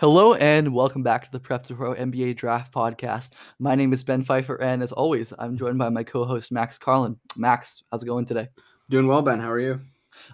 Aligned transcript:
Hello 0.00 0.32
and 0.32 0.72
welcome 0.72 1.02
back 1.02 1.24
to 1.24 1.30
the 1.30 1.38
Prep 1.38 1.62
to 1.64 1.74
Pro 1.74 1.94
NBA 1.94 2.34
Draft 2.34 2.72
Podcast. 2.72 3.32
My 3.58 3.74
name 3.74 3.92
is 3.92 4.02
Ben 4.02 4.22
Pfeiffer, 4.22 4.56
and 4.56 4.82
as 4.82 4.92
always, 4.92 5.34
I'm 5.38 5.58
joined 5.58 5.76
by 5.76 5.90
my 5.90 6.02
co-host 6.02 6.50
Max 6.50 6.78
Carlin. 6.78 7.18
Max, 7.36 7.82
how's 7.92 8.02
it 8.02 8.06
going 8.06 8.24
today? 8.24 8.48
Doing 8.88 9.06
well, 9.06 9.20
Ben. 9.20 9.38
How 9.38 9.50
are 9.50 9.60
you? 9.60 9.78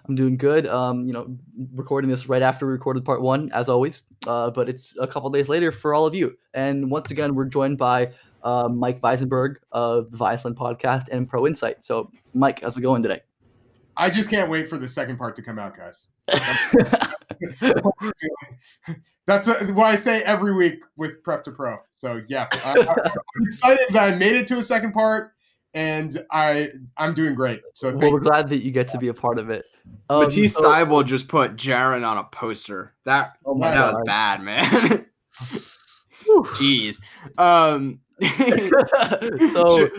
I'm 0.07 0.15
doing 0.15 0.37
good. 0.37 0.67
Um, 0.67 1.05
you 1.05 1.11
know, 1.11 1.37
recording 1.73 2.09
this 2.09 2.29
right 2.29 2.41
after 2.41 2.65
we 2.65 2.71
recorded 2.71 3.03
part 3.03 3.21
one, 3.21 3.51
as 3.51 3.67
always. 3.67 4.03
Uh, 4.25 4.51
but 4.51 4.69
it's 4.69 4.97
a 5.01 5.05
couple 5.05 5.29
days 5.31 5.49
later 5.49 5.73
for 5.73 5.93
all 5.93 6.05
of 6.05 6.15
you. 6.15 6.37
And 6.53 6.89
once 6.89 7.11
again, 7.11 7.35
we're 7.35 7.43
joined 7.43 7.77
by 7.77 8.13
uh, 8.43 8.69
Mike 8.69 9.01
Visenberg 9.01 9.55
of 9.73 10.11
the 10.11 10.17
Viseland 10.17 10.55
Podcast 10.55 11.09
and 11.11 11.27
Pro 11.27 11.45
Insight. 11.45 11.83
So, 11.83 12.09
Mike, 12.33 12.61
how's 12.61 12.77
it 12.77 12.81
going 12.81 13.03
today? 13.03 13.19
I 13.97 14.11
just 14.11 14.29
can't 14.29 14.49
wait 14.49 14.69
for 14.69 14.77
the 14.77 14.87
second 14.87 15.17
part 15.17 15.35
to 15.35 15.41
come 15.41 15.59
out, 15.59 15.75
guys. 15.75 16.07
That's 19.27 19.47
uh 19.47 19.65
what 19.73 19.87
I 19.87 19.95
say 19.97 20.21
every 20.23 20.53
week 20.53 20.79
with 20.95 21.21
Prep 21.23 21.43
to 21.45 21.51
Pro. 21.51 21.77
So 21.95 22.21
yeah, 22.29 22.47
I, 22.63 22.71
am 22.79 23.43
excited 23.45 23.87
that 23.93 24.13
I 24.13 24.15
made 24.15 24.35
it 24.35 24.47
to 24.47 24.57
a 24.57 24.63
second 24.63 24.93
part, 24.93 25.33
and 25.73 26.23
I 26.31 26.69
I'm 26.97 27.13
doing 27.13 27.35
great. 27.35 27.61
So 27.73 27.89
well, 27.89 28.11
we're 28.11 28.19
you. 28.19 28.23
glad 28.23 28.47
that 28.49 28.63
you 28.63 28.71
get 28.71 28.87
to 28.89 28.97
be 28.97 29.09
a 29.09 29.13
part 29.13 29.37
of 29.37 29.49
it. 29.49 29.65
Um, 30.09 30.23
Matisse 30.23 30.53
so- 30.53 30.63
Thybulle 30.63 31.05
just 31.05 31.27
put 31.27 31.55
Jaron 31.57 32.07
on 32.07 32.17
a 32.17 32.23
poster. 32.23 32.93
That 33.03 33.33
Oh 33.45 33.53
my 33.55 33.71
that 33.71 33.93
was 33.93 33.95
God. 33.95 34.05
bad, 34.05 34.41
man. 34.41 35.05
Jeez. 36.55 37.01
Um, 37.37 37.99
so 39.53 39.77
should, 39.77 39.91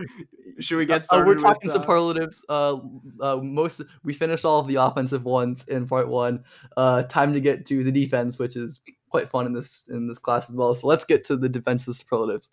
should 0.58 0.78
we 0.78 0.86
get 0.86 1.00
Uh, 1.00 1.04
started? 1.04 1.26
we're 1.26 1.34
with, 1.34 1.42
talking 1.42 1.70
uh, 1.70 1.72
superlatives. 1.72 2.44
Uh, 2.48 2.78
uh, 3.20 3.36
most 3.36 3.80
we 4.04 4.12
finished 4.12 4.44
all 4.44 4.60
of 4.60 4.66
the 4.66 4.76
offensive 4.76 5.24
ones 5.24 5.64
in 5.68 5.86
part 5.86 6.08
one. 6.08 6.44
Uh, 6.76 7.02
time 7.04 7.32
to 7.32 7.40
get 7.40 7.66
to 7.66 7.84
the 7.84 7.92
defense, 7.92 8.38
which 8.38 8.56
is 8.56 8.80
quite 9.10 9.28
fun 9.28 9.46
in 9.46 9.52
this 9.52 9.88
in 9.90 10.08
this 10.08 10.18
class 10.18 10.50
as 10.50 10.56
well. 10.56 10.74
So 10.74 10.86
let's 10.86 11.04
get 11.04 11.24
to 11.24 11.36
the 11.36 11.48
defensive 11.48 11.94
superlatives. 11.94 12.50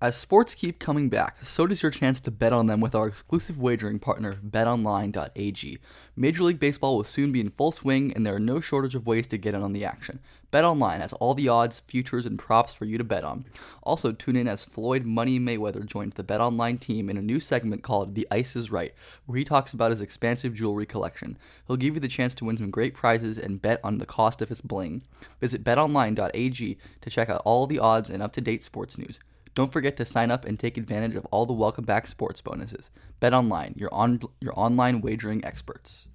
As 0.00 0.16
sports 0.16 0.54
keep 0.54 0.78
coming 0.78 1.08
back, 1.08 1.44
so 1.44 1.66
does 1.66 1.82
your 1.82 1.90
chance 1.90 2.20
to 2.20 2.30
bet 2.30 2.52
on 2.52 2.66
them 2.66 2.80
with 2.80 2.94
our 2.94 3.08
exclusive 3.08 3.58
wagering 3.58 3.98
partner, 3.98 4.34
BetOnline.ag. 4.34 5.78
Major 6.14 6.44
League 6.44 6.60
Baseball 6.60 6.96
will 6.96 7.02
soon 7.02 7.32
be 7.32 7.40
in 7.40 7.50
full 7.50 7.72
swing, 7.72 8.12
and 8.12 8.24
there 8.24 8.36
are 8.36 8.38
no 8.38 8.60
shortage 8.60 8.94
of 8.94 9.08
ways 9.08 9.26
to 9.26 9.36
get 9.36 9.54
in 9.54 9.62
on 9.62 9.72
the 9.72 9.84
action. 9.84 10.20
BetOnline 10.52 11.00
has 11.00 11.12
all 11.14 11.34
the 11.34 11.48
odds, 11.48 11.80
futures, 11.80 12.26
and 12.26 12.38
props 12.38 12.72
for 12.72 12.84
you 12.84 12.96
to 12.96 13.02
bet 13.02 13.24
on. 13.24 13.44
Also, 13.82 14.12
tune 14.12 14.36
in 14.36 14.46
as 14.46 14.64
Floyd 14.64 15.04
Money 15.04 15.40
Mayweather 15.40 15.84
joins 15.84 16.14
the 16.14 16.22
BetOnline 16.22 16.78
team 16.78 17.10
in 17.10 17.16
a 17.16 17.22
new 17.22 17.40
segment 17.40 17.82
called 17.82 18.14
The 18.14 18.28
Ice 18.30 18.54
is 18.54 18.70
Right, 18.70 18.94
where 19.26 19.36
he 19.36 19.44
talks 19.44 19.72
about 19.72 19.90
his 19.90 20.00
expansive 20.00 20.54
jewelry 20.54 20.86
collection. 20.86 21.36
He'll 21.66 21.76
give 21.76 21.94
you 21.94 22.00
the 22.00 22.06
chance 22.06 22.34
to 22.34 22.44
win 22.44 22.56
some 22.56 22.70
great 22.70 22.94
prizes 22.94 23.36
and 23.36 23.60
bet 23.60 23.80
on 23.82 23.98
the 23.98 24.06
cost 24.06 24.40
of 24.42 24.48
his 24.48 24.60
bling. 24.60 25.02
Visit 25.40 25.64
betonline.ag 25.64 26.78
to 27.00 27.10
check 27.10 27.28
out 27.28 27.42
all 27.44 27.66
the 27.66 27.80
odds 27.80 28.08
and 28.08 28.22
up 28.22 28.32
to 28.34 28.40
date 28.40 28.62
sports 28.62 28.96
news. 28.96 29.18
Don't 29.58 29.72
forget 29.72 29.96
to 29.96 30.04
sign 30.04 30.30
up 30.30 30.44
and 30.44 30.56
take 30.56 30.76
advantage 30.78 31.16
of 31.16 31.26
all 31.32 31.44
the 31.44 31.52
welcome 31.52 31.84
back 31.84 32.06
sports 32.06 32.40
bonuses. 32.40 32.92
BetOnline, 33.20 33.76
your 33.76 33.92
on 33.92 34.20
your 34.40 34.52
online 34.56 35.00
wagering 35.00 35.44
experts. 35.44 36.06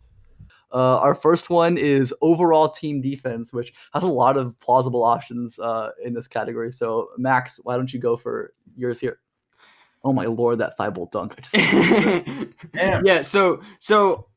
Uh, 0.72 0.98
our 1.00 1.14
first 1.14 1.50
one 1.50 1.78
is 1.78 2.14
overall 2.22 2.70
team 2.70 3.02
defense, 3.02 3.52
which 3.52 3.74
has 3.94 4.04
a 4.06 4.08
lot 4.08 4.38
of 4.38 4.58
plausible 4.62 5.04
options 5.04 5.60
uh, 5.60 5.90
in 6.06 6.14
this 6.14 6.26
category. 6.26 6.72
So, 6.72 7.10
Max, 7.18 7.60
why 7.64 7.76
don't 7.76 7.94
you 7.94 8.00
go 8.00 8.16
for 8.16 8.54
yours 8.78 9.02
here? 9.02 9.20
Oh 10.06 10.14
my 10.14 10.24
lord, 10.24 10.60
that 10.60 10.78
Thybulle 10.78 11.12
dunk! 11.12 11.36
I 11.38 11.42
just- 11.42 12.50
Damn. 12.72 13.06
yeah. 13.06 13.20
So 13.20 13.62
so 13.78 14.28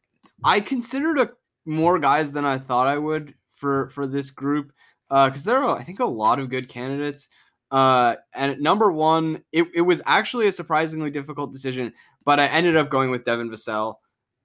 I 0.43 0.59
considered 0.59 1.21
a, 1.21 1.31
more 1.65 2.01
guys 2.01 2.33
than 2.33 2.45
I 2.45 2.59
thought 2.59 2.89
I 2.89 2.99
would 2.99 3.35
for 3.53 3.89
for 3.91 4.09
this 4.09 4.33
group 4.33 4.73
Uh 5.11 5.29
because 5.29 5.45
there 5.45 5.59
are 5.59 5.79
I 5.79 5.85
think 5.85 6.01
a 6.01 6.05
lot 6.07 6.41
of 6.41 6.51
good 6.51 6.69
candidates. 6.69 7.29
Uh, 7.77 8.17
and 8.33 8.53
at 8.53 8.59
number 8.59 8.91
one, 8.91 9.43
it, 9.53 9.67
it 9.75 9.83
was 9.83 10.01
actually 10.07 10.49
a 10.49 10.53
surprisingly 10.53 11.11
difficult 11.11 11.53
decision, 11.53 11.93
but 12.25 12.41
I 12.41 12.47
ended 12.47 12.75
up 12.75 12.89
going 12.89 13.11
with 13.11 13.25
Devin 13.25 13.51
Vassell. 13.51 13.97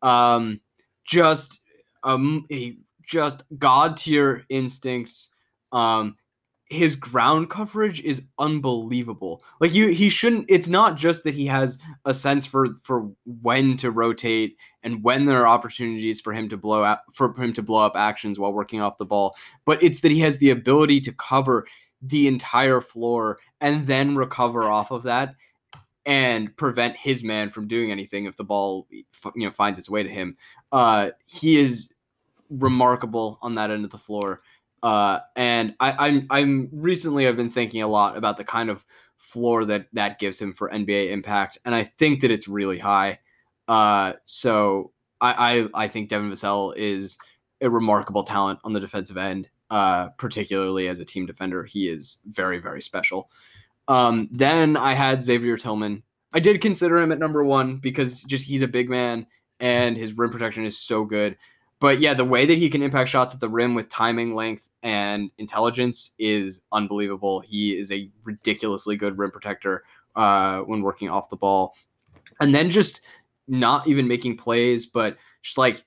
Um, 0.02 0.60
just 1.06 1.62
um, 2.04 2.46
a 2.52 2.76
just 3.06 3.44
god 3.58 3.96
tier 3.96 4.44
instincts. 4.50 5.30
Um, 5.72 6.18
his 6.66 6.98
ground 6.98 7.50
coverage 7.50 8.02
is 8.02 8.22
unbelievable. 8.38 9.46
Like 9.62 9.74
you, 9.74 9.88
he 9.88 10.10
shouldn't. 10.10 10.48
It's 10.50 10.68
not 10.68 10.98
just 10.98 11.24
that 11.24 11.34
he 11.34 11.46
has 11.46 11.78
a 12.04 12.14
sense 12.14 12.46
for 12.46 12.76
for 12.84 13.10
when 13.24 13.78
to 13.78 13.92
rotate 13.92 14.58
and 14.84 15.06
when 15.06 15.24
there 15.26 15.44
are 15.44 15.48
opportunities 15.48 16.20
for 16.20 16.34
him 16.34 16.50
to 16.50 16.58
blow 16.58 16.84
out 16.84 17.00
for 17.14 17.34
him 17.42 17.54
to 17.54 17.62
blow 17.62 17.86
up 17.86 17.96
actions 17.96 18.38
while 18.38 18.52
working 18.52 18.82
off 18.82 18.98
the 18.98 19.06
ball, 19.06 19.38
but 19.64 19.82
it's 19.82 20.02
that 20.02 20.12
he 20.12 20.20
has 20.20 20.40
the 20.40 20.50
ability 20.50 21.00
to 21.00 21.14
cover 21.14 21.66
the 22.02 22.28
entire 22.28 22.82
floor 22.82 23.40
and 23.60 23.86
then 23.86 24.16
recover 24.16 24.64
off 24.64 24.92
of 24.92 25.04
that 25.04 25.36
and 26.06 26.56
prevent 26.58 26.98
his 26.98 27.24
man 27.24 27.50
from 27.52 27.68
doing 27.68 27.92
anything 27.92 28.26
if 28.26 28.36
the 28.36 28.44
ball 28.44 28.88
you 28.90 29.06
know 29.36 29.52
finds 29.52 29.78
its 29.78 29.90
way 29.90 30.04
to 30.04 30.10
him. 30.10 30.38
Uh, 30.72 31.12
he 31.26 31.60
is 31.60 31.94
remarkable 32.50 33.38
on 33.42 33.56
that 33.56 33.72
end 33.72 33.86
of 33.86 33.92
the 33.92 33.98
floor. 33.98 34.42
Uh, 34.84 35.20
and 35.36 35.76
I, 35.80 36.08
I'm 36.08 36.28
I'm 36.30 36.70
recently 36.72 37.28
I've 37.28 37.38
been 37.38 37.52
thinking 37.52 37.84
a 37.84 37.88
lot 37.88 38.18
about 38.18 38.38
the 38.38 38.44
kind 38.44 38.70
of 38.70 38.86
floor 39.18 39.64
that 39.66 39.88
that 39.94 40.18
gives 40.18 40.42
him 40.42 40.54
for 40.54 40.70
NBA 40.70 41.12
impact, 41.12 41.60
and 41.66 41.76
I 41.76 41.84
think 41.84 42.22
that 42.22 42.32
it's 42.32 42.48
really 42.48 42.80
high. 42.80 43.20
Uh, 43.68 44.14
so 44.24 44.92
I, 45.20 45.68
I 45.76 45.84
I 45.84 45.88
think 45.88 46.10
Devin 46.10 46.32
Vassell 46.32 46.76
is 46.76 47.20
a 47.62 47.70
remarkable 47.70 48.24
talent 48.24 48.60
on 48.64 48.74
the 48.74 48.80
defensive 48.80 49.18
end, 49.18 49.50
uh, 49.72 50.10
particularly 50.10 50.88
as 50.88 51.00
a 51.00 51.06
team 51.06 51.26
defender. 51.26 51.64
He 51.64 51.88
is 51.88 52.20
very 52.26 52.60
very 52.60 52.82
special. 52.82 53.32
Um, 53.88 54.30
then 54.32 54.78
I 54.78 54.94
had 54.94 55.24
Xavier 55.24 55.58
Tillman. 55.58 56.04
I 56.34 56.40
did 56.40 56.62
consider 56.62 56.98
him 56.98 57.12
at 57.12 57.20
number 57.20 57.44
one 57.44 57.78
because 57.78 58.22
just 58.22 58.46
he's 58.46 58.62
a 58.62 58.68
big 58.68 58.90
man 58.90 59.26
and 59.60 59.98
his 59.98 60.18
rim 60.18 60.30
protection 60.30 60.66
is 60.66 60.78
so 60.78 61.04
good. 61.04 61.38
But 61.80 62.00
yeah, 62.00 62.14
the 62.14 62.24
way 62.24 62.46
that 62.46 62.58
he 62.60 62.70
can 62.70 62.84
impact 62.84 63.10
shots 63.10 63.34
at 63.34 63.40
the 63.40 63.50
rim 63.50 63.74
with 63.74 63.90
timing, 63.90 64.36
length, 64.36 64.70
and 64.84 65.32
intelligence 65.40 66.12
is 66.20 66.62
unbelievable. 66.72 67.40
He 67.40 67.76
is 67.76 67.92
a 67.92 68.10
ridiculously 68.24 68.96
good 68.96 69.18
rim 69.18 69.32
protector 69.32 69.84
uh, 70.16 70.60
when 70.60 70.84
working 70.84 71.10
off 71.10 71.30
the 71.30 71.38
ball. 71.38 71.76
And 72.40 72.54
then 72.54 72.70
just 72.70 73.02
not 73.48 73.88
even 73.88 74.08
making 74.08 74.38
plays, 74.38 74.86
but 74.86 75.18
just 75.42 75.58
like 75.58 75.84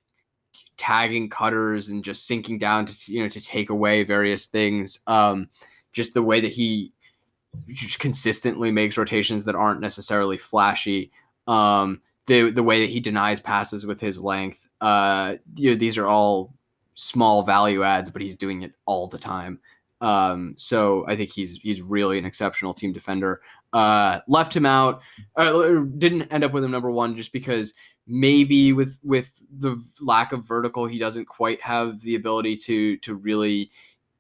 tagging 0.77 1.29
cutters 1.31 1.89
and 1.89 2.05
just 2.05 2.27
sinking 2.27 2.59
down 2.59 2.87
to 2.87 3.13
you 3.13 3.23
know 3.23 3.29
to 3.29 3.41
take 3.41 3.71
away 3.71 4.03
various 4.05 4.47
things. 4.47 4.99
Um, 5.07 5.49
just 5.93 6.15
the 6.15 6.23
way 6.23 6.41
that 6.41 6.53
he 6.53 6.93
just 7.69 8.01
consistently 8.01 8.73
makes 8.73 8.97
rotations 8.97 9.45
that 9.45 9.55
aren't 9.55 9.81
necessarily 9.81 10.37
flashy. 10.39 11.13
Um, 11.47 12.01
the 12.27 12.51
the 12.51 12.63
way 12.63 12.81
that 12.81 12.91
he 12.91 13.01
denies 13.01 13.41
passes 13.41 13.87
with 13.87 14.01
his 14.01 14.19
length. 14.19 14.69
Uh, 14.81 15.37
you 15.57 15.71
know, 15.71 15.77
these 15.77 15.97
are 15.99 16.07
all 16.07 16.55
small 16.95 17.43
value 17.43 17.83
adds, 17.85 18.11
but 18.11 18.23
he's 18.23 18.37
doing 18.37 18.63
it 18.63 18.73
all 18.87 19.07
the 19.07 19.19
time. 19.19 19.61
Um, 20.01 20.55
so 20.57 21.05
I 21.07 21.17
think 21.17 21.31
he's 21.31 21.57
he's 21.59 21.81
really 21.83 22.19
an 22.19 22.25
exceptional 22.25 22.75
team 22.75 22.93
defender. 22.93 23.41
uh, 23.75 24.21
left 24.29 24.55
him 24.55 24.65
out. 24.65 25.03
Uh, 25.37 25.81
didn't 25.99 26.23
end 26.33 26.45
up 26.45 26.53
with 26.53 26.65
him 26.65 26.71
number 26.71 26.91
one 26.91 27.17
just 27.17 27.33
because 27.33 27.75
maybe 28.07 28.73
with 28.73 28.99
with 29.03 29.31
the 29.59 29.83
lack 30.01 30.33
of 30.33 30.45
vertical, 30.45 30.87
he 30.87 30.99
doesn't 30.99 31.27
quite 31.27 31.61
have 31.63 32.01
the 32.01 32.15
ability 32.15 32.57
to 32.57 32.97
to 32.99 33.15
really 33.15 33.71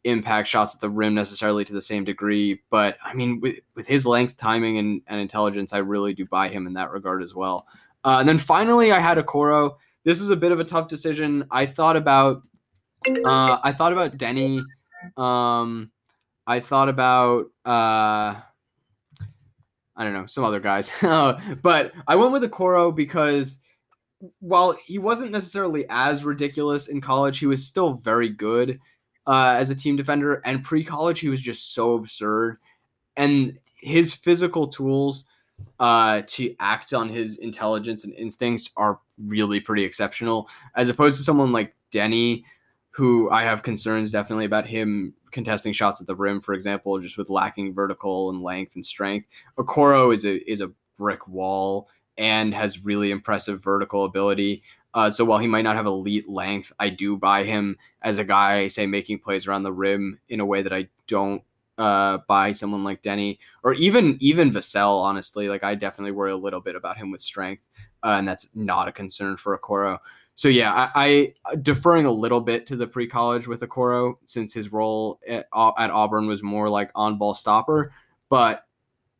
impact 0.04 0.48
shots 0.48 0.74
at 0.74 0.80
the 0.80 0.90
rim 0.90 1.14
necessarily 1.14 1.64
to 1.64 1.72
the 1.72 1.82
same 1.82 2.04
degree. 2.04 2.60
But 2.70 2.98
I 3.02 3.14
mean, 3.14 3.40
with, 3.40 3.56
with 3.74 3.86
his 3.86 4.06
length, 4.06 4.36
timing, 4.36 4.78
and, 4.78 5.02
and 5.06 5.20
intelligence, 5.20 5.72
I 5.72 5.78
really 5.78 6.14
do 6.14 6.26
buy 6.26 6.48
him 6.48 6.66
in 6.66 6.74
that 6.74 6.90
regard 6.90 7.22
as 7.22 7.34
well. 7.34 7.66
Uh, 8.04 8.18
and 8.20 8.28
then 8.28 8.38
finally, 8.38 8.92
I 8.92 9.00
had 9.00 9.18
Okoro. 9.18 9.76
This 10.04 10.20
was 10.20 10.28
a 10.28 10.36
bit 10.36 10.52
of 10.52 10.60
a 10.60 10.64
tough 10.64 10.88
decision. 10.88 11.46
I 11.50 11.64
thought 11.64 11.96
about 11.96 12.42
uh, 13.24 13.58
I 13.62 13.72
thought 13.72 13.92
about 13.92 14.16
Denny. 14.16 14.62
Um, 15.16 15.90
I 16.46 16.60
thought 16.60 16.88
about 16.88 17.46
uh, 17.64 18.34
I 19.96 20.04
don't 20.04 20.12
know 20.12 20.26
some 20.26 20.44
other 20.44 20.60
guys, 20.60 20.90
but 21.02 21.92
I 22.06 22.16
went 22.16 22.32
with 22.32 22.42
Okoro 22.42 22.94
because 22.94 23.58
while 24.40 24.72
he 24.84 24.98
wasn't 24.98 25.32
necessarily 25.32 25.86
as 25.88 26.24
ridiculous 26.24 26.88
in 26.88 27.00
college, 27.00 27.38
he 27.38 27.46
was 27.46 27.66
still 27.66 27.94
very 27.94 28.28
good 28.28 28.80
uh, 29.26 29.56
as 29.58 29.70
a 29.70 29.74
team 29.74 29.96
defender. 29.96 30.42
And 30.44 30.64
pre 30.64 30.84
college, 30.84 31.20
he 31.20 31.28
was 31.28 31.40
just 31.40 31.74
so 31.74 31.94
absurd. 31.94 32.58
And 33.16 33.58
his 33.80 34.14
physical 34.14 34.68
tools 34.68 35.24
uh, 35.78 36.22
to 36.26 36.54
act 36.58 36.92
on 36.92 37.08
his 37.08 37.38
intelligence 37.38 38.04
and 38.04 38.14
instincts 38.14 38.70
are 38.76 39.00
really 39.18 39.60
pretty 39.60 39.84
exceptional, 39.84 40.48
as 40.74 40.88
opposed 40.88 41.18
to 41.18 41.24
someone 41.24 41.52
like 41.52 41.74
Denny, 41.90 42.44
who 42.90 43.30
I 43.30 43.44
have 43.44 43.62
concerns 43.62 44.10
definitely 44.10 44.44
about 44.44 44.66
him 44.66 45.14
contesting 45.30 45.72
shots 45.72 46.00
at 46.00 46.06
the 46.06 46.14
rim, 46.14 46.40
for 46.40 46.54
example, 46.54 46.98
just 47.00 47.18
with 47.18 47.28
lacking 47.28 47.74
vertical 47.74 48.30
and 48.30 48.42
length 48.42 48.76
and 48.76 48.86
strength. 48.86 49.28
Okoro 49.58 50.14
is 50.14 50.24
a 50.24 50.50
is 50.50 50.60
a 50.60 50.70
brick 50.96 51.26
wall 51.28 51.88
and 52.16 52.54
has 52.54 52.84
really 52.84 53.10
impressive 53.10 53.62
vertical 53.62 54.04
ability. 54.04 54.62
Uh, 54.94 55.10
so 55.10 55.24
while 55.24 55.40
he 55.40 55.48
might 55.48 55.62
not 55.62 55.74
have 55.74 55.86
elite 55.86 56.28
length, 56.28 56.72
I 56.78 56.88
do 56.88 57.16
buy 57.16 57.42
him 57.42 57.76
as 58.02 58.18
a 58.18 58.24
guy, 58.24 58.68
say, 58.68 58.86
making 58.86 59.18
plays 59.18 59.48
around 59.48 59.64
the 59.64 59.72
rim 59.72 60.20
in 60.28 60.40
a 60.40 60.46
way 60.46 60.62
that 60.62 60.72
I 60.72 60.88
don't 61.08 61.42
uh, 61.76 62.18
buy 62.28 62.52
someone 62.52 62.84
like 62.84 63.02
Denny 63.02 63.40
or 63.64 63.74
even 63.74 64.16
even 64.20 64.52
Vassell. 64.52 65.02
Honestly, 65.02 65.48
like 65.48 65.64
I 65.64 65.74
definitely 65.74 66.12
worry 66.12 66.30
a 66.30 66.36
little 66.36 66.60
bit 66.60 66.76
about 66.76 66.96
him 66.96 67.10
with 67.10 67.20
strength, 67.20 67.62
uh, 68.04 68.14
and 68.18 68.28
that's 68.28 68.48
not 68.54 68.86
a 68.86 68.92
concern 68.92 69.36
for 69.36 69.58
Okoro. 69.58 69.98
So 70.36 70.48
yeah, 70.48 70.90
I, 70.94 71.34
I 71.44 71.54
deferring 71.56 72.06
a 72.06 72.12
little 72.12 72.40
bit 72.40 72.66
to 72.66 72.76
the 72.76 72.86
pre-college 72.86 73.46
with 73.46 73.60
Okoro 73.60 74.14
since 74.26 74.52
his 74.52 74.72
role 74.72 75.20
at, 75.28 75.46
at 75.52 75.90
Auburn 75.90 76.26
was 76.26 76.42
more 76.42 76.68
like 76.68 76.90
on-ball 76.94 77.34
stopper, 77.34 77.92
but 78.28 78.66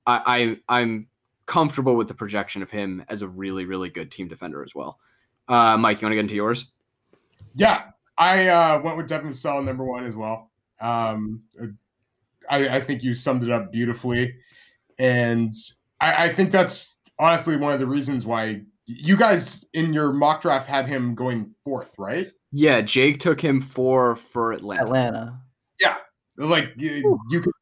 I, 0.06 0.58
I 0.68 0.78
I'm 0.80 1.08
comfortable 1.46 1.96
with 1.96 2.08
the 2.08 2.14
projection 2.14 2.62
of 2.62 2.70
him 2.70 3.04
as 3.08 3.22
a 3.22 3.28
really, 3.28 3.64
really 3.64 3.88
good 3.88 4.10
team 4.10 4.28
defender 4.28 4.64
as 4.64 4.74
well. 4.74 4.98
Uh, 5.48 5.76
Mike, 5.76 6.00
you 6.00 6.06
want 6.06 6.12
to 6.12 6.16
get 6.16 6.20
into 6.20 6.34
yours? 6.34 6.66
Yeah, 7.54 7.84
I 8.18 8.48
uh, 8.48 8.80
went 8.82 8.96
with 8.96 9.08
Devin 9.08 9.30
Vassell 9.30 9.64
number 9.64 9.84
one 9.84 10.06
as 10.06 10.16
well. 10.16 10.50
Um, 10.80 11.42
I, 12.50 12.76
I, 12.76 12.80
think 12.80 13.02
you 13.02 13.14
summed 13.14 13.44
it 13.44 13.50
up 13.50 13.72
beautifully, 13.72 14.34
and 14.98 15.52
I, 16.00 16.24
I, 16.24 16.32
think 16.32 16.50
that's 16.50 16.94
honestly 17.18 17.56
one 17.56 17.72
of 17.72 17.80
the 17.80 17.86
reasons 17.86 18.26
why 18.26 18.62
you 18.86 19.16
guys 19.16 19.64
in 19.72 19.92
your 19.92 20.12
mock 20.12 20.42
draft 20.42 20.66
had 20.66 20.86
him 20.86 21.14
going 21.14 21.54
fourth, 21.62 21.94
right? 21.96 22.26
Yeah, 22.52 22.80
Jake 22.80 23.20
took 23.20 23.40
him 23.40 23.60
four 23.60 24.16
for 24.16 24.52
Atlanta. 24.52 24.82
Atlanta. 24.82 25.40
Yeah, 25.80 25.96
like 26.36 26.72
you, 26.76 27.18
you 27.30 27.40
could 27.40 27.54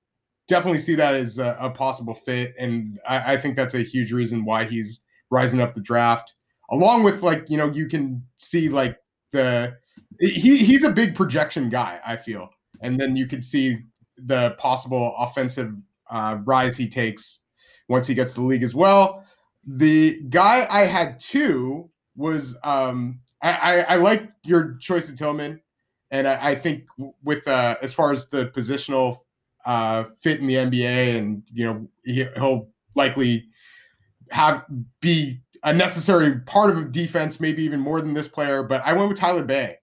definitely 0.49 0.81
see 0.81 0.94
that 0.97 1.15
as 1.15 1.39
a, 1.39 1.56
a 1.61 1.71
possible 1.71 2.15
fit, 2.15 2.55
and 2.59 2.99
I, 3.09 3.35
I, 3.35 3.37
think 3.37 3.56
that's 3.56 3.75
a 3.75 3.83
huge 3.83 4.12
reason 4.12 4.44
why 4.44 4.65
he's 4.65 5.00
rising 5.31 5.61
up 5.61 5.75
the 5.75 5.81
draft. 5.81 6.35
Along 6.71 7.03
with 7.03 7.23
like 7.23 7.44
you 7.49 7.56
know 7.56 7.71
you 7.71 7.89
can 7.89 8.23
see 8.39 8.69
like 8.69 8.97
the 9.33 9.75
he 10.19 10.59
he's 10.59 10.85
a 10.85 10.91
big 10.91 11.15
projection 11.15 11.69
guy. 11.69 12.00
I 12.06 12.17
feel, 12.17 12.49
and 12.81 12.99
then 12.99 13.17
you 13.17 13.27
could 13.27 13.44
see 13.44 13.79
the 14.17 14.50
possible 14.59 15.15
offensive 15.19 15.73
uh, 16.11 16.39
rise 16.44 16.77
he 16.77 16.89
takes 16.89 17.41
once 17.89 18.06
he 18.06 18.15
gets 18.15 18.35
the 18.35 18.43
league 18.43 18.62
as 18.62 18.75
well. 18.75 19.25
The 19.67 20.21
guy 20.29 20.67
I 20.71 20.87
had 20.87 21.19
two 21.19 21.91
was 22.17 22.56
um, 22.65 23.21
I, 23.43 23.50
I, 23.50 23.79
I 23.81 23.97
like 23.97 24.31
your 24.44 24.77
choice 24.81 25.09
of 25.09 25.17
Tillman, 25.17 25.61
and 26.11 26.29
I, 26.29 26.50
I 26.50 26.55
think 26.55 26.85
with 27.23 27.47
uh, 27.49 27.77
as 27.83 27.93
far 27.93 28.12
as 28.12 28.29
the 28.29 28.47
positional 28.47 29.19
uh, 29.64 30.05
fit 30.20 30.41
in 30.41 30.47
the 30.47 30.55
NBA, 30.55 31.19
and 31.19 31.43
you 31.53 31.64
know 31.64 31.88
he, 32.05 32.26
will 32.37 32.69
likely 32.94 33.47
have 34.31 34.64
be 35.00 35.41
a 35.64 35.73
necessary 35.73 36.41
part 36.41 36.76
of 36.76 36.93
defense, 36.93 37.38
maybe 37.41 37.62
even 37.62 37.81
more 37.81 38.00
than 38.00 38.14
this 38.14 38.29
player. 38.29 38.62
But 38.62 38.82
I 38.85 38.93
went 38.93 39.09
with 39.09 39.19
Tyler 39.19 39.44
Bey, 39.44 39.76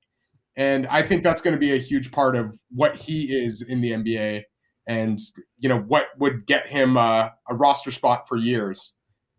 and 0.56 0.88
I 0.88 1.04
think 1.04 1.24
that's 1.24 1.42
going 1.42 1.56
to 1.56 1.60
be 1.60 1.74
a 1.74 1.78
huge 1.78 2.12
part 2.12 2.36
of 2.36 2.60
what 2.70 2.96
he 2.96 3.34
is 3.34 3.62
in 3.62 3.82
the 3.82 3.92
NBA, 3.92 4.44
and 4.88 5.20
you 5.58 5.70
know 5.70 5.80
what 5.80 6.08
would 6.18 6.46
get 6.46 6.68
him 6.68 6.98
uh, 6.98 7.30
a 7.50 7.56
roster 7.56 7.92
spot 7.92 8.28
for 8.28 8.38
years. 8.38 8.94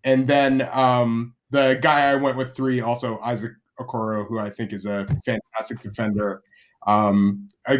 And 0.04 0.26
then 0.26 0.66
um, 0.72 1.34
the 1.50 1.78
guy 1.80 2.10
I 2.10 2.14
went 2.14 2.36
with 2.36 2.56
three, 2.56 2.80
also 2.80 3.18
Isaac 3.22 3.52
Okoro, 3.78 4.26
who 4.26 4.38
I 4.38 4.50
think 4.50 4.72
is 4.72 4.86
a 4.86 5.06
fantastic 5.24 5.80
defender. 5.82 6.42
Um, 6.86 7.48
a 7.66 7.78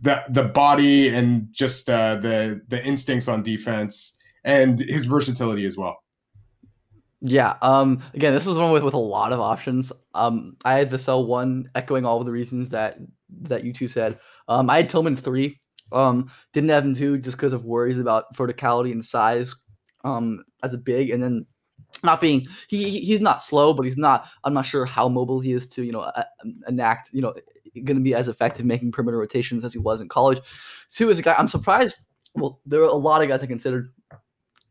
the 0.00 0.22
the 0.30 0.42
body 0.42 1.08
and 1.08 1.48
just 1.52 1.88
uh, 1.88 2.16
the 2.16 2.60
the 2.68 2.84
instincts 2.84 3.28
on 3.28 3.42
defense 3.42 4.14
and 4.44 4.78
his 4.78 5.06
versatility 5.06 5.66
as 5.66 5.76
well. 5.76 5.96
Yeah. 7.20 7.56
Um. 7.62 8.02
Again, 8.14 8.34
this 8.34 8.46
was 8.46 8.58
one 8.58 8.72
with 8.72 8.84
with 8.84 8.94
a 8.94 8.98
lot 8.98 9.32
of 9.32 9.40
options. 9.40 9.92
Um. 10.14 10.56
I 10.64 10.74
had 10.74 10.90
Vassell 10.90 11.26
one, 11.26 11.68
echoing 11.74 12.04
all 12.04 12.20
of 12.20 12.26
the 12.26 12.32
reasons 12.32 12.68
that 12.70 12.98
that 13.42 13.64
you 13.64 13.72
two 13.72 13.88
said. 13.88 14.18
Um. 14.48 14.68
I 14.70 14.78
had 14.78 14.88
Tillman 14.88 15.16
three. 15.16 15.58
Um. 15.92 16.30
Didn't 16.52 16.70
have 16.70 16.84
him 16.84 16.94
two 16.94 17.18
just 17.18 17.36
because 17.36 17.52
of 17.52 17.64
worries 17.64 17.98
about 17.98 18.34
verticality 18.34 18.92
and 18.92 19.04
size. 19.04 19.54
Um. 20.04 20.44
As 20.62 20.74
a 20.74 20.78
big, 20.78 21.10
and 21.10 21.22
then 21.22 21.46
not 22.04 22.20
being 22.20 22.46
he 22.68 23.00
he's 23.00 23.20
not 23.20 23.42
slow, 23.42 23.72
but 23.72 23.86
he's 23.86 23.96
not. 23.96 24.26
I'm 24.44 24.54
not 24.54 24.66
sure 24.66 24.84
how 24.84 25.08
mobile 25.08 25.40
he 25.40 25.52
is 25.52 25.66
to 25.68 25.82
you 25.82 25.92
know 25.92 26.10
enact 26.68 27.10
you 27.12 27.22
know 27.22 27.34
going 27.84 27.96
to 27.96 28.02
be 28.02 28.14
as 28.14 28.28
effective 28.28 28.64
making 28.64 28.92
perimeter 28.92 29.18
rotations 29.18 29.64
as 29.64 29.72
he 29.72 29.78
was 29.78 30.00
in 30.00 30.08
college. 30.08 30.40
Two 30.90 31.10
is 31.10 31.18
a 31.18 31.22
guy 31.22 31.34
I'm 31.36 31.48
surprised. 31.48 31.96
Well, 32.34 32.60
there 32.66 32.80
are 32.82 32.88
a 32.88 32.94
lot 32.94 33.22
of 33.22 33.28
guys 33.28 33.42
I 33.42 33.46
considered 33.46 33.92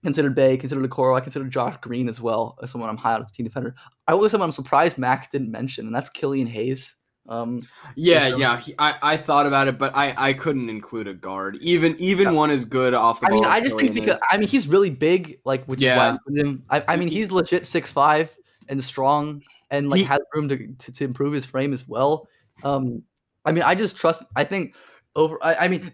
considered 0.03 0.35
Bey, 0.35 0.55
considered 0.55 0.87
Okoro, 0.89 1.17
I 1.17 1.19
considered 1.19 1.51
Josh 1.51 1.77
Green 1.81 2.07
as 2.07 2.21
well 2.21 2.57
as 2.61 2.69
someone 2.71 2.89
I'm 2.89 2.97
high 2.97 3.15
on 3.15 3.23
as 3.23 3.31
a 3.31 3.33
team 3.33 3.45
defender. 3.45 3.75
I 4.07 4.13
say 4.13 4.29
someone 4.29 4.47
I'm 4.47 4.53
surprised 4.53 4.97
Max 4.97 5.27
didn't 5.27 5.51
mention, 5.51 5.87
and 5.87 5.95
that's 5.95 6.09
Killian 6.11 6.47
Hayes. 6.47 6.95
Um, 7.27 7.67
yeah, 7.95 8.29
so, 8.29 8.37
yeah, 8.37 8.59
he, 8.59 8.75
I, 8.77 8.95
I 9.01 9.17
thought 9.17 9.47
about 9.47 9.67
it, 9.67 9.79
but 9.79 9.95
I, 9.95 10.13
I 10.15 10.33
couldn't 10.33 10.69
include 10.69 11.07
a 11.07 11.13
guard, 11.13 11.57
even 11.59 11.95
even 11.97 12.25
yeah. 12.27 12.33
one 12.33 12.51
is 12.51 12.65
good 12.65 12.93
off 12.93 13.19
the. 13.21 13.27
I 13.27 13.29
mean, 13.31 13.45
I 13.45 13.59
just 13.61 13.75
think 13.75 13.95
because 13.95 14.15
is. 14.15 14.21
I 14.31 14.37
mean 14.37 14.47
he's 14.47 14.67
really 14.67 14.91
big, 14.91 15.39
like 15.43 15.65
which 15.65 15.81
yeah. 15.81 16.17
is 16.27 16.39
him. 16.39 16.63
I, 16.69 16.83
I 16.87 16.95
mean 16.97 17.07
he's 17.07 17.31
legit 17.31 17.65
six 17.65 17.91
five 17.91 18.35
and 18.69 18.83
strong, 18.83 19.41
and 19.71 19.89
like 19.89 19.99
he, 19.99 20.03
has 20.03 20.19
room 20.35 20.47
to, 20.49 20.67
to, 20.67 20.91
to 20.91 21.03
improve 21.03 21.33
his 21.33 21.45
frame 21.45 21.73
as 21.73 21.87
well. 21.87 22.27
Um, 22.63 23.01
I 23.43 23.51
mean, 23.51 23.63
I 23.63 23.73
just 23.73 23.97
trust. 23.97 24.21
I 24.35 24.43
think 24.43 24.75
over. 25.15 25.37
I, 25.41 25.55
I 25.55 25.67
mean, 25.67 25.91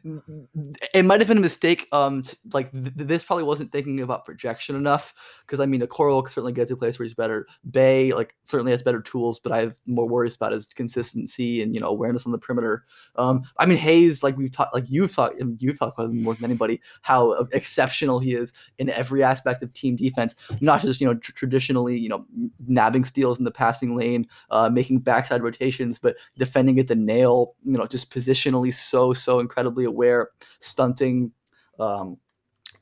it 0.94 1.06
might 1.06 1.22
have 1.22 1.28
been 1.28 1.38
a 1.38 1.42
mistake. 1.42 1.88
Um, 1.92 2.24
to, 2.24 2.36
like 2.54 2.72
th- 2.72 2.94
this 2.96 3.24
probably 3.24 3.44
wasn't 3.44 3.72
thinking 3.72 4.00
about 4.02 4.26
projection 4.26 4.76
enough 4.76 5.14
because 5.46 5.60
I 5.60 5.66
mean, 5.66 5.82
Okoro 5.82 6.28
certainly 6.28 6.54
gets 6.54 6.70
to 6.70 6.74
a 6.74 6.78
place 6.78 6.98
where 6.98 7.06
he's 7.06 7.14
better. 7.14 7.48
Bey 7.70 8.12
like 8.14 8.36
certainly 8.44 8.72
has 8.72 8.82
better 8.82 9.02
tools, 9.02 9.40
but 9.40 9.52
I 9.52 9.62
have 9.62 9.76
more 9.86 10.08
worries 10.08 10.36
about 10.36 10.54
his 10.54 10.68
consistency 10.68 11.62
and 11.62 11.74
you 11.74 11.82
know 11.82 11.88
awareness 11.88 12.26
on 12.26 12.32
the 12.32 12.38
perimeter. 12.38 12.86
Um, 13.16 13.44
I 13.58 13.66
mean 13.66 13.78
Hayes, 13.78 14.24
like 14.24 14.38
we've 14.38 14.52
talked, 14.52 14.74
like 14.74 14.86
you've 14.88 15.14
talked, 15.14 15.42
you've 15.60 15.80
talked 15.80 15.98
about 16.00 16.10
him 16.10 16.24
more 16.24 16.34
than 16.34 16.46
anybody, 16.46 16.82
how 17.02 17.32
exceptional 17.52 18.20
he 18.20 18.34
is 18.34 18.54
in 18.80 18.90
every 18.90 19.24
aspect 19.24 19.62
of 19.64 19.72
team 19.74 19.96
defense, 19.96 20.36
not 20.62 20.82
just 20.82 21.00
you 21.00 21.08
know 21.08 21.16
tr- 21.16 21.34
traditionally 21.34 21.98
you 21.98 22.10
know 22.10 22.26
nabbing 22.68 23.06
steals 23.06 23.38
in 23.38 23.46
the 23.46 23.52
passing 23.52 23.96
lane, 23.96 24.28
uh, 24.50 24.70
making 24.70 25.00
backside 25.00 25.44
rotations, 25.44 26.00
but 26.00 26.16
defending 26.38 26.80
at 26.80 26.88
the 26.88 26.96
nail. 26.96 27.56
You 27.64 27.78
know, 27.78 27.86
just 27.86 28.12
positionally 28.12 28.74
so 28.74 29.11
so 29.20 29.40
incredibly 29.40 29.86
aware, 29.86 30.30
stunting, 30.60 31.32
um, 31.80 32.18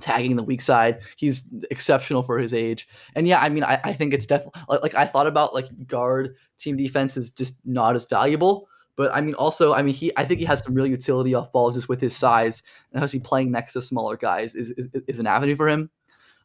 tagging 0.02 0.36
the 0.36 0.44
weak 0.44 0.62
side. 0.62 1.00
He's 1.18 1.54
exceptional 1.72 2.24
for 2.24 2.38
his 2.38 2.54
age. 2.54 2.88
And 3.16 3.28
yeah, 3.28 3.40
I 3.40 3.50
mean, 3.50 3.64
I, 3.64 3.80
I 3.84 3.94
think 3.94 4.14
it's 4.14 4.26
definitely 4.26 4.62
like, 4.70 4.82
like 4.82 4.96
I 4.96 5.06
thought 5.06 5.28
about 5.28 5.54
like 5.54 5.88
guard 5.88 6.36
team 6.58 6.78
defense 6.78 7.18
is 7.18 7.32
just 7.32 7.56
not 7.66 7.96
as 7.96 8.06
valuable. 8.06 8.68
But 8.96 9.14
I 9.16 9.22
mean, 9.22 9.34
also, 9.36 9.74
I 9.74 9.82
mean, 9.82 9.94
he 9.94 10.12
I 10.18 10.26
think 10.26 10.40
he 10.40 10.46
has 10.46 10.64
some 10.64 10.74
real 10.74 10.86
utility 10.88 11.34
off 11.34 11.52
ball 11.52 11.72
just 11.72 11.88
with 11.88 12.02
his 12.02 12.16
size 12.16 12.64
and 12.92 13.02
obviously 13.02 13.22
playing 13.22 13.52
next 13.52 13.74
to 13.74 13.82
smaller 13.82 14.18
guys 14.18 14.56
is 14.56 14.72
is, 14.72 14.90
is 15.08 15.20
an 15.20 15.28
avenue 15.28 15.56
for 15.56 15.70
him. 15.70 15.90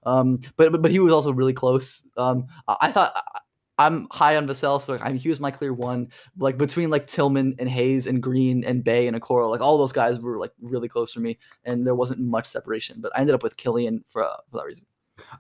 Um, 0.07 0.39
but, 0.57 0.71
but 0.71 0.83
but 0.83 0.91
he 0.91 0.99
was 1.01 1.13
also 1.13 1.33
really 1.33 1.55
close. 1.55 2.07
Um, 2.17 2.47
I 2.69 2.93
thought 2.93 3.15
I'm 3.79 4.07
high 4.13 4.37
on 4.37 4.47
Vassell, 4.47 4.81
so 4.81 4.99
I 5.01 5.09
mean, 5.09 5.19
he 5.19 5.29
was 5.29 5.41
my 5.41 5.51
clear 5.51 5.73
one. 5.73 6.09
Like 6.39 6.59
between 6.59 6.91
like 6.91 7.07
Tillman 7.07 7.57
and 7.59 7.69
Hayes 7.69 8.07
and 8.07 8.23
Green 8.23 8.65
and 8.65 8.85
Bey 8.85 9.09
and 9.09 9.21
Okoro, 9.21 9.51
like 9.51 9.61
all 9.61 9.79
those 9.79 9.93
guys 9.93 10.21
were 10.21 10.39
like 10.39 10.53
really 10.61 10.89
close 10.89 11.13
for 11.13 11.21
me, 11.21 11.39
and 11.65 11.87
there 11.87 11.95
wasn't 11.95 12.21
much 12.21 12.47
separation. 12.47 13.01
But 13.01 13.17
I 13.17 13.21
ended 13.21 13.35
up 13.35 13.43
with 13.43 13.57
Killian 13.57 14.05
for 14.07 14.25
uh, 14.25 14.37
for 14.51 14.59
that 14.59 14.67
reason. 14.67 14.87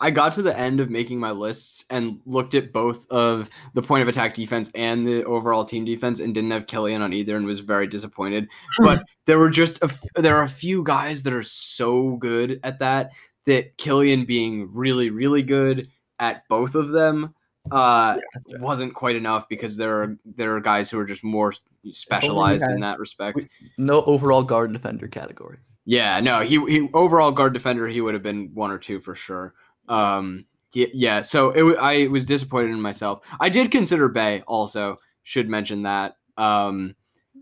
I 0.00 0.10
got 0.10 0.32
to 0.34 0.42
the 0.42 0.56
end 0.56 0.78
of 0.78 0.88
making 0.88 1.18
my 1.18 1.32
lists 1.32 1.84
and 1.90 2.20
looked 2.26 2.54
at 2.54 2.72
both 2.72 3.10
of 3.10 3.50
the 3.72 3.82
point 3.82 4.02
of 4.02 4.08
attack 4.08 4.34
defense 4.34 4.70
and 4.74 5.04
the 5.04 5.24
overall 5.24 5.64
team 5.64 5.84
defense 5.84 6.20
and 6.20 6.32
didn't 6.32 6.52
have 6.52 6.68
Killian 6.68 7.02
on 7.02 7.12
either 7.12 7.36
and 7.36 7.44
was 7.44 7.58
very 7.58 7.88
disappointed. 7.88 8.48
but 8.84 9.02
there 9.26 9.38
were 9.38 9.50
just 9.50 9.78
a, 9.82 9.86
f- 9.86 10.04
there 10.14 10.36
are 10.36 10.44
a 10.44 10.48
few 10.48 10.84
guys 10.84 11.24
that 11.24 11.32
are 11.32 11.42
so 11.42 12.16
good 12.16 12.60
at 12.62 12.78
that 12.78 13.10
that 13.46 13.76
Killian 13.76 14.24
being 14.24 14.72
really 14.72 15.10
really 15.10 15.42
good 15.42 15.88
at 16.18 16.46
both 16.48 16.74
of 16.76 16.90
them 16.90 17.34
uh 17.70 18.14
fair. 18.14 18.60
wasn't 18.60 18.94
quite 18.94 19.16
enough 19.16 19.48
because 19.48 19.76
there 19.76 20.02
are 20.02 20.16
there 20.24 20.56
are 20.56 20.60
guys 20.60 20.90
who 20.90 20.98
are 20.98 21.04
just 21.04 21.24
more 21.24 21.52
specialized 21.92 22.64
in 22.64 22.80
that 22.80 22.98
respect. 22.98 23.46
No 23.78 24.02
overall 24.04 24.42
guard 24.42 24.72
defender 24.72 25.08
category. 25.08 25.58
Yeah, 25.84 26.20
no, 26.20 26.40
he 26.40 26.58
he 26.66 26.88
overall 26.92 27.32
guard 27.32 27.52
defender 27.52 27.86
he 27.88 28.00
would 28.00 28.14
have 28.14 28.22
been 28.22 28.50
one 28.54 28.70
or 28.70 28.78
two 28.78 29.00
for 29.00 29.14
sure. 29.14 29.54
Um, 29.88 30.46
yeah, 30.72 30.86
yeah 30.92 31.22
so 31.22 31.50
it 31.50 31.78
I 31.78 32.06
was 32.08 32.26
disappointed 32.26 32.70
in 32.70 32.80
myself. 32.80 33.24
I 33.40 33.48
did 33.48 33.70
consider 33.70 34.08
Bey 34.08 34.42
also. 34.46 34.98
Should 35.22 35.48
mention 35.48 35.84
that. 35.84 36.16
Um, 36.36 36.96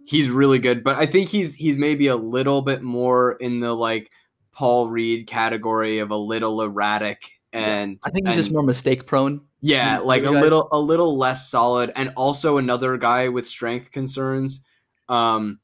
he's 0.05 0.31
really 0.31 0.61
good, 0.61 0.85
but 0.85 0.97
I 0.97 1.07
think 1.07 1.29
he's 1.29 1.55
he's 1.55 1.77
maybe 1.77 2.07
a 2.07 2.17
little 2.17 2.63
bit 2.63 2.83
more 2.83 3.33
in 3.33 3.59
the 3.59 3.75
like 3.75 4.11
Paul 4.53 4.89
Reed 4.89 5.27
category 5.27 5.99
of 5.99 6.13
a 6.13 6.17
little 6.17 6.63
erratic 6.63 7.33
and 7.53 7.99
I 8.05 8.11
think 8.11 8.27
he's 8.27 8.37
just 8.37 8.53
more 8.53 8.63
mistake 8.63 9.07
prone. 9.07 9.41
Yeah, 9.63 10.01
like 10.01 10.25
a 10.25 10.31
little 10.31 10.69
a 10.73 10.79
little 10.79 11.17
less 11.17 11.49
solid, 11.49 11.93
and 11.95 12.13
also 12.17 12.59
another 12.59 12.97
guy 12.97 13.29
with 13.29 13.47
strength 13.47 13.93
concerns. 13.93 14.63
Um, 15.09 15.61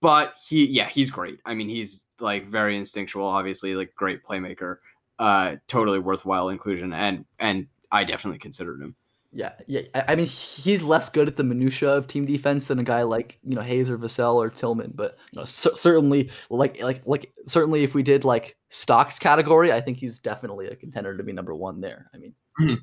but 0.00 0.34
he, 0.46 0.66
yeah, 0.66 0.88
he's 0.88 1.10
great. 1.10 1.40
I 1.44 1.54
mean, 1.54 1.68
he's 1.68 2.04
like 2.20 2.46
very 2.46 2.76
instinctual, 2.76 3.26
obviously, 3.26 3.74
like 3.74 3.94
great 3.94 4.22
playmaker. 4.22 4.76
Uh, 5.18 5.56
totally 5.66 5.98
worthwhile 5.98 6.50
inclusion, 6.50 6.92
and 6.92 7.24
and 7.38 7.66
I 7.90 8.04
definitely 8.04 8.38
considered 8.38 8.80
him. 8.80 8.94
Yeah, 9.32 9.52
yeah. 9.66 9.82
I, 9.94 10.14
mean, 10.14 10.26
he's 10.26 10.82
less 10.82 11.10
good 11.10 11.28
at 11.28 11.36
the 11.36 11.44
minutia 11.44 11.90
of 11.90 12.06
team 12.06 12.24
defense 12.24 12.66
than 12.66 12.78
a 12.78 12.84
guy 12.84 13.02
like 13.02 13.38
you 13.42 13.54
know 13.54 13.62
Hayes 13.62 13.90
or 13.90 13.98
Vassell 13.98 14.36
or 14.36 14.50
Tillman. 14.50 14.92
But 14.94 15.16
you 15.32 15.38
know, 15.38 15.44
cer- 15.44 15.74
certainly, 15.74 16.30
like 16.50 16.80
like 16.80 17.02
like 17.06 17.32
certainly, 17.46 17.82
if 17.82 17.94
we 17.94 18.02
did 18.02 18.24
like 18.24 18.56
stocks 18.68 19.18
category, 19.18 19.72
I 19.72 19.80
think 19.80 19.98
he's 19.98 20.18
definitely 20.18 20.68
a 20.68 20.76
contender 20.76 21.16
to 21.16 21.22
be 21.22 21.32
number 21.32 21.54
one 21.54 21.80
there. 21.80 22.10
I 22.14 22.18
mean. 22.18 22.34
Mhm. 22.60 22.78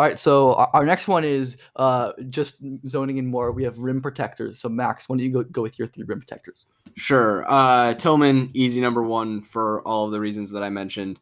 All 0.00 0.06
right, 0.06 0.18
so 0.18 0.54
our, 0.54 0.70
our 0.72 0.86
next 0.86 1.08
one 1.08 1.24
is 1.24 1.58
uh, 1.76 2.12
just 2.30 2.62
zoning 2.88 3.18
in 3.18 3.26
more. 3.26 3.52
We 3.52 3.62
have 3.64 3.76
rim 3.76 4.00
protectors. 4.00 4.58
So 4.58 4.70
Max, 4.70 5.10
why 5.10 5.16
don't 5.16 5.26
you 5.26 5.30
go, 5.30 5.42
go 5.42 5.60
with 5.60 5.78
your 5.78 5.88
three 5.88 6.04
rim 6.04 6.20
protectors? 6.20 6.68
Sure. 6.96 7.44
Uh, 7.46 7.92
Tillman, 7.92 8.50
easy 8.54 8.80
number 8.80 9.02
one 9.02 9.42
for 9.42 9.82
all 9.82 10.06
of 10.06 10.12
the 10.12 10.18
reasons 10.18 10.52
that 10.52 10.62
I 10.62 10.70
mentioned. 10.70 11.20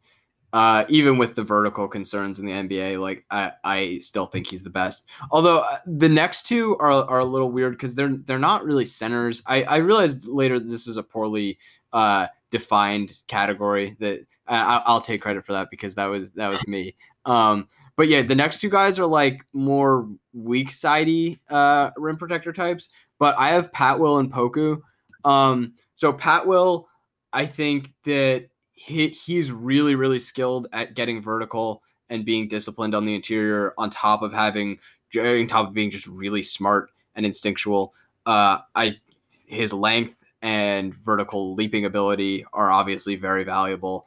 Uh, 0.52 0.85
even 0.88 1.18
with 1.18 1.35
the 1.35 1.42
vertical 1.42 1.88
concerns 1.88 2.38
in 2.38 2.47
the 2.47 2.52
NBA, 2.52 3.00
like 3.00 3.25
I, 3.32 3.50
I 3.64 3.99
still 3.99 4.26
think 4.26 4.47
he's 4.47 4.62
the 4.62 4.70
best. 4.70 5.08
Although 5.32 5.58
uh, 5.58 5.78
the 5.85 6.08
next 6.08 6.47
two 6.47 6.76
are, 6.78 6.92
are 6.92 7.18
a 7.18 7.25
little 7.25 7.50
weird 7.50 7.73
because 7.73 7.97
they're 7.97 8.16
they're 8.26 8.38
not 8.38 8.64
really 8.64 8.85
centers. 8.85 9.42
I, 9.44 9.64
I 9.64 9.76
realized 9.78 10.28
later 10.28 10.61
this 10.61 10.87
was 10.87 10.97
a 10.97 11.02
poorly 11.02 11.58
uh, 11.92 12.28
defined 12.52 13.25
category. 13.26 13.97
That 13.99 14.20
I, 14.47 14.82
I'll 14.87 15.00
take 15.00 15.20
credit 15.20 15.44
for 15.44 15.54
that 15.54 15.68
because 15.68 15.97
that 15.97 16.06
was 16.06 16.30
that 16.35 16.47
was 16.47 16.64
me. 16.68 16.94
Um, 17.25 17.68
but 17.98 18.06
yeah, 18.06 18.22
the 18.22 18.36
next 18.36 18.60
two 18.60 18.70
guys 18.70 18.96
are 19.00 19.06
like 19.06 19.44
more 19.52 20.08
weak 20.32 20.70
sidey 20.70 21.40
uh, 21.50 21.90
rim 21.96 22.16
protector 22.16 22.52
types. 22.52 22.88
But 23.18 23.34
I 23.36 23.48
have 23.48 23.72
Pat 23.72 23.98
Will 23.98 24.18
and 24.18 24.32
Poku. 24.32 24.80
Um, 25.24 25.74
so 25.96 26.12
Pat 26.12 26.46
Will, 26.46 26.86
I 27.32 27.44
think 27.44 27.92
that 28.04 28.46
he 28.72 29.08
he's 29.08 29.50
really 29.50 29.96
really 29.96 30.20
skilled 30.20 30.68
at 30.72 30.94
getting 30.94 31.20
vertical 31.20 31.82
and 32.08 32.24
being 32.24 32.46
disciplined 32.46 32.94
on 32.94 33.04
the 33.04 33.16
interior, 33.16 33.74
on 33.76 33.90
top 33.90 34.22
of 34.22 34.32
having 34.32 34.78
on 35.16 35.46
top 35.48 35.66
of 35.66 35.74
being 35.74 35.90
just 35.90 36.06
really 36.06 36.44
smart 36.44 36.92
and 37.16 37.26
instinctual. 37.26 37.94
Uh, 38.24 38.58
I 38.76 39.00
his 39.48 39.72
length 39.72 40.22
and 40.40 40.94
vertical 40.94 41.56
leaping 41.56 41.84
ability 41.84 42.46
are 42.52 42.70
obviously 42.70 43.16
very 43.16 43.42
valuable. 43.42 44.06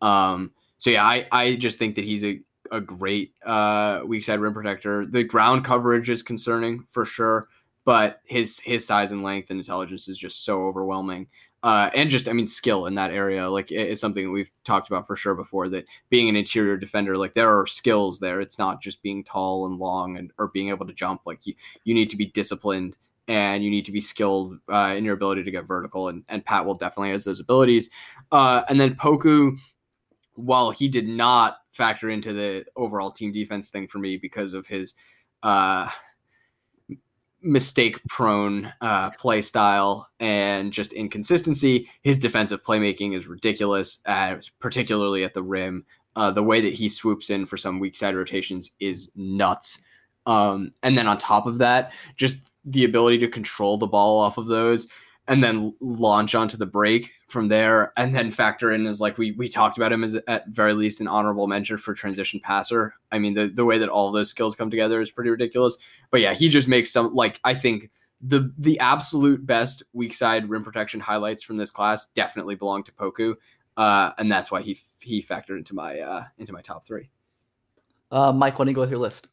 Um, 0.00 0.52
so 0.78 0.90
yeah, 0.90 1.04
I 1.04 1.26
I 1.32 1.56
just 1.56 1.80
think 1.80 1.96
that 1.96 2.04
he's 2.04 2.22
a 2.22 2.40
a 2.72 2.80
great 2.80 3.34
uh, 3.44 4.00
weak 4.04 4.24
side 4.24 4.40
rim 4.40 4.54
protector. 4.54 5.06
The 5.06 5.22
ground 5.22 5.64
coverage 5.64 6.10
is 6.10 6.22
concerning 6.22 6.84
for 6.90 7.04
sure, 7.04 7.48
but 7.84 8.20
his 8.24 8.58
his 8.60 8.84
size 8.86 9.12
and 9.12 9.22
length 9.22 9.50
and 9.50 9.60
intelligence 9.60 10.08
is 10.08 10.18
just 10.18 10.44
so 10.44 10.64
overwhelming. 10.66 11.28
Uh, 11.62 11.90
and 11.94 12.10
just 12.10 12.28
I 12.28 12.32
mean 12.32 12.48
skill 12.48 12.86
in 12.86 12.96
that 12.96 13.12
area, 13.12 13.48
like 13.48 13.70
it- 13.70 13.90
it's 13.90 14.00
something 14.00 14.24
that 14.24 14.30
we've 14.30 14.50
talked 14.64 14.88
about 14.88 15.06
for 15.06 15.14
sure 15.14 15.36
before. 15.36 15.68
That 15.68 15.84
being 16.10 16.28
an 16.28 16.34
interior 16.34 16.76
defender, 16.76 17.16
like 17.16 17.34
there 17.34 17.56
are 17.56 17.66
skills 17.68 18.18
there. 18.18 18.40
It's 18.40 18.58
not 18.58 18.82
just 18.82 19.00
being 19.02 19.22
tall 19.22 19.66
and 19.66 19.78
long 19.78 20.16
and 20.16 20.32
or 20.38 20.48
being 20.48 20.70
able 20.70 20.86
to 20.86 20.92
jump. 20.92 21.20
Like 21.24 21.46
you, 21.46 21.54
you 21.84 21.94
need 21.94 22.10
to 22.10 22.16
be 22.16 22.26
disciplined 22.26 22.96
and 23.28 23.62
you 23.62 23.70
need 23.70 23.84
to 23.86 23.92
be 23.92 24.00
skilled 24.00 24.58
uh, 24.72 24.94
in 24.96 25.04
your 25.04 25.14
ability 25.14 25.44
to 25.44 25.50
get 25.52 25.64
vertical. 25.66 26.08
And 26.08 26.24
and 26.28 26.44
Pat 26.44 26.66
will 26.66 26.74
definitely 26.74 27.10
has 27.10 27.24
those 27.24 27.38
abilities. 27.40 27.90
Uh, 28.32 28.62
and 28.68 28.80
then 28.80 28.96
Poku, 28.96 29.56
while 30.34 30.70
he 30.72 30.88
did 30.88 31.06
not 31.06 31.58
factor 31.72 32.08
into 32.10 32.32
the 32.32 32.64
overall 32.76 33.10
team 33.10 33.32
defense 33.32 33.70
thing 33.70 33.88
for 33.88 33.98
me 33.98 34.16
because 34.16 34.54
of 34.54 34.66
his 34.66 34.94
uh, 35.42 35.88
mistake 37.42 38.00
prone 38.08 38.72
uh, 38.80 39.10
play 39.10 39.40
style 39.40 40.08
and 40.20 40.72
just 40.72 40.92
inconsistency, 40.92 41.88
his 42.02 42.18
defensive 42.18 42.62
playmaking 42.62 43.14
is 43.14 43.26
ridiculous, 43.26 44.00
uh, 44.06 44.36
particularly 44.60 45.24
at 45.24 45.34
the 45.34 45.42
rim. 45.42 45.84
Uh, 46.14 46.30
the 46.30 46.42
way 46.42 46.60
that 46.60 46.74
he 46.74 46.88
swoops 46.88 47.30
in 47.30 47.46
for 47.46 47.56
some 47.56 47.80
weak 47.80 47.96
side 47.96 48.14
rotations 48.14 48.72
is 48.78 49.10
nuts. 49.16 49.80
Um, 50.26 50.72
and 50.82 50.96
then 50.96 51.08
on 51.08 51.18
top 51.18 51.46
of 51.46 51.58
that, 51.58 51.90
just 52.16 52.36
the 52.64 52.84
ability 52.84 53.18
to 53.18 53.28
control 53.28 53.76
the 53.76 53.86
ball 53.86 54.20
off 54.20 54.38
of 54.38 54.46
those 54.46 54.86
and 55.28 55.42
then 55.42 55.72
launch 55.80 56.34
onto 56.34 56.56
the 56.56 56.66
break 56.66 57.12
from 57.28 57.48
there. 57.48 57.92
And 57.96 58.14
then 58.14 58.30
factor 58.30 58.72
in 58.72 58.86
as 58.86 59.00
like 59.00 59.18
we 59.18 59.32
we 59.32 59.48
talked 59.48 59.76
about 59.76 59.92
him 59.92 60.04
as 60.04 60.18
at 60.26 60.48
very 60.48 60.74
least 60.74 61.00
an 61.00 61.08
honorable 61.08 61.46
mention 61.46 61.78
for 61.78 61.94
transition 61.94 62.40
passer. 62.40 62.94
I 63.12 63.18
mean 63.18 63.34
the, 63.34 63.48
the 63.48 63.64
way 63.64 63.78
that 63.78 63.88
all 63.88 64.10
those 64.10 64.30
skills 64.30 64.56
come 64.56 64.70
together 64.70 65.00
is 65.00 65.10
pretty 65.10 65.30
ridiculous. 65.30 65.78
But 66.10 66.20
yeah 66.20 66.34
he 66.34 66.48
just 66.48 66.68
makes 66.68 66.92
some 66.92 67.14
like 67.14 67.40
i 67.44 67.54
think 67.54 67.90
the 68.20 68.52
the 68.58 68.78
absolute 68.80 69.46
best 69.46 69.82
weak 69.92 70.14
side 70.14 70.48
rim 70.48 70.64
protection 70.64 71.00
highlights 71.00 71.42
from 71.42 71.56
this 71.56 71.70
class 71.70 72.06
definitely 72.14 72.56
belong 72.56 72.84
to 72.84 72.92
poku. 72.92 73.34
Uh 73.76 74.10
and 74.18 74.30
that's 74.30 74.50
why 74.50 74.62
he 74.62 74.78
he 75.00 75.22
factored 75.22 75.58
into 75.58 75.74
my 75.74 76.00
uh 76.00 76.24
into 76.38 76.52
my 76.52 76.60
top 76.60 76.84
three. 76.84 77.08
Uh, 78.10 78.30
Mike, 78.30 78.58
why 78.58 78.66
don't 78.66 78.68
you 78.68 78.74
go 78.74 78.82
with 78.82 78.90
your 78.90 79.00
list? 79.00 79.30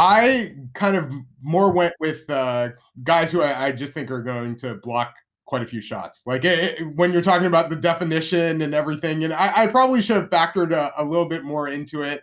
I 0.00 0.54
kind 0.72 0.96
of 0.96 1.12
more 1.42 1.70
went 1.72 1.92
with 2.00 2.28
uh, 2.30 2.70
guys 3.04 3.30
who 3.30 3.42
I, 3.42 3.66
I 3.66 3.72
just 3.72 3.92
think 3.92 4.10
are 4.10 4.22
going 4.22 4.56
to 4.56 4.76
block 4.76 5.14
quite 5.44 5.60
a 5.60 5.66
few 5.66 5.82
shots. 5.82 6.22
Like 6.24 6.46
it, 6.46 6.80
it- 6.80 6.96
when 6.96 7.12
you're 7.12 7.20
talking 7.20 7.46
about 7.46 7.68
the 7.68 7.76
definition 7.76 8.62
and 8.62 8.74
everything, 8.74 9.24
and 9.24 9.34
I, 9.34 9.64
I 9.64 9.66
probably 9.66 10.00
should 10.00 10.16
have 10.16 10.30
factored 10.30 10.72
a, 10.72 10.90
a 10.96 11.04
little 11.04 11.26
bit 11.26 11.44
more 11.44 11.68
into 11.68 12.00
it. 12.02 12.22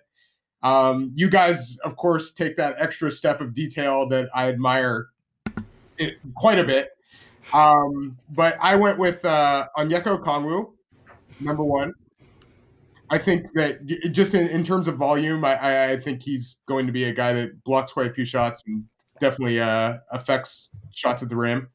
Um, 0.64 1.12
you 1.14 1.30
guys, 1.30 1.78
of 1.84 1.96
course, 1.98 2.32
take 2.34 2.58
that 2.58 2.74
extra 2.80 3.12
step 3.12 3.42
of 3.42 3.54
detail 3.54 4.10
that 4.10 4.28
I 4.34 4.50
admire 4.50 5.10
it, 6.00 6.16
quite 6.36 6.58
a 6.58 6.64
bit. 6.64 6.90
Um, 7.54 8.18
but 8.32 8.58
I 8.60 8.76
went 8.76 8.98
with 8.98 9.24
uh, 9.24 9.68
Onyeka 9.78 10.20
Okongwu, 10.24 10.72
number 11.40 11.64
one. 11.64 11.94
I 13.10 13.18
think 13.18 13.48
that 13.54 13.86
just 14.12 14.34
in, 14.34 14.48
in 14.50 14.64
terms 14.64 14.88
of 14.88 14.98
volume, 14.98 15.46
I, 15.46 15.92
I, 15.92 16.00
think 16.00 16.22
he's 16.22 16.58
going 16.66 16.86
to 16.88 16.92
be 16.92 17.06
a 17.06 17.14
guy 17.14 17.34
that 17.34 17.64
blocks 17.64 17.94
quite 17.94 18.12
a 18.12 18.14
few 18.14 18.26
shots 18.26 18.64
and 18.68 18.84
definitely 19.22 19.60
uh, 19.60 19.98
affects 20.12 20.70
shots 20.94 21.24
at 21.24 21.30
the 21.30 21.36
rim. 21.36 21.70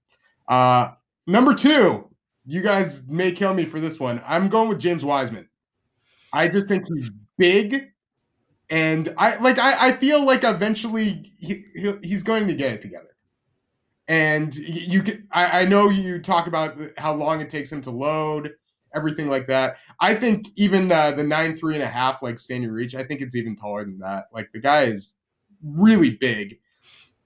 Uh, 0.49 0.91
number 1.27 1.55
two, 1.55 2.09
you 2.45 2.61
guys 2.61 3.07
may 3.09 3.33
kill 3.33 3.55
me 3.55 3.65
for 3.65 3.81
this 3.81 3.99
one. 3.99 4.21
I'm 4.27 4.49
going 4.49 4.69
with 4.69 4.79
James 4.79 5.05
Wiseman. 5.05 5.49
I 6.33 6.49
just 6.49 6.67
think 6.67 6.85
he's 6.95 7.11
big, 7.39 7.93
and 8.71 9.15
I 9.17 9.37
like. 9.37 9.59
I, 9.59 9.89
I 9.89 9.93
feel 9.93 10.25
like 10.25 10.45
eventually 10.45 11.31
he, 11.39 11.65
he 11.75 11.93
he's 12.03 12.23
going 12.23 12.47
to 12.49 12.55
get 12.55 12.73
it 12.73 12.83
together. 12.83 13.15
And 14.09 14.55
you. 14.55 15.25
I, 15.31 15.61
I 15.61 15.65
know 15.65 15.89
you 15.91 16.19
talk 16.19 16.47
about 16.47 16.79
how 16.97 17.15
long 17.15 17.41
it 17.41 17.51
takes 17.51 17.71
him 17.71 17.83
to 17.83 17.91
load, 17.91 18.53
everything 18.95 19.29
like 19.29 19.47
that. 19.49 19.77
I 20.01 20.15
think 20.15 20.47
even 20.57 20.91
uh, 20.91 21.13
the 21.13 21.23
nine 21.23 21.57
three 21.57 21.75
and 21.75 21.83
a 21.83 21.89
half, 21.89 22.23
like 22.23 22.39
standing 22.39 22.71
reach, 22.71 22.95
I 22.95 23.05
think 23.05 23.21
it's 23.21 23.35
even 23.35 23.57
taller 23.57 23.85
than 23.85 23.99
that. 23.99 24.25
Like 24.33 24.51
the 24.53 24.61
guy 24.61 24.85
is 24.85 25.15
really 25.65 26.11
big. 26.11 26.59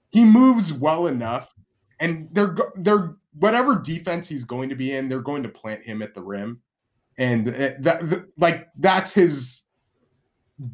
He 0.09 0.23
moves 0.23 0.71
well 0.73 1.07
enough, 1.07 1.53
and 1.99 2.29
they're 2.31 2.55
they're 2.77 3.15
whatever 3.39 3.75
defense 3.75 4.27
he's 4.27 4.43
going 4.43 4.69
to 4.69 4.75
be 4.75 4.93
in, 4.93 5.09
they're 5.09 5.21
going 5.21 5.43
to 5.43 5.49
plant 5.49 5.83
him 5.83 6.01
at 6.01 6.13
the 6.13 6.21
rim, 6.21 6.61
and 7.17 7.49
uh, 7.49 7.71
that 7.79 8.25
like 8.37 8.67
that's 8.79 9.13
his 9.13 9.63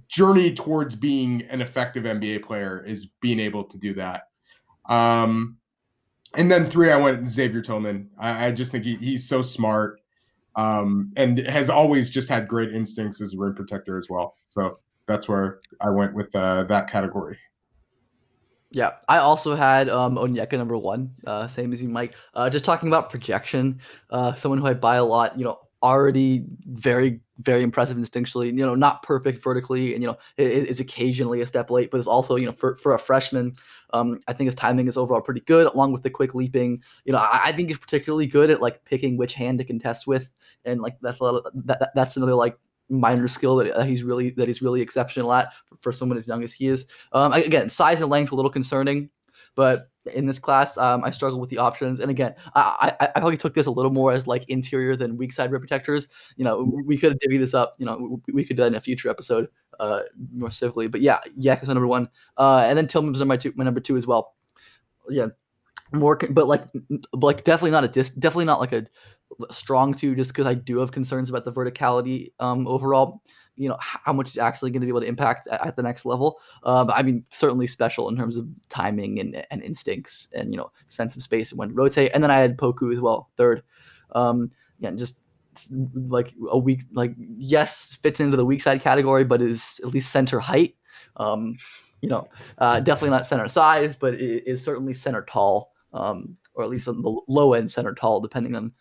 journey 0.07 0.53
towards 0.53 0.95
being 0.95 1.43
an 1.50 1.62
effective 1.62 2.03
NBA 2.03 2.43
player 2.43 2.83
is 2.85 3.07
being 3.21 3.39
able 3.39 3.63
to 3.65 3.77
do 3.77 3.93
that. 3.95 4.23
Um, 4.89 5.57
and 6.35 6.51
then 6.51 6.65
three, 6.65 6.91
I 6.91 6.95
went 6.95 7.27
Xavier 7.27 7.62
Tillman. 7.62 8.09
I, 8.17 8.47
I 8.47 8.51
just 8.51 8.71
think 8.71 8.85
he, 8.85 8.95
he's 8.95 9.27
so 9.27 9.41
smart. 9.41 10.00
Um, 10.55 11.12
and 11.15 11.39
has 11.39 11.69
always 11.69 12.10
just 12.10 12.29
had 12.29 12.48
great 12.48 12.74
instincts 12.74 13.22
as 13.22 13.33
a 13.33 13.38
rim 13.38 13.55
protector 13.55 13.98
as 13.98 14.07
well. 14.10 14.36
So 14.50 14.79
that's 15.07 15.27
where 15.27 15.60
I 15.81 15.89
went 15.89 16.13
with 16.13 16.33
uh, 16.36 16.63
that 16.65 16.89
category. 16.89 17.38
Yeah, 18.72 18.93
I 19.07 19.17
also 19.19 19.55
had 19.55 19.88
um, 19.88 20.15
Onyeka 20.15 20.53
number 20.53 20.75
one, 20.75 21.13
uh, 21.27 21.48
same 21.48 21.74
as 21.74 21.81
you, 21.81 21.89
Mike. 21.89 22.15
Uh, 22.33 22.50
just 22.50 22.65
talking 22.65 22.89
about 22.89 23.12
projection, 23.12 23.79
uh, 24.10 24.33
someone 24.33 24.60
who 24.60 24.65
I 24.65 24.74
buy 24.74 24.95
a 24.95 25.05
lot. 25.05 25.38
You 25.38 25.45
know, 25.45 25.60
already 25.83 26.45
very, 26.65 27.19
very 27.38 27.62
impressive 27.62 27.98
instinctually. 27.98 28.48
You 28.48 28.65
know, 28.65 28.74
not 28.74 29.03
perfect 29.03 29.43
vertically, 29.43 29.93
and 29.93 30.01
you 30.01 30.07
know, 30.07 30.17
is 30.38 30.79
occasionally 30.79 31.41
a 31.41 31.45
step 31.45 31.69
late, 31.69 31.91
but 31.91 32.00
is 32.00 32.07
also 32.07 32.36
you 32.36 32.48
know 32.48 32.51
for, 32.51 32.75
for 32.77 32.95
a 32.95 33.00
freshman, 33.00 33.55
um, 33.93 34.19
I 34.27 34.33
think 34.33 34.48
his 34.48 34.55
timing 34.55 34.88
is 34.88 34.98
overall 34.98 35.22
pretty 35.22 35.41
good, 35.41 35.67
along 35.67 35.91
with 35.91 36.01
the 36.01 36.10
quick 36.10 36.33
leaping. 36.33 36.81
You 37.05 37.13
know, 37.13 37.19
I, 37.19 37.41
I 37.45 37.51
think 37.51 37.67
he's 37.67 37.77
particularly 37.77 38.25
good 38.25 38.50
at 38.50 38.60
like 38.60 38.83
picking 38.86 39.17
which 39.17 39.36
hand 39.36 39.60
to 39.60 39.65
contest 39.65 40.07
with, 40.07 40.33
and 40.65 40.82
like 40.82 40.98
that's 41.01 41.22
a 41.22 41.41
that, 41.65 41.91
that's 41.96 42.17
another 42.17 42.36
like 42.36 42.58
minor 42.89 43.27
skill 43.27 43.55
that 43.58 43.86
he's 43.88 44.03
really 44.03 44.32
that 44.32 44.48
he's 44.48 44.62
really 44.62 44.82
exceptional 44.82 45.34
at 45.34 45.50
for, 45.82 45.91
someone 45.91 46.17
as 46.17 46.27
young 46.27 46.43
as 46.43 46.53
he 46.53 46.67
is. 46.67 46.86
Um, 47.12 47.32
again, 47.34 47.70
size 47.70 48.01
and 48.01 48.10
length 48.10 48.32
a 48.32 48.36
little 48.36 48.51
concerning, 48.51 49.10
but 49.55 49.89
in 50.13 50.25
this 50.25 50.39
class, 50.39 50.77
um, 50.77 51.03
I 51.03 51.12
struggle 51.12 51.39
with 51.39 51.50
the 51.50 51.58
options. 51.58 52.00
And 52.00 52.12
again, 52.12 52.36
I, 52.55 52.93
I, 53.00 53.05
I 53.15 53.20
probably 53.20 53.38
took 53.38 53.53
this 53.53 53.67
a 53.67 53.72
little 53.72 53.91
more 53.91 54.12
as 54.12 54.27
like 54.27 54.43
interior 54.50 54.96
than 54.98 55.15
weak 55.15 55.32
side 55.32 55.51
rim 55.51 55.62
protectors. 55.62 56.10
You 56.36 56.43
know, 56.43 56.70
we 56.86 56.98
could 56.98 57.20
divvied 57.20 57.39
this 57.39 57.53
up. 57.53 57.75
You 57.77 57.86
know, 57.86 58.20
we, 58.27 58.34
we 58.34 58.46
could 58.46 58.58
do 58.58 58.63
that 58.63 58.67
in 58.67 58.75
a 58.75 58.82
future 58.82 59.10
episode 59.10 59.48
uh, 59.79 60.01
more 60.34 60.50
specifically. 60.50 60.88
But 60.88 61.01
yeah, 61.01 61.20
Yak 61.38 61.62
is 61.62 61.67
my 61.67 61.74
number 61.74 61.88
one, 61.88 62.10
uh, 62.38 62.65
and 62.67 62.77
then 62.77 62.88
Tillman 62.88 63.13
was 63.13 63.24
my 63.24 63.38
two, 63.38 63.53
my 63.55 63.63
number 63.63 63.79
two 63.79 63.98
as 63.98 64.05
well. 64.05 64.36
Yeah, 65.10 65.27
more, 65.93 66.17
but 66.17 66.47
like, 66.47 66.63
like 67.13 67.43
definitely 67.43 67.71
not 67.71 67.83
a 67.83 67.88
dis, 67.88 68.09
definitely 68.09 68.45
not 68.45 68.59
like 68.59 68.73
a 68.73 68.85
strong 69.51 69.93
two, 69.93 70.15
just 70.15 70.31
because 70.31 70.47
I 70.47 70.53
do 70.53 70.79
have 70.79 70.91
concerns 70.91 71.29
about 71.29 71.45
the 71.45 71.51
verticality 71.51 72.31
um, 72.39 72.67
overall. 72.67 73.21
You 73.55 73.69
know 73.69 73.77
how 73.79 74.13
much 74.13 74.29
is 74.29 74.38
actually 74.39 74.71
going 74.71 74.81
to 74.81 74.88
be 74.88 74.89
able 74.89 75.01
to 75.01 75.07
impact 75.07 75.47
at, 75.47 75.67
at 75.67 75.75
the 75.75 75.83
next 75.83 76.05
level. 76.05 76.39
Uh, 76.63 76.91
I 76.91 77.03
mean, 77.03 77.23
certainly 77.29 77.67
special 77.67 78.09
in 78.09 78.17
terms 78.17 78.35
of 78.35 78.47
timing 78.69 79.19
and, 79.19 79.45
and 79.51 79.62
instincts 79.62 80.27
and 80.33 80.51
you 80.51 80.57
know 80.57 80.71
sense 80.88 81.15
of 81.15 81.21
space 81.21 81.51
and 81.51 81.59
when 81.59 81.69
to 81.69 81.75
rotate. 81.75 82.12
And 82.15 82.23
then 82.23 82.31
I 82.31 82.39
had 82.39 82.57
Poku 82.57 82.91
as 82.91 83.00
well, 83.00 83.29
third. 83.38 83.62
Um, 84.13 84.51
yeah, 84.79 84.91
just 84.91 85.21
like 86.07 86.33
a 86.50 86.57
weak, 86.57 86.81
like 86.93 87.13
yes, 87.38 87.95
fits 88.01 88.19
into 88.19 88.38
the 88.38 88.45
weak 88.45 88.62
side 88.62 88.81
category, 88.81 89.23
but 89.23 89.41
is 89.41 89.79
at 89.83 89.93
least 89.93 90.12
center 90.12 90.39
height. 90.39 90.75
Um, 91.17 91.57
you 92.01 92.09
know, 92.09 92.27
uh, 92.57 92.79
definitely 92.79 93.12
not 93.12 93.25
center 93.25 93.47
size, 93.47 93.95
but 93.95 94.15
is 94.15 94.63
certainly 94.63 94.93
center 94.93 95.25
tall, 95.29 95.72
um, 95.93 96.38
or 96.55 96.63
at 96.63 96.69
least 96.69 96.88
on 96.88 97.01
the 97.01 97.21
low 97.27 97.53
end 97.53 97.71
center 97.71 97.93
tall, 97.93 98.19
depending 98.19 98.55
on 98.55 98.71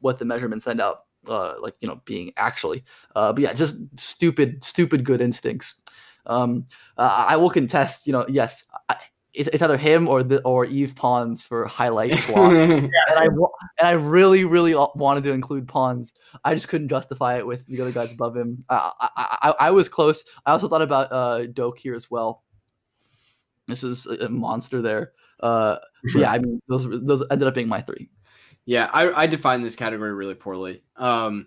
what 0.00 0.18
the 0.18 0.24
measurements 0.24 0.66
end 0.66 0.80
up 0.80 1.08
uh, 1.26 1.54
like 1.60 1.74
you 1.80 1.88
know 1.88 2.00
being 2.04 2.32
actually. 2.36 2.84
Uh, 3.16 3.32
but 3.32 3.42
yeah, 3.42 3.52
just 3.52 3.76
stupid, 3.98 4.62
stupid 4.64 5.04
good 5.04 5.20
instincts. 5.20 5.74
Um, 6.26 6.66
uh, 6.96 7.26
I 7.28 7.36
will 7.36 7.50
contest. 7.50 8.06
You 8.06 8.12
know, 8.12 8.26
yes, 8.28 8.64
I, 8.88 8.96
it's, 9.34 9.48
it's, 9.52 9.62
either 9.62 9.76
him 9.76 10.08
or 10.08 10.22
the 10.22 10.42
or 10.42 10.64
Yves 10.66 10.94
Pons 10.94 11.46
for 11.46 11.66
highlight 11.66 12.10
block, 12.26 12.52
and 12.52 12.90
I 13.08 13.24
and 13.24 13.38
I 13.80 13.92
really, 13.92 14.44
really 14.44 14.74
wanted 14.74 15.24
to 15.24 15.32
include 15.32 15.68
Pons. 15.68 16.12
I 16.44 16.54
just 16.54 16.68
couldn't 16.68 16.88
justify 16.88 17.38
it 17.38 17.46
with 17.46 17.66
the 17.66 17.80
other 17.80 17.92
guys 17.92 18.12
above 18.12 18.36
him. 18.36 18.64
I 18.68 18.92
I, 19.00 19.08
I, 19.16 19.54
I 19.66 19.70
was 19.70 19.88
close. 19.88 20.24
I 20.46 20.52
also 20.52 20.68
thought 20.68 20.82
about 20.82 21.12
uh, 21.12 21.46
Doke 21.46 21.78
here 21.78 21.94
as 21.94 22.10
well. 22.10 22.42
This 23.66 23.84
is 23.84 24.06
a 24.06 24.28
monster 24.28 24.80
there. 24.80 25.12
Uh, 25.40 25.76
sure. 26.06 26.22
Yeah, 26.22 26.32
I 26.32 26.38
mean 26.38 26.60
those 26.68 26.86
those 26.88 27.24
ended 27.30 27.48
up 27.48 27.54
being 27.54 27.68
my 27.68 27.82
three. 27.82 28.10
Yeah, 28.64 28.88
I, 28.92 29.22
I 29.22 29.26
define 29.26 29.62
this 29.62 29.76
category 29.76 30.12
really 30.12 30.34
poorly. 30.34 30.82
Um, 30.96 31.46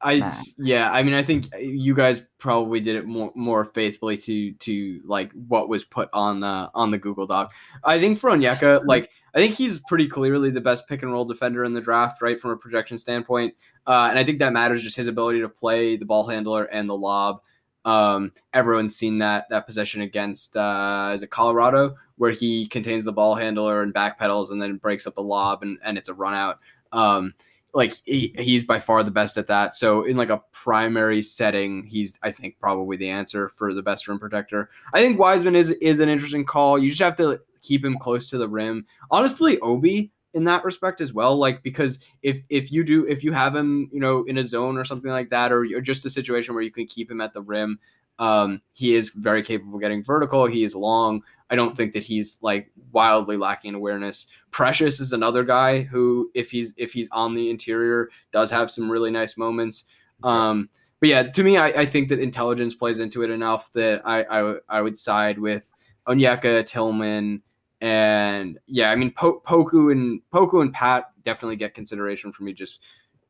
I 0.00 0.18
nah. 0.18 0.30
yeah, 0.58 0.92
I 0.92 1.02
mean, 1.02 1.14
I 1.14 1.24
think 1.24 1.48
you 1.58 1.94
guys 1.94 2.22
probably 2.38 2.78
did 2.80 2.94
it 2.94 3.06
more 3.06 3.32
more 3.34 3.64
faithfully 3.64 4.16
to 4.18 4.52
to 4.52 5.00
like 5.04 5.32
what 5.32 5.68
was 5.68 5.84
put 5.84 6.08
on 6.12 6.40
the 6.40 6.70
on 6.74 6.92
the 6.92 6.98
Google 6.98 7.26
Doc. 7.26 7.52
I 7.82 7.98
think 7.98 8.18
for 8.18 8.30
Onyeka, 8.30 8.82
like 8.86 9.10
I 9.34 9.38
think 9.38 9.54
he's 9.54 9.80
pretty 9.88 10.06
clearly 10.06 10.50
the 10.50 10.60
best 10.60 10.86
pick 10.86 11.02
and 11.02 11.10
roll 11.10 11.24
defender 11.24 11.64
in 11.64 11.72
the 11.72 11.80
draft, 11.80 12.22
right, 12.22 12.40
from 12.40 12.50
a 12.50 12.56
projection 12.56 12.96
standpoint. 12.96 13.54
Uh, 13.86 14.06
and 14.10 14.18
I 14.18 14.22
think 14.22 14.38
that 14.38 14.52
matters 14.52 14.84
just 14.84 14.96
his 14.96 15.08
ability 15.08 15.40
to 15.40 15.48
play 15.48 15.96
the 15.96 16.06
ball 16.06 16.28
handler 16.28 16.64
and 16.64 16.88
the 16.88 16.96
lob. 16.96 17.40
Um, 17.84 18.32
everyone's 18.54 18.94
seen 18.94 19.18
that 19.18 19.46
that 19.50 19.66
possession 19.66 20.02
against 20.02 20.56
uh, 20.56 21.10
is 21.12 21.22
it 21.24 21.30
Colorado 21.30 21.96
where 22.18 22.32
he 22.32 22.66
contains 22.66 23.04
the 23.04 23.12
ball 23.12 23.34
handler 23.34 23.82
and 23.82 23.94
backpedals 23.94 24.50
and 24.50 24.60
then 24.60 24.76
breaks 24.76 25.06
up 25.06 25.14
the 25.14 25.22
lob 25.22 25.62
and, 25.62 25.78
and 25.82 25.96
it's 25.96 26.08
a 26.08 26.14
run 26.14 26.34
out. 26.34 26.58
Um, 26.92 27.34
like 27.74 27.94
he, 28.04 28.34
he's 28.38 28.64
by 28.64 28.80
far 28.80 29.02
the 29.02 29.10
best 29.10 29.36
at 29.36 29.46
that. 29.46 29.74
So 29.74 30.04
in 30.04 30.16
like 30.16 30.30
a 30.30 30.42
primary 30.52 31.22
setting, 31.22 31.84
he's 31.84 32.18
I 32.22 32.32
think 32.32 32.58
probably 32.58 32.96
the 32.96 33.10
answer 33.10 33.50
for 33.50 33.72
the 33.74 33.82
best 33.82 34.08
rim 34.08 34.18
protector. 34.18 34.70
I 34.92 35.00
think 35.00 35.18
Wiseman 35.18 35.54
is 35.54 35.70
is 35.72 36.00
an 36.00 36.08
interesting 36.08 36.44
call. 36.44 36.78
You 36.78 36.88
just 36.88 37.02
have 37.02 37.16
to 37.18 37.40
keep 37.62 37.84
him 37.84 37.98
close 37.98 38.28
to 38.30 38.38
the 38.38 38.48
rim. 38.48 38.86
Honestly, 39.10 39.58
Obi 39.60 40.10
in 40.34 40.44
that 40.44 40.64
respect 40.64 41.00
as 41.00 41.12
well 41.12 41.36
like 41.36 41.62
because 41.62 41.98
if 42.22 42.42
if 42.50 42.70
you 42.70 42.84
do 42.84 43.06
if 43.06 43.24
you 43.24 43.32
have 43.32 43.56
him 43.56 43.88
you 43.92 43.98
know 43.98 44.24
in 44.24 44.36
a 44.36 44.44
zone 44.44 44.76
or 44.76 44.84
something 44.84 45.10
like 45.10 45.30
that 45.30 45.50
or, 45.50 45.60
or 45.74 45.80
just 45.80 46.04
a 46.04 46.10
situation 46.10 46.54
where 46.54 46.62
you 46.62 46.70
can 46.70 46.86
keep 46.86 47.10
him 47.10 47.20
at 47.20 47.32
the 47.32 47.40
rim 47.40 47.78
um, 48.18 48.62
he 48.72 48.94
is 48.94 49.10
very 49.10 49.42
capable 49.42 49.76
of 49.76 49.80
getting 49.80 50.02
vertical. 50.02 50.46
He 50.46 50.64
is 50.64 50.74
long. 50.74 51.22
I 51.50 51.56
don't 51.56 51.76
think 51.76 51.92
that 51.94 52.04
he's 52.04 52.38
like 52.42 52.70
wildly 52.92 53.36
lacking 53.36 53.70
in 53.70 53.74
awareness. 53.74 54.26
Precious 54.50 55.00
is 55.00 55.12
another 55.12 55.44
guy 55.44 55.82
who 55.82 56.30
if 56.34 56.50
he's 56.50 56.74
if 56.76 56.92
he's 56.92 57.08
on 57.12 57.34
the 57.34 57.50
interior 57.50 58.10
does 58.32 58.50
have 58.50 58.70
some 58.70 58.90
really 58.90 59.10
nice 59.10 59.36
moments. 59.36 59.84
Um, 60.22 60.68
but 61.00 61.08
yeah 61.08 61.22
to 61.22 61.44
me 61.44 61.56
I, 61.56 61.66
I 61.68 61.84
think 61.84 62.08
that 62.08 62.18
intelligence 62.18 62.74
plays 62.74 62.98
into 62.98 63.22
it 63.22 63.30
enough 63.30 63.72
that 63.74 64.02
i 64.04 64.24
i, 64.24 64.54
I 64.68 64.82
would 64.82 64.98
side 64.98 65.38
with 65.38 65.72
onyeka 66.08 66.66
tillman 66.66 67.40
and 67.80 68.58
yeah, 68.66 68.90
I 68.90 68.96
mean 68.96 69.12
po- 69.12 69.40
Poku 69.40 69.92
and 69.92 70.20
Poku 70.32 70.62
and 70.62 70.72
Pat 70.72 71.10
definitely 71.22 71.56
get 71.56 71.74
consideration 71.74 72.32
for 72.32 72.42
me 72.42 72.52
just 72.52 72.82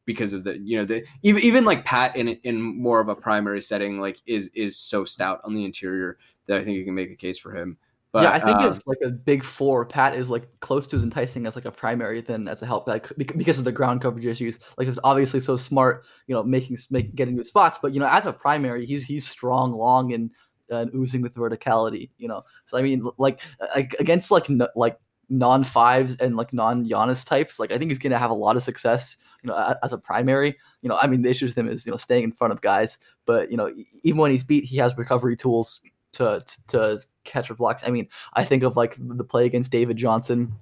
because 0.09 0.33
of 0.33 0.43
the 0.43 0.59
you 0.61 0.79
know 0.79 0.87
the 0.87 1.05
even 1.23 1.43
even 1.43 1.67
like 1.67 1.85
Pat 1.85 2.17
in 2.17 2.29
in 2.43 2.63
more 2.63 2.99
of 2.99 3.11
a 3.11 3.15
primary 3.15 3.61
setting 3.61 4.01
like 4.01 4.17
is 4.25 4.49
is 4.55 4.75
so 4.75 5.05
stout 5.05 5.39
on 5.45 5.55
the 5.55 5.67
interior 5.67 6.17
that 6.47 6.59
I 6.59 6.65
think 6.65 6.79
you 6.79 6.85
can 6.87 6.95
make 6.95 7.11
a 7.11 7.15
case 7.15 7.39
for 7.39 7.55
him. 7.55 7.77
But, 8.11 8.23
yeah, 8.23 8.31
I 8.31 8.41
think 8.41 8.57
um, 8.57 8.73
it's 8.73 8.87
like 8.87 9.01
a 9.05 9.11
big 9.11 9.45
four. 9.45 9.85
Pat 9.85 10.15
is 10.15 10.31
like 10.31 10.49
close 10.61 10.87
to 10.89 10.97
as 10.97 11.03
enticing 11.03 11.47
as 11.47 11.57
like 11.57 11.67
a 11.67 11.71
primary 11.71 12.23
than 12.23 12.49
as 12.49 12.63
a 12.63 12.67
help 12.67 12.89
like 12.89 13.07
because 13.19 13.59
of 13.59 13.67
the 13.67 13.71
ground 13.71 14.01
coverage 14.01 14.25
issues. 14.25 14.59
Like 14.79 14.89
it's 14.89 14.99
obviously 15.05 15.41
so 15.41 15.59
smart, 15.59 16.07
you 16.27 16.35
know, 16.35 16.43
making 16.43 16.79
make 16.91 17.15
getting 17.15 17.37
new 17.37 17.45
spots. 17.45 17.79
But 17.81 17.93
you 17.93 18.01
know, 18.01 18.09
as 18.09 18.25
a 18.25 18.33
primary, 18.33 18.87
he's 18.87 19.03
he's 19.03 19.29
strong, 19.29 19.73
long, 19.73 20.15
and 20.15 20.31
and 20.71 20.91
oozing 20.95 21.21
with 21.21 21.35
verticality. 21.35 22.09
You 22.17 22.29
know, 22.29 22.45
so 22.65 22.79
I 22.79 22.83
mean, 22.83 23.07
like, 23.19 23.43
like 23.77 23.95
against 23.99 24.31
like 24.31 24.49
no, 24.49 24.69
like 24.75 24.99
non 25.29 25.65
fives 25.65 26.17
and 26.17 26.35
like 26.35 26.55
non 26.55 26.87
Giannis 26.89 27.27
types, 27.27 27.59
like 27.59 27.73
I 27.73 27.77
think 27.77 27.91
he's 27.91 27.99
gonna 27.99 28.17
have 28.17 28.31
a 28.31 28.35
lot 28.35 28.57
of 28.57 28.63
success. 28.63 29.19
You 29.49 29.55
know, 29.55 29.75
as 29.83 29.93
a 29.93 29.99
primary. 29.99 30.57
You 30.83 30.89
know, 30.89 30.97
I 30.97 31.07
mean, 31.07 31.23
the 31.23 31.31
issue 31.31 31.47
with 31.47 31.57
him 31.57 31.69
is 31.69 31.87
you 31.87 31.93
know 31.93 31.99
staying 31.99 32.25
in 32.25 32.33
front 32.33 32.53
of 32.53 32.61
guys, 32.61 32.99
but 33.27 33.51
you 33.51 33.57
know, 33.57 33.73
even 34.03 34.21
when 34.21 34.31
he's 34.31 34.45
beat, 34.45 34.65
he 34.65 34.77
has 34.79 34.97
recovery 34.97 35.37
tools 35.37 35.81
to 36.13 36.45
to 36.69 36.99
catch 37.25 37.51
a 37.51 37.55
blocks. 37.55 37.83
I 37.87 37.91
mean, 37.91 38.09
I 38.35 38.45
think 38.45 38.63
of 38.63 38.77
like 38.77 38.97
the 38.99 39.25
play 39.25 39.47
against 39.47 39.71
David 39.71 39.97
Johnson 39.97 40.55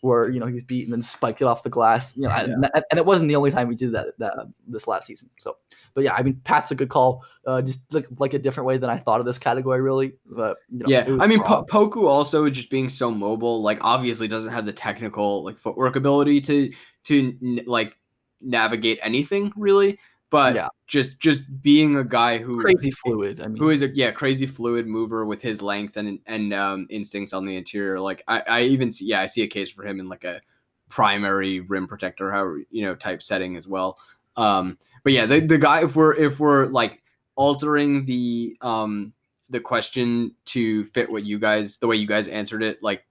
where 0.00 0.28
you 0.28 0.38
know 0.38 0.46
he's 0.46 0.62
beaten 0.62 0.92
and 0.92 1.04
spiked 1.04 1.42
it 1.42 1.46
off 1.46 1.62
the 1.62 1.70
glass. 1.70 2.16
You 2.16 2.24
know, 2.24 2.30
yeah. 2.30 2.44
and, 2.44 2.84
and, 2.90 2.98
it 2.98 3.06
wasn't 3.06 3.28
the 3.28 3.36
only 3.36 3.50
time 3.50 3.68
we 3.68 3.74
did 3.74 3.92
that, 3.92 4.18
that 4.18 4.34
this 4.66 4.86
last 4.86 5.06
season. 5.06 5.30
So, 5.38 5.56
but 5.94 6.04
yeah, 6.04 6.14
I 6.14 6.22
mean, 6.22 6.40
Pat's 6.44 6.70
a 6.70 6.74
good 6.74 6.88
call. 6.88 7.24
Uh, 7.46 7.62
just 7.62 7.92
like 7.92 8.06
like 8.18 8.34
a 8.34 8.38
different 8.38 8.66
way 8.66 8.78
than 8.78 8.90
I 8.90 8.98
thought 8.98 9.20
of 9.20 9.26
this 9.26 9.38
category, 9.38 9.80
really. 9.80 10.14
But 10.26 10.58
you 10.70 10.78
know, 10.78 10.86
yeah, 10.88 11.16
I 11.20 11.26
mean, 11.26 11.42
po- 11.42 11.64
Poku 11.64 12.08
also 12.08 12.48
just 12.48 12.70
being 12.70 12.88
so 12.88 13.10
mobile, 13.10 13.62
like 13.62 13.84
obviously 13.84 14.28
doesn't 14.28 14.52
have 14.52 14.66
the 14.66 14.72
technical 14.72 15.44
like 15.44 15.58
footwork 15.58 15.96
ability 15.96 16.40
to 16.42 16.72
to 17.04 17.62
like 17.66 17.96
navigate 18.40 18.98
anything 19.02 19.52
really 19.56 19.98
but 20.30 20.54
yeah. 20.54 20.68
just 20.86 21.18
just 21.20 21.42
being 21.62 21.96
a 21.96 22.04
guy 22.04 22.38
who 22.38 22.60
crazy 22.60 22.90
fluid. 22.90 23.40
I 23.40 23.46
mean, 23.46 23.56
who 23.56 23.70
is 23.70 23.82
a 23.82 23.88
yeah 23.88 24.10
crazy 24.10 24.46
fluid 24.46 24.86
mover 24.86 25.24
with 25.24 25.40
his 25.40 25.62
length 25.62 25.96
and 25.96 26.18
and 26.26 26.52
um, 26.52 26.86
instincts 26.90 27.32
on 27.32 27.46
the 27.46 27.56
interior. 27.56 28.00
Like 28.00 28.22
I, 28.26 28.42
I 28.48 28.62
even 28.62 28.90
see 28.90 29.06
yeah 29.06 29.20
I 29.20 29.26
see 29.26 29.42
a 29.42 29.46
case 29.46 29.70
for 29.70 29.86
him 29.86 30.00
in 30.00 30.08
like 30.08 30.24
a 30.24 30.40
primary 30.88 31.60
rim 31.60 31.86
protector, 31.86 32.30
however 32.30 32.60
you 32.70 32.82
know 32.82 32.94
type 32.94 33.22
setting 33.22 33.56
as 33.56 33.68
well. 33.68 33.98
Um, 34.36 34.78
but 35.04 35.12
yeah, 35.12 35.26
the 35.26 35.40
the 35.40 35.58
guy 35.58 35.84
if 35.84 35.94
we're 35.94 36.14
if 36.14 36.40
we're 36.40 36.66
like 36.66 37.02
altering 37.36 38.04
the 38.04 38.56
um 38.62 39.12
the 39.48 39.60
question 39.60 40.34
to 40.46 40.84
fit 40.84 41.10
what 41.10 41.24
you 41.24 41.38
guys 41.38 41.76
the 41.76 41.86
way 41.86 41.94
you 41.94 42.06
guys 42.06 42.26
answered 42.26 42.64
it 42.64 42.82
like 42.82 43.04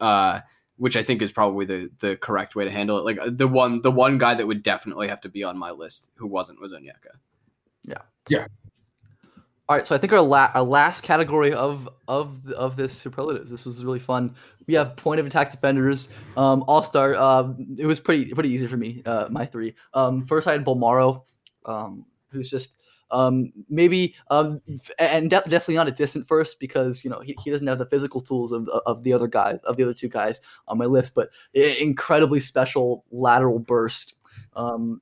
uh 0.00 0.40
which 0.80 0.96
I 0.96 1.02
think 1.02 1.20
is 1.20 1.30
probably 1.30 1.66
the 1.66 1.90
the 1.98 2.16
correct 2.16 2.56
way 2.56 2.64
to 2.64 2.70
handle 2.70 2.96
it. 2.96 3.04
Like 3.04 3.20
uh, 3.20 3.28
the 3.30 3.46
one 3.46 3.82
the 3.82 3.90
one 3.90 4.16
guy 4.16 4.34
that 4.34 4.46
would 4.46 4.62
definitely 4.62 5.08
have 5.08 5.20
to 5.20 5.28
be 5.28 5.44
on 5.44 5.58
my 5.58 5.70
list 5.72 6.08
who 6.14 6.26
wasn't 6.26 6.58
was 6.58 6.72
Onyeka. 6.72 7.18
Yeah. 7.84 7.98
Yeah. 8.30 8.46
All 9.68 9.76
right, 9.76 9.86
so 9.86 9.94
I 9.94 9.98
think 9.98 10.12
our, 10.12 10.20
la- 10.20 10.50
our 10.54 10.64
last 10.64 11.02
category 11.02 11.52
of 11.52 11.86
of 12.08 12.50
of 12.52 12.76
this 12.76 12.94
superlatives. 12.94 13.50
This 13.50 13.66
was 13.66 13.84
really 13.84 13.98
fun. 13.98 14.34
We 14.66 14.74
have 14.74 14.96
point 14.96 15.20
of 15.20 15.26
attack 15.26 15.52
defenders. 15.52 16.08
Um, 16.36 16.64
All 16.66 16.82
star. 16.82 17.14
Um, 17.14 17.76
it 17.78 17.86
was 17.86 18.00
pretty 18.00 18.32
pretty 18.32 18.48
easy 18.48 18.66
for 18.66 18.78
me. 18.78 19.02
Uh, 19.04 19.28
my 19.30 19.44
three. 19.44 19.74
Um, 19.92 20.24
first 20.24 20.48
I 20.48 20.52
had 20.52 20.64
Bolmaro, 20.64 21.24
um, 21.66 22.06
who's 22.30 22.48
just 22.48 22.79
um 23.10 23.52
maybe 23.68 24.14
um 24.30 24.60
and 24.98 25.30
de- 25.30 25.42
definitely 25.42 25.74
not 25.74 25.88
a 25.88 25.92
distant 25.92 26.26
first 26.26 26.60
because 26.60 27.04
you 27.04 27.10
know 27.10 27.20
he, 27.20 27.36
he 27.42 27.50
doesn't 27.50 27.66
have 27.66 27.78
the 27.78 27.86
physical 27.86 28.20
tools 28.20 28.52
of 28.52 28.68
of 28.86 29.02
the 29.02 29.12
other 29.12 29.26
guys 29.26 29.60
of 29.64 29.76
the 29.76 29.82
other 29.82 29.94
two 29.94 30.08
guys 30.08 30.40
on 30.68 30.78
my 30.78 30.86
list, 30.86 31.14
but 31.14 31.30
incredibly 31.54 32.40
special 32.40 33.04
lateral 33.10 33.58
burst. 33.58 34.14
Um, 34.54 35.00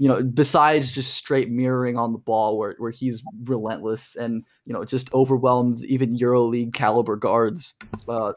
you 0.00 0.08
know, 0.08 0.22
besides 0.22 0.90
just 0.90 1.12
straight 1.12 1.50
mirroring 1.50 1.98
on 1.98 2.12
the 2.12 2.18
ball 2.18 2.56
where, 2.56 2.74
where 2.78 2.90
he's 2.90 3.22
relentless 3.44 4.16
and, 4.16 4.42
you 4.64 4.72
know, 4.72 4.82
just 4.82 5.12
overwhelms 5.12 5.84
even 5.84 6.16
EuroLeague 6.16 6.72
caliber 6.72 7.16
guards. 7.16 7.74
Uh, 8.08 8.32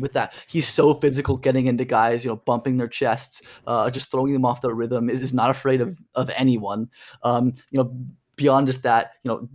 with 0.00 0.12
that, 0.12 0.34
he's 0.46 0.68
so 0.68 0.94
physical 0.94 1.36
getting 1.36 1.66
into 1.66 1.84
guys, 1.84 2.24
you 2.24 2.30
know, 2.30 2.36
bumping 2.36 2.76
their 2.76 2.88
chests, 2.88 3.42
uh, 3.66 3.90
just 3.90 4.10
throwing 4.10 4.32
them 4.32 4.44
off 4.44 4.62
their 4.62 4.74
rhythm, 4.74 5.08
is, 5.10 5.22
is 5.22 5.34
not 5.34 5.50
afraid 5.50 5.80
of, 5.80 5.98
of 6.14 6.30
anyone. 6.30 6.88
Um, 7.22 7.54
you 7.70 7.78
know, 7.78 7.96
beyond 8.36 8.66
just 8.66 8.82
that, 8.82 9.12
you 9.24 9.30
know, 9.30 9.48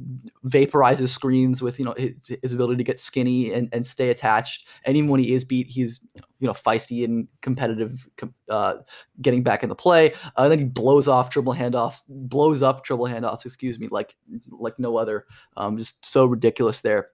vaporizes 0.48 1.10
screens 1.10 1.62
with, 1.62 1.78
you 1.78 1.86
know, 1.86 1.94
his, 1.98 2.36
his 2.42 2.54
ability 2.54 2.78
to 2.78 2.84
get 2.84 3.00
skinny 3.00 3.54
and, 3.54 3.70
and 3.72 3.86
stay 3.86 4.10
attached. 4.10 4.68
And 4.86 4.98
even 4.98 5.10
when 5.10 5.20
he 5.20 5.34
is 5.34 5.46
beat, 5.46 5.68
he's, 5.68 6.02
you 6.40 6.48
know, 6.48 6.54
feisty 6.54 7.06
and 7.06 7.28
competitive, 7.42 8.08
com- 8.18 8.34
uh, 8.50 8.78
getting 9.22 9.44
back 9.44 9.62
into 9.62 9.76
play. 9.76 10.14
Uh, 10.36 10.50
then 10.50 10.58
he 10.58 10.66
blows 10.66 11.08
off 11.08 11.30
dribble 11.30 11.54
handoffs, 11.54 12.02
blows 12.10 12.64
up 12.64 12.84
dribble 12.84 13.06
handoffs, 13.06 13.46
excuse 13.46 13.78
me, 13.78 13.88
like 13.92 14.16
like 14.50 14.78
no 14.80 14.98
other. 14.98 15.26
Um, 15.58 15.78
just 15.78 16.04
so 16.04 16.26
ridiculous 16.26 16.82
there. 16.82 17.06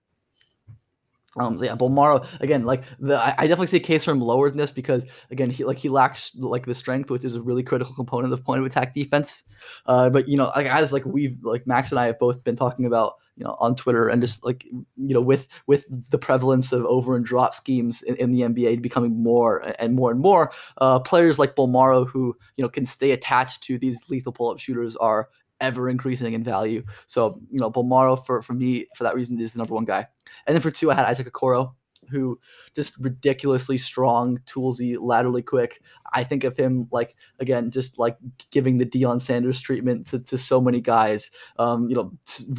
Um, 1.40 1.62
yeah, 1.64 1.76
Bolmaro 1.76 2.26
again, 2.42 2.64
like 2.64 2.84
the 3.00 3.16
I, 3.16 3.36
I 3.38 3.48
definitely 3.48 3.68
see 3.68 3.78
a 3.78 3.82
case 3.82 4.04
for 4.04 4.12
him 4.12 4.22
lower 4.22 4.50
than 4.50 4.58
this 4.58 4.72
because 4.72 5.06
again, 5.30 5.50
he 5.50 5.64
like 5.64 5.78
he 5.78 5.90
lacks 5.90 6.36
like 6.36 6.66
the 6.66 6.74
strength, 6.74 7.12
which 7.12 7.24
is 7.24 7.36
a 7.36 7.42
really 7.42 7.64
critical 7.64 7.94
component 7.94 8.34
of 8.34 8.44
point 8.44 8.60
of 8.60 8.66
attack 8.66 8.94
defense. 8.94 9.44
Uh, 9.86 10.10
but 10.10 10.28
you 10.28 10.36
know, 10.38 10.52
like 10.56 10.66
as 10.66 10.94
like 10.94 11.06
we've 11.06 11.38
like 11.44 11.68
Max 11.68 11.92
and 11.92 12.00
I 12.00 12.08
have 12.08 12.18
both 12.18 12.44
been 12.44 12.56
talking 12.56 12.86
about, 12.86 13.16
you 13.36 13.44
know, 13.44 13.56
on 13.60 13.76
Twitter 13.76 14.10
and 14.10 14.22
just 14.22 14.44
like 14.44 14.64
you 14.64 14.86
know, 14.96 15.22
with 15.22 15.48
with 15.68 15.86
the 16.10 16.18
prevalence 16.18 16.72
of 16.72 16.86
over 16.86 17.16
and 17.16 17.24
drop 17.26 17.54
schemes 17.54 18.02
in, 18.02 18.16
in 18.16 18.32
the 18.32 18.42
NBA 18.42 18.82
becoming 18.82 19.22
more 19.22 19.60
and 19.80 19.96
more 19.96 20.10
and 20.10 20.20
more, 20.20 20.52
uh, 20.80 21.00
players 21.00 21.38
like 21.38 21.56
Bolmaro 21.56 22.08
who 22.08 22.36
you 22.56 22.64
know 22.64 22.70
can 22.70 22.86
stay 22.86 23.12
attached 23.12 23.62
to 23.64 23.78
these 23.78 24.02
lethal 24.10 24.32
pull 24.32 24.50
up 24.50 24.60
shooters 24.60 24.96
are 24.96 25.30
ever 25.62 25.90
increasing 25.90 26.34
in 26.34 26.44
value. 26.44 26.84
So 27.06 27.40
you 27.52 27.60
know, 27.60 27.70
Bolmaro 27.70 28.26
for 28.26 28.42
for 28.42 28.54
me 28.54 28.88
for 28.96 29.04
that 29.04 29.16
reason 29.16 29.40
is 29.40 29.54
the 29.54 29.60
number 29.60 29.76
one 29.76 29.86
guy. 29.86 30.08
And 30.46 30.56
then 30.56 30.62
for 30.62 30.72
two, 30.72 30.92
I 30.92 30.96
had 30.96 31.06
Isaac 31.06 31.32
Okoro, 31.32 31.74
who 32.10 32.40
just 32.76 32.98
ridiculously 33.00 33.78
strong, 33.78 34.40
toolsy, 34.46 34.96
laterally 35.00 35.42
quick. 35.42 35.82
I 36.14 36.24
think 36.24 36.44
of 36.44 36.56
him 36.56 36.88
like 36.92 37.16
again, 37.40 37.72
just 37.72 38.00
like 38.00 38.18
giving 38.52 38.78
the 38.78 38.86
Deion 38.86 39.22
Sanders 39.22 39.60
treatment 39.60 40.08
to, 40.08 40.20
to 40.20 40.38
so 40.38 40.62
many 40.62 40.80
guys. 40.80 41.30
Um, 41.60 41.90
you 41.90 41.96
know, 41.96 42.12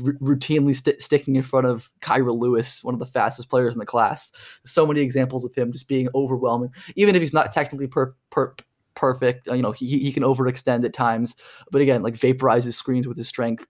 r- 0.04 0.12
routinely 0.14 0.76
st- 0.76 1.02
sticking 1.02 1.36
in 1.36 1.42
front 1.42 1.66
of 1.66 1.90
Kira 2.02 2.36
Lewis, 2.38 2.84
one 2.84 2.94
of 2.94 3.00
the 3.00 3.06
fastest 3.06 3.48
players 3.48 3.74
in 3.74 3.78
the 3.78 3.86
class. 3.86 4.32
So 4.64 4.86
many 4.86 5.00
examples 5.00 5.44
of 5.44 5.54
him 5.54 5.72
just 5.72 5.88
being 5.88 6.08
overwhelming, 6.14 6.70
even 6.96 7.16
if 7.16 7.22
he's 7.22 7.32
not 7.32 7.52
technically 7.52 7.86
per, 7.86 8.14
per 8.30 8.54
perfect. 8.94 9.46
You 9.46 9.62
know, 9.62 9.72
he 9.72 9.98
he 9.98 10.12
can 10.12 10.24
overextend 10.24 10.84
at 10.84 10.92
times, 10.92 11.36
but 11.70 11.80
again, 11.80 12.02
like 12.02 12.14
vaporizes 12.14 12.74
screens 12.74 13.06
with 13.06 13.16
his 13.16 13.28
strength. 13.28 13.66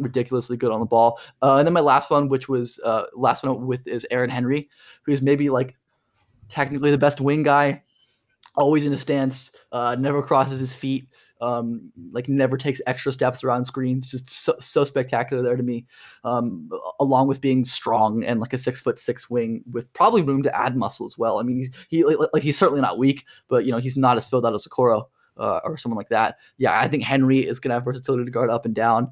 Ridiculously 0.00 0.56
good 0.56 0.72
on 0.72 0.80
the 0.80 0.86
ball. 0.86 1.20
Uh, 1.42 1.56
and 1.56 1.66
then 1.66 1.74
my 1.74 1.80
last 1.80 2.10
one, 2.10 2.28
which 2.28 2.48
was 2.48 2.80
uh, 2.84 3.04
last 3.14 3.44
one 3.44 3.66
with 3.66 3.86
is 3.86 4.06
Aaron 4.10 4.30
Henry, 4.30 4.68
who's 5.02 5.22
maybe 5.22 5.50
like 5.50 5.76
technically 6.48 6.90
the 6.90 6.98
best 6.98 7.20
wing 7.20 7.42
guy, 7.42 7.82
always 8.56 8.86
in 8.86 8.92
a 8.92 8.96
stance, 8.96 9.52
uh, 9.72 9.94
never 9.98 10.22
crosses 10.22 10.58
his 10.58 10.74
feet, 10.74 11.06
um, 11.42 11.92
like 12.12 12.28
never 12.28 12.56
takes 12.56 12.80
extra 12.86 13.12
steps 13.12 13.44
around 13.44 13.64
screens. 13.64 14.10
Just 14.10 14.30
so, 14.30 14.54
so 14.58 14.84
spectacular 14.84 15.42
there 15.42 15.56
to 15.56 15.62
me. 15.62 15.86
Um, 16.24 16.70
along 16.98 17.28
with 17.28 17.40
being 17.40 17.64
strong 17.64 18.24
and 18.24 18.40
like 18.40 18.54
a 18.54 18.58
six 18.58 18.80
foot 18.80 18.98
six 18.98 19.28
wing 19.28 19.62
with 19.70 19.92
probably 19.92 20.22
room 20.22 20.42
to 20.42 20.58
add 20.58 20.76
muscle 20.76 21.06
as 21.06 21.18
well. 21.18 21.38
I 21.38 21.42
mean, 21.42 21.58
he's 21.58 21.70
he 21.88 22.04
like, 22.04 22.30
like 22.32 22.42
he's 22.42 22.58
certainly 22.58 22.80
not 22.80 22.98
weak, 22.98 23.26
but 23.48 23.66
you 23.66 23.70
know 23.70 23.78
he's 23.78 23.96
not 23.96 24.16
as 24.16 24.28
filled 24.28 24.46
out 24.46 24.54
as 24.54 24.66
Okoro. 24.66 25.04
Uh, 25.36 25.58
or 25.64 25.78
someone 25.78 25.96
like 25.96 26.10
that. 26.10 26.36
Yeah, 26.58 26.78
I 26.78 26.86
think 26.86 27.02
Henry 27.02 27.38
is 27.38 27.58
going 27.58 27.70
to 27.70 27.74
have 27.74 27.84
versatility 27.84 28.26
to 28.26 28.30
guard 28.30 28.50
up 28.50 28.66
and 28.66 28.74
down, 28.74 29.10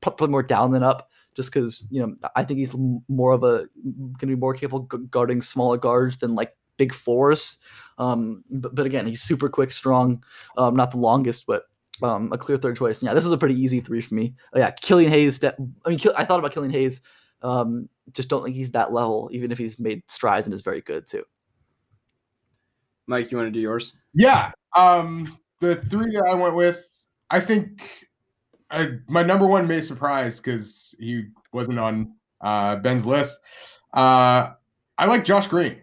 probably 0.00 0.28
more 0.28 0.42
down 0.42 0.72
than 0.72 0.82
up 0.82 1.08
just 1.34 1.52
because 1.52 1.86
you 1.90 2.00
know 2.00 2.14
I 2.34 2.44
think 2.44 2.58
he's 2.58 2.74
more 3.08 3.32
of 3.32 3.42
a 3.42 3.68
going 3.84 4.18
to 4.18 4.26
be 4.26 4.36
more 4.36 4.54
capable 4.54 4.80
guarding 4.80 5.42
smaller 5.42 5.76
guards 5.76 6.16
than 6.18 6.34
like 6.34 6.56
big 6.76 6.94
fours. 6.94 7.58
Um, 7.98 8.44
but, 8.50 8.74
but 8.74 8.86
again, 8.86 9.06
he's 9.06 9.22
super 9.22 9.48
quick, 9.48 9.72
strong. 9.72 10.22
Um, 10.56 10.76
not 10.76 10.90
the 10.90 10.98
longest, 10.98 11.46
but 11.46 11.64
um, 12.02 12.32
a 12.32 12.38
clear 12.38 12.58
third 12.58 12.76
choice. 12.76 12.98
And 12.98 13.06
yeah, 13.06 13.14
this 13.14 13.24
is 13.24 13.32
a 13.32 13.38
pretty 13.38 13.60
easy 13.60 13.80
three 13.80 14.00
for 14.00 14.14
me. 14.14 14.34
Oh, 14.52 14.58
yeah, 14.58 14.70
Killian 14.70 15.10
Hayes. 15.10 15.38
de- 15.38 15.56
I 15.84 15.88
mean, 15.88 15.98
I 16.16 16.24
thought 16.24 16.38
about 16.38 16.52
Killian 16.52 16.72
Hayes. 16.72 17.00
Um, 17.42 17.88
just 18.12 18.28
don't 18.28 18.44
think 18.44 18.56
he's 18.56 18.70
that 18.72 18.92
level, 18.92 19.28
even 19.32 19.50
if 19.50 19.58
he's 19.58 19.78
made 19.78 20.02
strides 20.08 20.46
and 20.46 20.54
is 20.54 20.62
very 20.62 20.80
good 20.80 21.06
too. 21.06 21.24
Mike, 23.06 23.30
you 23.30 23.36
want 23.36 23.46
to 23.46 23.52
do 23.52 23.60
yours? 23.60 23.94
Yeah. 24.14 24.52
Um, 24.74 25.38
the 25.60 25.76
three 25.76 26.12
that 26.14 26.26
I 26.28 26.34
went 26.34 26.54
with, 26.54 26.84
I 27.30 27.40
think 27.40 28.05
I, 28.70 28.98
my 29.08 29.22
number 29.22 29.46
one 29.46 29.66
may 29.68 29.80
surprise 29.80 30.40
because 30.40 30.94
he 30.98 31.24
wasn't 31.52 31.78
on 31.78 32.12
uh, 32.40 32.76
Ben's 32.76 33.06
list. 33.06 33.38
Uh, 33.94 34.50
I 34.98 35.06
like 35.06 35.24
Josh 35.24 35.46
Green, 35.46 35.76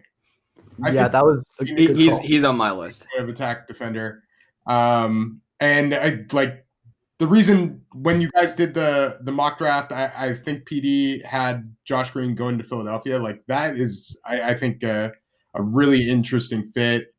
I 0.84 0.90
yeah, 0.90 1.08
that 1.08 1.24
was 1.24 1.44
a 1.60 1.64
he- 1.64 1.74
good 1.86 1.96
He's 1.96 2.10
call. 2.14 2.22
he's 2.22 2.44
on 2.44 2.56
my 2.56 2.72
list. 2.72 3.06
of 3.18 3.28
attack 3.28 3.66
defender. 3.68 4.22
Um, 4.66 5.40
and 5.60 5.94
I 5.94 6.24
like 6.32 6.64
the 7.18 7.26
reason 7.26 7.80
when 7.92 8.20
you 8.20 8.30
guys 8.32 8.54
did 8.56 8.74
the 8.74 9.18
the 9.22 9.30
mock 9.32 9.58
draft, 9.58 9.92
I, 9.92 10.12
I 10.16 10.34
think 10.34 10.68
PD 10.68 11.24
had 11.24 11.72
Josh 11.84 12.10
Green 12.10 12.34
going 12.34 12.58
to 12.58 12.64
Philadelphia. 12.64 13.18
Like 13.18 13.42
that 13.46 13.76
is, 13.78 14.16
I, 14.24 14.42
I 14.50 14.54
think, 14.58 14.82
a, 14.82 15.12
a 15.54 15.62
really 15.62 16.08
interesting 16.10 16.64
fit. 16.74 17.13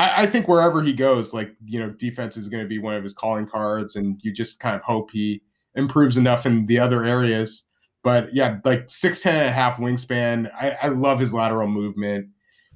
I, 0.00 0.22
I 0.22 0.26
think 0.26 0.48
wherever 0.48 0.82
he 0.82 0.94
goes, 0.94 1.34
like 1.34 1.54
you 1.64 1.78
know, 1.78 1.90
defense 1.90 2.36
is 2.36 2.48
going 2.48 2.62
to 2.62 2.68
be 2.68 2.78
one 2.78 2.94
of 2.94 3.04
his 3.04 3.12
calling 3.12 3.46
cards, 3.46 3.96
and 3.96 4.18
you 4.24 4.32
just 4.32 4.58
kind 4.58 4.74
of 4.74 4.82
hope 4.82 5.10
he 5.12 5.42
improves 5.74 6.16
enough 6.16 6.46
in 6.46 6.66
the 6.66 6.78
other 6.78 7.04
areas. 7.04 7.64
But 8.02 8.34
yeah, 8.34 8.58
like 8.64 8.88
six 8.88 9.20
ten 9.20 9.36
and 9.36 9.48
a 9.48 9.52
half 9.52 9.76
wingspan. 9.76 10.50
I, 10.58 10.70
I 10.82 10.88
love 10.88 11.20
his 11.20 11.34
lateral 11.34 11.68
movement. 11.68 12.28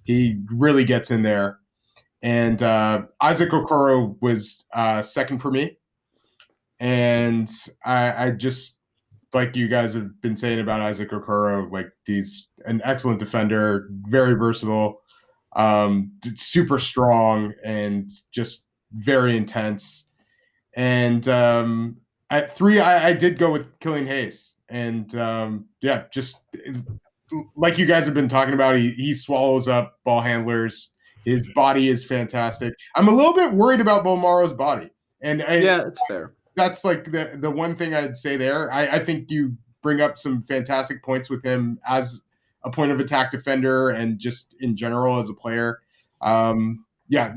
He 0.03 0.39
really 0.53 0.85
gets 0.85 1.11
in 1.11 1.23
there. 1.23 1.59
And 2.23 2.63
uh, 2.63 3.03
Isaac 3.23 3.51
Okoro 3.51 4.17
was 4.21 4.63
uh, 4.75 5.01
second 5.03 5.39
for 5.39 5.51
me. 5.51 5.79
And 6.81 7.49
I, 7.85 8.27
I 8.27 8.31
just 8.33 8.79
like 9.33 9.57
you 9.57 9.69
guys 9.69 9.95
have 9.95 10.21
been 10.21 10.37
saying 10.37 10.61
about 10.61 10.81
Isaac 10.81 11.11
Okoro, 11.11 11.71
like 11.71 11.91
he's 12.07 12.49
an 12.67 12.83
excellent 12.85 13.19
defender, 13.19 13.89
very 14.09 14.35
versatile, 14.35 15.01
um, 15.57 16.13
super 16.35 16.79
strong, 16.79 17.53
and 17.65 18.11
just 18.33 18.67
very 18.93 19.37
intense. 19.37 20.07
And 20.77 21.27
um, 21.29 21.97
at 22.31 22.57
three, 22.57 22.81
I, 22.81 23.09
I 23.09 23.13
did 23.13 23.39
go 23.39 23.53
with 23.53 23.79
Killian 23.81 24.07
Hayes, 24.07 24.55
and 24.69 25.15
um, 25.17 25.67
yeah, 25.81 26.05
just 26.13 26.39
like 27.57 27.79
you 27.79 27.87
guys 27.87 28.05
have 28.05 28.15
been 28.15 28.29
talking 28.29 28.55
about, 28.55 28.77
he 28.77 28.91
he 28.93 29.15
swallows 29.15 29.69
up 29.69 29.99
ball 30.05 30.21
handlers. 30.21 30.91
His 31.25 31.49
body 31.55 31.89
is 31.89 32.05
fantastic. 32.05 32.75
I'm 32.97 33.09
a 33.09 33.13
little 33.15 33.33
bit 33.33 33.53
worried 33.53 33.81
about 33.81 34.05
Bolmaro's 34.05 34.53
body, 34.53 34.91
and 35.23 35.43
I, 35.43 35.57
Yeah, 35.57 35.83
it's 35.87 36.01
fair. 36.07 36.35
that's 36.57 36.85
like 36.85 37.11
the 37.11 37.33
the 37.41 37.51
one 37.51 37.77
thing 37.77 37.95
I'd 37.95 38.17
say 38.17 38.37
there. 38.37 38.71
I, 38.73 38.97
I 38.97 39.05
think 39.05 39.31
you 39.31 39.57
bring 39.83 40.01
up 40.01 40.19
some 40.19 40.43
fantastic 40.43 41.03
points 41.03 41.31
with 41.31 41.43
him 41.45 41.79
as 41.87 42.21
a 42.65 42.71
point 42.71 42.91
of 42.93 43.01
attack 43.01 43.31
defender 43.31 43.91
and 43.91 44.19
just 44.19 44.55
in 44.61 44.77
general 44.77 45.19
as 45.19 45.29
a 45.29 45.35
player. 45.35 45.81
Um, 46.21 46.85
yeah, 47.09 47.35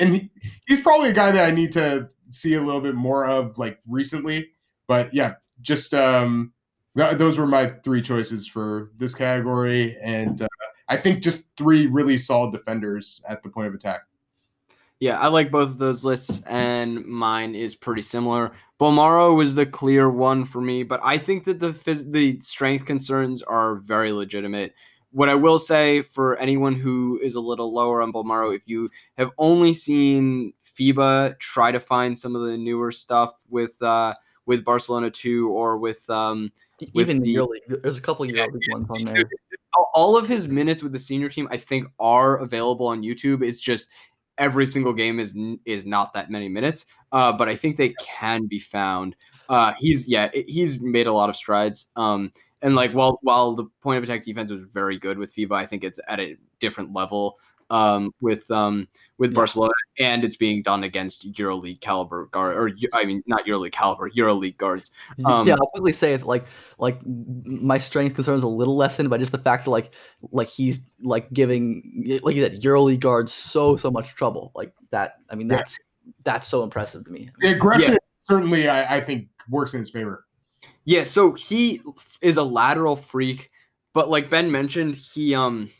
and 0.00 0.28
he's 0.66 0.80
probably 0.80 1.08
a 1.08 1.14
guy 1.14 1.30
that 1.30 1.46
I 1.46 1.50
need 1.50 1.72
to 1.72 2.10
see 2.28 2.54
a 2.54 2.60
little 2.60 2.80
bit 2.80 2.94
more 2.94 3.26
of 3.26 3.58
like 3.58 3.78
recently. 3.88 4.50
But 4.86 5.12
yeah, 5.14 5.34
just 5.62 5.94
um, 5.94 6.52
th- 6.96 7.16
those 7.16 7.38
were 7.38 7.46
my 7.46 7.72
three 7.82 8.02
choices 8.02 8.46
for 8.46 8.90
this 8.98 9.14
category, 9.14 9.96
and 10.02 10.42
uh, 10.42 10.48
I 10.88 10.96
think 10.96 11.22
just 11.22 11.48
three 11.56 11.86
really 11.86 12.18
solid 12.18 12.52
defenders 12.52 13.22
at 13.28 13.42
the 13.42 13.48
point 13.48 13.68
of 13.68 13.74
attack. 13.74 14.02
Yeah, 15.00 15.18
I 15.18 15.28
like 15.28 15.50
both 15.50 15.70
of 15.70 15.78
those 15.78 16.04
lists, 16.04 16.42
and 16.46 17.04
mine 17.04 17.54
is 17.54 17.74
pretty 17.74 18.02
similar. 18.02 18.52
Bolmaro 18.80 19.36
was 19.36 19.54
the 19.54 19.66
clear 19.66 20.08
one 20.10 20.44
for 20.44 20.60
me, 20.60 20.82
but 20.82 21.00
I 21.02 21.18
think 21.18 21.44
that 21.44 21.60
the 21.60 21.72
phys- 21.72 22.10
the 22.10 22.40
strength 22.40 22.86
concerns 22.86 23.42
are 23.42 23.76
very 23.76 24.12
legitimate. 24.12 24.74
What 25.10 25.28
I 25.28 25.34
will 25.34 25.58
say 25.58 26.02
for 26.02 26.36
anyone 26.38 26.74
who 26.74 27.18
is 27.22 27.34
a 27.34 27.40
little 27.40 27.74
lower 27.74 28.02
on 28.02 28.12
Bolmaro, 28.12 28.54
if 28.54 28.62
you 28.66 28.90
have 29.16 29.30
only 29.38 29.72
seen 29.74 30.52
FIBA 30.64 31.38
try 31.38 31.72
to 31.72 31.80
find 31.80 32.18
some 32.18 32.34
of 32.34 32.42
the 32.42 32.56
newer 32.56 32.92
stuff 32.92 33.32
with 33.48 33.80
uh, 33.82 34.14
with 34.46 34.64
Barcelona 34.64 35.10
two 35.10 35.50
or 35.50 35.76
with 35.78 36.08
um, 36.08 36.52
with 36.80 36.90
Even 36.94 37.20
the 37.20 37.34
EuroLeague, 37.34 37.82
there's 37.82 37.96
a 37.96 38.00
couple 38.00 38.24
of 38.24 38.30
EuroLeague 38.30 38.72
ones 38.72 38.90
on 38.90 39.04
there. 39.04 39.24
all 39.94 40.16
of 40.16 40.28
his 40.28 40.48
minutes 40.48 40.82
with 40.82 40.92
the 40.92 40.98
senior 40.98 41.28
team, 41.28 41.48
I 41.50 41.56
think, 41.56 41.86
are 41.98 42.38
available 42.38 42.86
on 42.86 43.02
YouTube. 43.02 43.42
It's 43.42 43.60
just 43.60 43.88
every 44.38 44.66
single 44.66 44.92
game 44.92 45.18
is 45.18 45.36
is 45.64 45.86
not 45.86 46.14
that 46.14 46.30
many 46.30 46.48
minutes, 46.48 46.86
uh, 47.12 47.32
but 47.32 47.48
I 47.48 47.56
think 47.56 47.76
they 47.76 47.94
can 48.00 48.46
be 48.46 48.58
found. 48.58 49.16
Uh, 49.48 49.72
he's 49.78 50.08
yeah, 50.08 50.30
he's 50.46 50.80
made 50.80 51.06
a 51.06 51.12
lot 51.12 51.28
of 51.28 51.36
strides. 51.36 51.86
Um, 51.96 52.32
and 52.62 52.74
like 52.74 52.92
while 52.92 53.18
while 53.22 53.54
the 53.54 53.66
point 53.82 53.98
of 53.98 54.04
attack 54.04 54.22
defense 54.22 54.50
was 54.50 54.64
very 54.64 54.98
good 54.98 55.18
with 55.18 55.34
FIBA, 55.34 55.52
I 55.52 55.66
think 55.66 55.84
it's 55.84 56.00
at 56.08 56.20
a 56.20 56.36
different 56.60 56.94
level 56.94 57.38
um, 57.70 58.12
with 58.20 58.50
um, 58.50 58.88
with 59.18 59.32
Yeah. 59.32 59.36
Barcelona, 59.36 59.72
and 59.98 60.24
it's 60.24 60.36
being 60.36 60.62
done 60.62 60.84
against 60.84 61.32
EuroLeague 61.32 61.80
caliber 61.80 62.26
guard, 62.26 62.56
or 62.56 62.70
I 62.92 63.04
mean 63.04 63.22
not 63.26 63.46
EuroLeague 63.46 63.72
caliber, 63.72 64.10
EuroLeague 64.10 64.56
guards. 64.56 64.90
Um, 65.24 65.46
yeah, 65.46 65.54
I'll 65.54 65.66
quickly 65.68 65.92
say 65.92 66.14
it 66.14 66.22
like 66.22 66.46
like 66.78 66.98
my 67.04 67.78
strength 67.78 68.14
concern 68.14 68.36
is 68.36 68.42
a 68.42 68.48
little 68.48 68.76
lessened 68.76 69.10
by 69.10 69.18
just 69.18 69.32
the 69.32 69.38
fact 69.38 69.64
that 69.64 69.70
like 69.70 69.92
like 70.32 70.48
he's 70.48 70.80
like 71.02 71.32
giving 71.32 72.20
like 72.22 72.34
you 72.36 72.42
said 72.42 72.60
EuroLeague 72.62 73.00
guards 73.00 73.32
so 73.32 73.76
so 73.76 73.90
much 73.90 74.14
trouble 74.14 74.52
like 74.54 74.72
that. 74.90 75.14
I 75.30 75.34
mean 75.34 75.48
Yeah. 75.50 75.56
that's 75.56 75.78
that's 76.22 76.46
so 76.46 76.62
impressive 76.62 77.04
to 77.04 77.10
me. 77.10 77.30
The 77.40 77.52
aggression 77.52 77.98
certainly, 78.28 78.68
I, 78.68 78.96
I 78.96 79.00
think, 79.00 79.28
works 79.48 79.74
in 79.74 79.80
his 79.80 79.90
favor. 79.90 80.24
Yeah, 80.84 81.02
so 81.02 81.32
he 81.32 81.80
is 82.22 82.36
a 82.36 82.42
lateral 82.42 82.96
freak, 82.96 83.50
but 83.92 84.08
like 84.08 84.30
Ben 84.30 84.50
mentioned, 84.50 84.94
he 84.94 85.34
um 85.34 85.70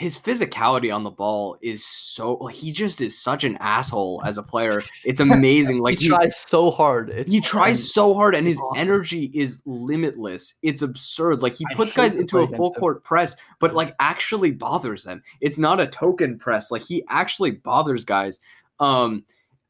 his 0.00 0.16
physicality 0.16 0.92
on 0.92 1.04
the 1.04 1.10
ball 1.10 1.58
is 1.60 1.86
so 1.86 2.36
like 2.36 2.54
he 2.54 2.72
just 2.72 3.02
is 3.02 3.20
such 3.20 3.44
an 3.44 3.58
asshole 3.60 4.22
as 4.24 4.38
a 4.38 4.42
player. 4.42 4.82
It's 5.04 5.20
amazing. 5.20 5.82
Like 5.82 5.98
he 5.98 6.08
tries 6.08 6.38
so 6.38 6.70
hard. 6.70 7.10
It's, 7.10 7.30
he 7.30 7.42
tries 7.42 7.92
so 7.92 8.14
hard 8.14 8.34
and 8.34 8.46
his 8.46 8.58
awesome. 8.58 8.80
energy 8.80 9.30
is 9.34 9.60
limitless. 9.66 10.54
It's 10.62 10.80
absurd. 10.80 11.42
Like 11.42 11.52
he 11.52 11.66
I 11.70 11.74
puts 11.74 11.92
guys 11.92 12.16
into 12.16 12.38
a 12.38 12.46
full 12.46 12.68
against 12.68 12.76
him. 12.76 12.80
court 12.80 13.04
press, 13.04 13.36
but 13.58 13.74
like 13.74 13.94
actually 14.00 14.52
bothers 14.52 15.04
them. 15.04 15.22
It's 15.42 15.58
not 15.58 15.82
a 15.82 15.86
token 15.86 16.38
press. 16.38 16.70
Like 16.70 16.82
he 16.82 17.04
actually 17.10 17.50
bothers 17.50 18.06
guys. 18.06 18.40
Um 18.78 19.24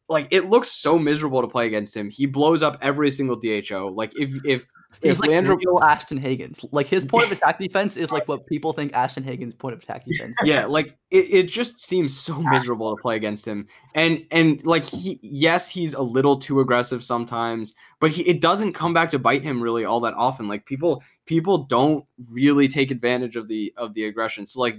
like 0.08 0.28
it 0.30 0.48
looks 0.48 0.70
so 0.70 0.96
miserable 0.96 1.42
to 1.42 1.48
play 1.48 1.66
against 1.66 1.96
him. 1.96 2.08
He 2.08 2.26
blows 2.26 2.62
up 2.62 2.78
every 2.80 3.10
single 3.10 3.34
DHO. 3.34 3.88
Like 3.96 4.12
if 4.16 4.30
if 4.44 4.68
He's 5.02 5.12
if 5.12 5.20
like 5.20 5.30
Leandro 5.30 5.56
real 5.56 5.80
Ashton 5.82 6.20
Hagans. 6.20 6.66
Like 6.72 6.86
his 6.86 7.04
point 7.04 7.26
of 7.26 7.32
attack 7.38 7.58
defense 7.58 7.96
is 7.96 8.12
like 8.12 8.28
what 8.28 8.46
people 8.46 8.72
think 8.72 8.92
Ashton 8.92 9.24
Hagans' 9.24 9.56
point 9.56 9.74
of 9.74 9.82
attack 9.82 10.04
defense. 10.04 10.36
is. 10.42 10.48
yeah 10.48 10.66
like 10.66 10.96
it, 11.10 11.26
it 11.30 11.48
just 11.48 11.80
seems 11.80 12.16
so 12.16 12.42
miserable 12.42 12.94
to 12.94 13.00
play 13.00 13.16
against 13.16 13.46
him 13.46 13.66
and 13.94 14.24
and 14.30 14.64
like 14.64 14.84
he 14.84 15.18
yes 15.22 15.68
he's 15.68 15.94
a 15.94 16.02
little 16.02 16.36
too 16.36 16.60
aggressive 16.60 17.02
sometimes 17.02 17.74
but 17.98 18.10
he 18.10 18.22
it 18.28 18.40
doesn't 18.40 18.72
come 18.72 18.92
back 18.92 19.10
to 19.10 19.18
bite 19.18 19.42
him 19.42 19.62
really 19.62 19.84
all 19.84 20.00
that 20.00 20.14
often 20.14 20.48
like 20.48 20.66
people 20.66 21.02
people 21.26 21.64
don't 21.64 22.04
really 22.30 22.68
take 22.68 22.90
advantage 22.90 23.36
of 23.36 23.48
the 23.48 23.72
of 23.76 23.94
the 23.94 24.04
aggression 24.04 24.44
so 24.44 24.60
like 24.60 24.76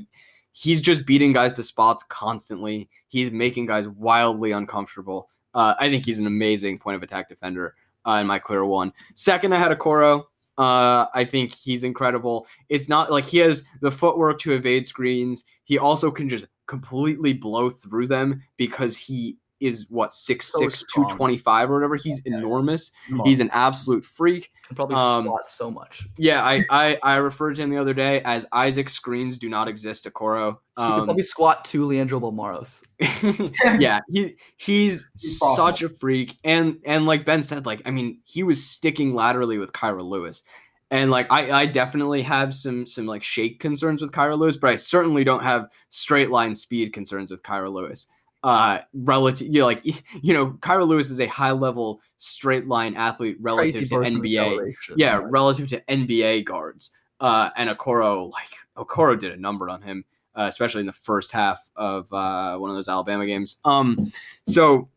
he's 0.54 0.82
just 0.82 1.06
beating 1.06 1.34
guys 1.34 1.54
to 1.54 1.64
spots 1.64 2.04
constantly 2.04 2.90
he's 3.08 3.32
making 3.32 3.66
guys 3.66 3.88
wildly 3.88 4.52
uncomfortable 4.52 5.30
uh, 5.56 5.74
i 5.80 5.90
think 5.90 6.06
he's 6.06 6.20
an 6.20 6.28
amazing 6.28 6.78
point 6.78 6.96
of 6.96 7.04
attack 7.04 7.28
defender 7.28 7.76
uh, 8.08 8.20
in 8.22 8.28
my 8.28 8.40
clear 8.40 8.66
one 8.66 8.94
second 9.16 9.54
i 9.54 9.60
had 9.60 9.78
Okoro. 9.78 10.26
Uh, 10.58 11.08
I 11.16 11.24
think 11.24 11.52
he's 11.54 11.84
incredible. 11.84 12.46
It's 12.70 12.88
not 12.88 13.10
like 13.10 13.26
he 13.26 13.40
has 13.40 13.64
the 13.82 13.90
footwork 13.90 14.40
to 14.42 14.52
evade 14.52 14.86
screens. 14.86 15.44
He 15.64 15.80
also 15.80 16.12
can 16.12 16.30
just 16.30 16.46
completely 16.68 17.34
blow 17.34 17.70
through 17.70 18.08
them 18.08 18.44
because 18.58 18.96
he 18.96 19.38
is 19.62 19.86
what 19.90 20.12
six 20.12 20.52
So 20.52 20.60
six 20.60 20.84
two 20.94 21.06
twenty 21.06 21.38
five 21.38 21.70
or 21.70 21.76
whatever. 21.76 21.96
He's 21.96 22.20
enormous. 22.26 22.92
Come 23.08 23.22
on. 23.22 23.28
He's 23.28 23.40
an 23.40 23.50
absolute 23.54 24.04
freak. 24.04 24.52
Can 24.68 24.76
probably 24.76 24.96
Um, 24.96 25.26
squat 25.26 25.50
so 25.50 25.70
much. 25.72 26.08
Yeah, 26.18 26.44
I, 26.44 26.66
I 26.70 26.98
I 27.04 27.16
referred 27.18 27.56
to 27.58 27.62
him 27.62 27.70
the 27.70 27.78
other 27.78 27.94
day 27.94 28.22
as 28.24 28.46
Isaac 28.52 28.90
screens 28.90 29.38
do 29.38 29.48
not 29.50 29.68
exist 29.68 30.04
to 30.04 30.12
Koro. 30.12 30.60
He 30.78 30.82
could 30.84 30.84
Um, 30.84 31.06
probably 31.06 31.24
squat 31.24 31.64
two 31.64 31.86
Leandro 31.86 32.20
Bolmaros. 32.20 32.82
yeah, 33.80 34.00
he 34.12 34.36
he's 34.58 35.08
He's 35.20 35.40
such 35.56 35.82
a 35.84 35.90
freak, 35.90 36.38
and 36.44 36.78
and 36.86 37.06
like 37.06 37.26
Ben 37.26 37.44
said, 37.44 37.66
like 37.66 37.82
I 37.86 37.92
mean, 37.92 38.20
he 38.26 38.44
was 38.44 38.64
sticking 38.66 39.14
laterally 39.14 39.58
with 39.58 39.74
Kira 39.74 40.04
Lewis, 40.04 40.44
and 40.90 41.12
like 41.12 41.28
I 41.32 41.52
I 41.52 41.66
definitely 41.66 42.22
have 42.24 42.54
some 42.56 42.88
some 42.88 43.06
like 43.06 43.24
shake 43.24 43.60
concerns 43.60 44.02
with 44.02 44.12
Kira 44.12 44.38
Lewis, 44.38 44.58
but 44.58 44.70
I 44.70 44.76
certainly 44.78 45.24
don't 45.24 45.44
have 45.44 45.68
straight 45.90 46.32
line 46.32 46.56
speed 46.56 46.94
concerns 46.94 47.30
with 47.32 47.44
Kira 47.44 47.72
Lewis. 47.72 48.08
Uh, 48.44 48.80
relative, 48.94 49.48
you 49.48 49.60
know, 49.62 49.68
like 49.68 49.86
you 50.22 50.34
know, 50.34 50.52
Kira 50.62 50.88
Lewis 50.88 51.10
is 51.12 51.20
a 51.20 51.28
high 51.28 51.52
level 51.52 52.02
straight 52.18 52.68
line 52.68 52.96
athlete 52.96 53.38
relative 53.40 53.88
to 53.90 53.96
NBA 53.96 54.74
yeah, 54.96 55.22
relative 55.24 55.68
to 55.70 55.82
NBA 55.82 56.46
guards. 56.46 56.92
Uh, 57.20 57.52
and 57.56 57.70
Okoro, 57.70 58.32
like 58.32 58.50
Okoro 58.76 59.20
did 59.20 59.32
a 59.32 59.38
number 59.38 59.70
on 59.70 59.82
him, 59.82 60.04
uh, 60.36 60.48
especially 60.50 60.80
in 60.80 60.88
the 60.88 60.94
first 60.94 61.32
half 61.32 61.70
of 61.76 62.12
uh, 62.12 62.58
one 62.58 62.72
of 62.72 62.76
those 62.76 62.90
Alabama 62.90 63.28
games. 63.28 63.58
Um, 63.64 64.12
so 64.48 64.90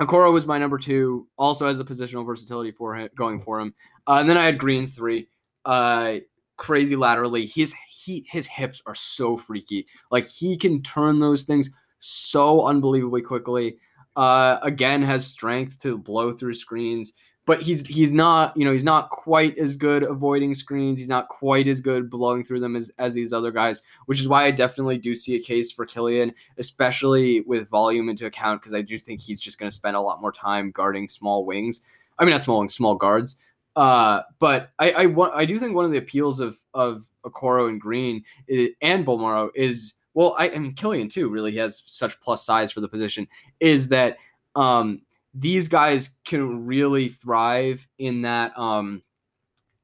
Okoro 0.00 0.32
was 0.32 0.46
my 0.46 0.58
number 0.58 0.78
two, 0.78 1.28
also 1.38 1.66
has 1.66 1.78
the 1.78 1.84
positional 1.84 2.26
versatility 2.26 2.72
for 2.72 2.96
him 2.96 3.08
going 3.14 3.40
for 3.40 3.60
him. 3.60 3.72
Uh, 4.06 4.16
and 4.20 4.28
then 4.28 4.36
I 4.36 4.44
had 4.44 4.58
Green 4.58 4.86
three, 4.86 5.28
uh, 5.64 6.16
crazy 6.56 6.96
laterally. 6.96 7.46
His 7.46 7.74
he 7.88 8.26
his 8.28 8.46
hips 8.46 8.82
are 8.86 8.94
so 8.94 9.36
freaky. 9.36 9.86
Like 10.10 10.26
he 10.26 10.56
can 10.56 10.82
turn 10.82 11.20
those 11.20 11.44
things 11.44 11.70
so 12.04 12.66
unbelievably 12.66 13.22
quickly. 13.22 13.78
Uh, 14.16 14.58
again, 14.62 15.02
has 15.02 15.26
strength 15.26 15.80
to 15.80 15.98
blow 15.98 16.32
through 16.32 16.54
screens 16.54 17.12
but 17.46 17.62
he's 17.62 17.86
he's 17.86 18.12
not 18.12 18.56
you 18.56 18.64
know 18.64 18.72
he's 18.72 18.84
not 18.84 19.10
quite 19.10 19.56
as 19.58 19.76
good 19.76 20.02
avoiding 20.02 20.54
screens. 20.54 20.98
He's 20.98 21.08
not 21.08 21.28
quite 21.28 21.68
as 21.68 21.80
good 21.80 22.10
blowing 22.10 22.44
through 22.44 22.60
them 22.60 22.76
as, 22.76 22.90
as 22.98 23.14
these 23.14 23.32
other 23.32 23.50
guys 23.50 23.82
which 24.06 24.20
is 24.20 24.28
why 24.28 24.44
i 24.44 24.50
definitely 24.50 24.98
do 24.98 25.14
see 25.14 25.36
a 25.36 25.40
case 25.40 25.70
for 25.70 25.86
killian 25.86 26.32
especially 26.58 27.40
with 27.42 27.68
volume 27.68 28.08
into 28.08 28.26
account 28.26 28.60
because 28.60 28.74
i 28.74 28.80
do 28.80 28.98
think 28.98 29.20
he's 29.20 29.40
just 29.40 29.58
going 29.58 29.70
to 29.70 29.74
spend 29.74 29.96
a 29.96 30.00
lot 30.00 30.20
more 30.20 30.32
time 30.32 30.70
guarding 30.70 31.08
small 31.08 31.44
wings. 31.44 31.80
I 32.18 32.24
mean 32.24 32.32
not 32.32 32.40
small 32.40 32.60
wings 32.60 32.74
small 32.74 32.94
guards. 32.94 33.36
Uh, 33.76 34.22
but 34.38 34.70
I, 34.78 34.92
I 34.92 35.06
want 35.06 35.34
I 35.34 35.44
do 35.44 35.58
think 35.58 35.74
one 35.74 35.84
of 35.84 35.90
the 35.90 35.98
appeals 35.98 36.40
of 36.40 36.58
of 36.74 37.04
Okoro 37.24 37.68
and 37.68 37.80
Green 37.80 38.22
i 38.50 38.70
and 38.80 39.04
Bolmaro 39.04 39.50
is 39.54 39.94
well 40.14 40.34
I, 40.38 40.50
I 40.50 40.58
mean 40.58 40.74
Killian 40.74 41.08
too 41.08 41.28
really 41.28 41.56
has 41.56 41.82
such 41.86 42.18
plus 42.20 42.44
size 42.44 42.72
for 42.72 42.80
the 42.80 42.88
position 42.88 43.28
is 43.60 43.88
that 43.88 44.16
um 44.54 45.02
these 45.34 45.68
guys 45.68 46.10
can 46.24 46.64
really 46.64 47.08
thrive 47.08 47.86
in 47.98 48.22
that 48.22 48.56
um 48.58 49.02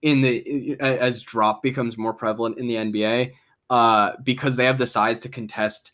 in 0.03 0.21
the 0.23 0.77
as 0.81 1.23
drop 1.23 1.63
becomes 1.63 1.99
more 1.99 2.15
prevalent 2.15 2.59
in 2.59 2.67
the 2.67 2.77
NBA 2.77 3.33
uh 3.69 4.13
because 4.25 4.57
they 4.57 4.65
have 4.65 4.79
the 4.79 4.87
size 4.87 5.19
to 5.21 5.29
contest 5.29 5.93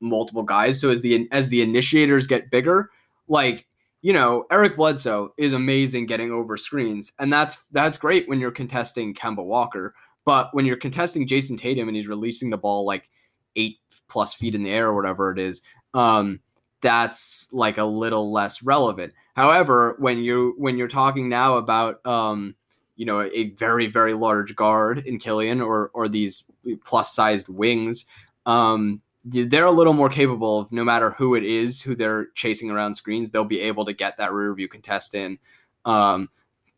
multiple 0.00 0.42
guys. 0.42 0.80
So 0.80 0.90
as 0.90 1.00
the 1.00 1.28
as 1.32 1.48
the 1.48 1.62
initiators 1.62 2.26
get 2.26 2.50
bigger 2.50 2.90
like 3.28 3.66
you 4.02 4.12
know 4.12 4.46
Eric 4.50 4.76
Bledsoe 4.76 5.32
is 5.36 5.52
amazing 5.52 6.06
getting 6.06 6.30
over 6.30 6.56
screens 6.56 7.12
and 7.18 7.32
that's 7.32 7.58
that's 7.72 7.96
great 7.96 8.28
when 8.28 8.40
you're 8.40 8.50
contesting 8.50 9.14
Kemba 9.14 9.44
Walker 9.44 9.94
but 10.24 10.52
when 10.52 10.66
you're 10.66 10.76
contesting 10.76 11.26
Jayson 11.26 11.56
Tatum 11.56 11.88
and 11.88 11.96
he's 11.96 12.08
releasing 12.08 12.50
the 12.50 12.58
ball 12.58 12.84
like 12.84 13.08
8 13.56 13.78
plus 14.08 14.34
feet 14.34 14.54
in 14.54 14.62
the 14.62 14.70
air 14.70 14.88
or 14.88 14.94
whatever 14.94 15.32
it 15.32 15.38
is 15.38 15.62
um 15.94 16.40
that's 16.80 17.48
like 17.52 17.78
a 17.78 17.84
little 17.84 18.32
less 18.32 18.62
relevant. 18.62 19.12
However, 19.34 19.96
when 19.98 20.18
you 20.18 20.54
when 20.56 20.76
you're 20.78 20.88
talking 20.88 21.28
now 21.28 21.56
about 21.56 22.04
um, 22.06 22.54
you 22.96 23.04
know, 23.04 23.22
a 23.22 23.50
very 23.50 23.86
very 23.86 24.14
large 24.14 24.54
guard 24.54 24.98
in 25.06 25.18
Killian 25.18 25.60
or 25.60 25.90
or 25.94 26.08
these 26.08 26.44
plus 26.84 27.14
sized 27.14 27.48
wings, 27.48 28.04
um, 28.46 29.00
they're 29.24 29.66
a 29.66 29.70
little 29.70 29.92
more 29.92 30.08
capable 30.08 30.60
of 30.60 30.72
no 30.72 30.84
matter 30.84 31.10
who 31.10 31.34
it 31.34 31.44
is 31.44 31.82
who 31.82 31.94
they're 31.94 32.26
chasing 32.34 32.70
around 32.70 32.94
screens, 32.94 33.30
they'll 33.30 33.44
be 33.44 33.60
able 33.60 33.84
to 33.84 33.92
get 33.92 34.16
that 34.18 34.32
rear 34.32 34.54
view 34.54 34.68
contest 34.68 35.14
in. 35.14 35.38
Um, 35.84 36.28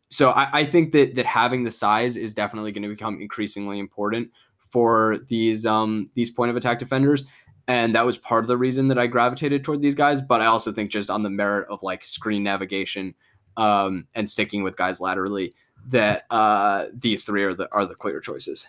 so 0.09 0.31
I, 0.31 0.49
I 0.61 0.65
think 0.65 0.91
that 0.93 1.15
that 1.15 1.25
having 1.25 1.63
the 1.63 1.71
size 1.71 2.17
is 2.17 2.33
definitely 2.33 2.71
going 2.71 2.83
to 2.83 2.89
become 2.89 3.21
increasingly 3.21 3.79
important 3.79 4.31
for 4.69 5.19
these 5.27 5.65
um 5.65 6.09
these 6.13 6.29
point 6.29 6.51
of 6.51 6.57
attack 6.57 6.79
defenders 6.79 7.23
and 7.69 7.93
that 7.93 8.03
was 8.03 8.17
part 8.17 8.43
of 8.43 8.47
the 8.47 8.57
reason 8.57 8.87
that 8.87 8.97
I 8.97 9.05
gravitated 9.05 9.63
toward 9.63 9.79
these 9.79 9.93
guys. 9.93 10.21
But 10.21 10.41
I 10.41 10.47
also 10.47 10.71
think 10.71 10.89
just 10.89 11.11
on 11.11 11.21
the 11.21 11.29
merit 11.29 11.67
of 11.69 11.83
like 11.83 12.03
screen 12.03 12.41
navigation 12.41 13.13
um, 13.57 14.07
and 14.15 14.27
sticking 14.27 14.63
with 14.63 14.75
guys 14.75 14.99
laterally, 14.99 15.53
that 15.89 16.25
uh, 16.31 16.85
these 16.91 17.23
three 17.23 17.43
are 17.43 17.53
the 17.53 17.69
are 17.71 17.85
the 17.85 17.93
clear 17.93 18.19
choices. 18.21 18.67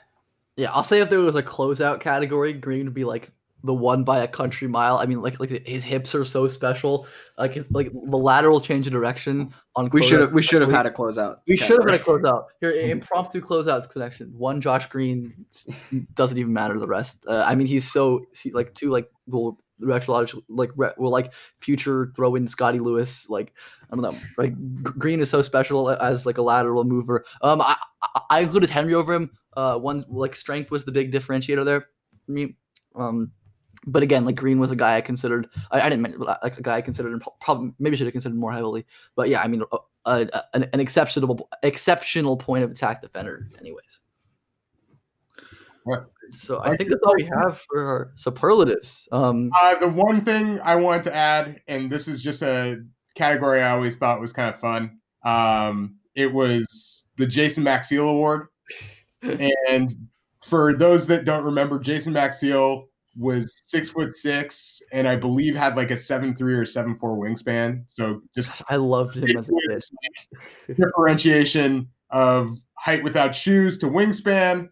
Yeah, 0.56 0.70
I'll 0.72 0.84
say 0.84 1.00
if 1.00 1.08
there 1.08 1.20
was 1.20 1.34
a 1.34 1.42
closeout 1.42 2.00
category, 2.00 2.52
Green 2.52 2.84
would 2.84 2.94
be 2.94 3.04
like 3.04 3.30
the 3.64 3.72
one 3.72 4.04
by 4.04 4.22
a 4.22 4.28
country 4.28 4.68
mile. 4.68 4.98
I 4.98 5.06
mean, 5.06 5.22
like 5.22 5.40
like 5.40 5.66
his 5.66 5.82
hips 5.82 6.14
are 6.14 6.26
so 6.26 6.46
special. 6.46 7.06
Like 7.38 7.54
his 7.54 7.70
like 7.70 7.90
the 7.92 8.18
lateral 8.18 8.60
change 8.60 8.86
of 8.86 8.92
direction 8.92 9.40
on. 9.40 9.54
We 9.92 10.02
should 10.02 10.20
have 10.20 10.32
we 10.32 10.42
should 10.42 10.62
have 10.62 10.70
had 10.70 10.86
a 10.86 10.90
closeout. 10.90 11.36
We 11.46 11.56
should 11.56 11.80
have 11.80 11.88
had 11.88 12.00
a 12.00 12.02
closeout. 12.02 12.46
Here, 12.60 12.72
impromptu 12.72 13.40
closeouts 13.40 13.88
connection. 13.88 14.32
One 14.36 14.60
Josh 14.60 14.86
Green 14.86 15.46
doesn't 16.14 16.36
even 16.36 16.52
matter. 16.52 16.78
The 16.78 16.88
rest. 16.88 17.24
Uh, 17.26 17.44
I 17.46 17.54
mean, 17.54 17.68
he's 17.68 17.90
so 17.90 18.24
he, 18.34 18.50
like 18.50 18.74
two 18.74 18.90
like 18.90 19.08
well 19.26 19.58
retro 19.78 20.26
like 20.48 20.70
re, 20.76 20.90
well 20.98 21.12
like 21.12 21.32
future 21.56 22.12
throw 22.16 22.34
in 22.34 22.48
Scottie 22.48 22.80
Lewis. 22.80 23.28
Like 23.28 23.54
I 23.90 23.96
don't 23.96 24.02
know. 24.02 24.18
Like 24.36 24.54
Green 24.82 25.20
is 25.20 25.30
so 25.30 25.40
special 25.40 25.88
as 25.90 26.26
like 26.26 26.38
a 26.38 26.42
lateral 26.42 26.82
mover. 26.82 27.24
Um, 27.40 27.60
I 27.60 27.76
I, 28.02 28.20
I 28.28 28.40
included 28.40 28.70
Henry 28.70 28.94
over 28.94 29.14
him. 29.14 29.30
Uh, 29.56 29.78
one 29.78 30.04
like 30.08 30.34
strength 30.34 30.72
was 30.72 30.84
the 30.84 30.92
big 30.92 31.12
differentiator 31.12 31.64
there 31.64 31.86
for 32.26 32.32
me. 32.32 32.56
Um. 32.96 33.32
But 33.86 34.02
again, 34.02 34.24
like 34.24 34.36
Green 34.36 34.58
was 34.58 34.70
a 34.70 34.76
guy 34.76 34.96
I 34.96 35.00
considered. 35.00 35.48
I, 35.70 35.80
I 35.80 35.88
didn't 35.88 36.02
mean 36.02 36.18
like 36.18 36.58
a 36.58 36.62
guy 36.62 36.76
I 36.76 36.82
considered, 36.82 37.12
and 37.12 37.22
probably 37.40 37.72
maybe 37.78 37.96
should 37.96 38.06
have 38.06 38.12
considered 38.12 38.36
more 38.38 38.52
heavily. 38.52 38.84
But 39.16 39.28
yeah, 39.30 39.40
I 39.40 39.48
mean, 39.48 39.62
uh, 39.72 39.78
a, 40.32 40.42
an, 40.54 40.68
an 40.72 40.80
exceptional 40.80 41.48
exceptional 41.62 42.36
point 42.36 42.64
of 42.64 42.70
attack 42.70 43.02
defender 43.02 43.48
anyways 43.60 44.00
Right. 45.86 46.02
so 46.30 46.60
i 46.62 46.76
think 46.76 46.90
that's 46.90 47.02
all 47.04 47.14
we 47.16 47.24
have 47.24 47.58
for 47.70 47.84
our 47.84 48.12
superlatives 48.14 49.08
um 49.12 49.50
Uh, 49.60 49.78
the 49.78 49.88
one 49.88 50.24
thing 50.24 50.60
I 50.60 50.76
wanted 50.76 51.02
to 51.04 51.14
add, 51.14 51.60
and 51.68 51.90
this 51.90 52.06
is 52.06 52.20
just 52.20 52.42
a 52.42 52.82
category 53.14 53.62
I 53.62 53.70
always 53.72 53.96
thought 53.96 54.20
was 54.20 54.32
kind 54.32 54.54
of 54.54 54.60
fun. 54.60 54.98
Um, 55.24 55.96
it 56.14 56.32
was 56.32 57.04
the 57.16 57.26
Jason 57.26 57.64
Maxiell 57.64 58.10
Award, 58.10 58.48
and 59.22 59.94
for 60.42 60.74
those 60.74 61.06
that 61.08 61.24
don't 61.24 61.44
remember, 61.44 61.78
Jason 61.78 62.12
Maxiell 62.12 62.88
was 63.16 63.60
six 63.64 63.90
foot 63.90 64.16
six, 64.16 64.80
and 64.92 65.08
I 65.08 65.16
believe 65.16 65.54
had 65.54 65.76
like 65.76 65.90
a 65.90 65.96
seven 65.96 66.34
three 66.34 66.54
or 66.54 66.64
seven 66.64 66.96
four 66.96 67.16
wingspan. 67.16 67.84
So 67.88 68.22
just 68.34 68.62
i 68.68 68.76
loved 68.76 69.16
him 69.16 69.36
as 69.36 69.50
a 70.68 70.74
differentiation 70.74 71.88
of 72.10 72.58
height 72.74 73.02
without 73.04 73.34
shoes 73.34 73.78
to 73.78 73.86
wingspan. 73.86 74.68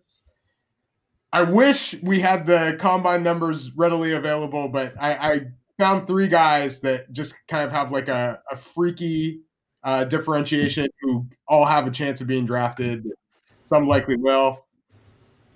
I 1.33 1.43
wish 1.43 1.95
we 2.03 2.21
had 2.21 2.47
the 2.47 2.77
combine 2.81 3.23
numbers 3.23 3.73
readily 3.77 4.13
available, 4.13 4.69
but 4.69 4.95
I, 4.99 5.13
I 5.15 5.41
found 5.79 6.07
three 6.07 6.29
guys 6.29 6.81
that 6.81 7.13
just 7.13 7.35
kind 7.49 7.65
of 7.65 7.73
have 7.73 7.93
like 7.93 8.09
a, 8.09 8.41
a 8.51 8.57
freaky 8.57 9.43
uh, 9.85 10.05
differentiation 10.05 10.89
who 11.03 11.27
all 11.47 11.67
have 11.67 11.87
a 11.87 11.91
chance 11.91 12.21
of 12.21 12.27
being 12.27 12.47
drafted. 12.47 13.07
Some 13.63 13.87
likely 13.87 14.17
will. 14.17 14.65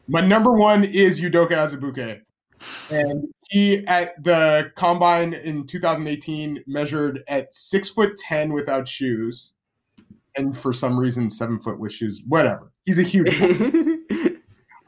My 0.08 0.20
number 0.20 0.52
one 0.52 0.84
is 0.84 1.20
Udoka 1.20 1.52
Azubuike. 1.52 2.20
And 2.90 3.28
he 3.48 3.86
at 3.86 4.22
the 4.22 4.70
combine 4.76 5.34
in 5.34 5.66
2018 5.66 6.64
measured 6.66 7.22
at 7.28 7.52
six 7.54 7.88
foot 7.88 8.16
ten 8.16 8.52
without 8.52 8.88
shoes, 8.88 9.52
and 10.36 10.56
for 10.56 10.72
some 10.72 10.98
reason 10.98 11.28
seven 11.30 11.58
foot 11.58 11.78
with 11.78 11.92
shoes. 11.92 12.22
Whatever. 12.26 12.72
He's 12.84 12.98
a 12.98 13.02
huge. 13.02 13.28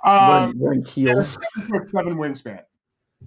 um, 0.05 0.29
wearing, 0.29 0.59
wearing 0.59 0.85
heels 0.85 1.37
seven 1.55 1.89
seven 1.89 2.17
wingspan. 2.17 2.63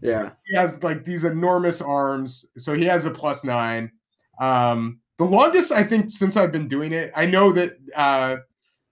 yeah. 0.01 0.31
He 0.45 0.55
has 0.55 0.83
like 0.83 1.05
these 1.05 1.23
enormous 1.23 1.81
arms, 1.81 2.45
so 2.57 2.73
he 2.73 2.85
has 2.85 3.05
a 3.05 3.11
plus 3.11 3.43
nine. 3.43 3.91
Um, 4.39 4.99
the 5.17 5.25
longest 5.25 5.71
I 5.71 5.83
think 5.83 6.11
since 6.11 6.37
I've 6.37 6.51
been 6.51 6.67
doing 6.67 6.93
it, 6.93 7.11
I 7.15 7.25
know 7.25 7.51
that 7.51 7.77
uh, 7.95 8.37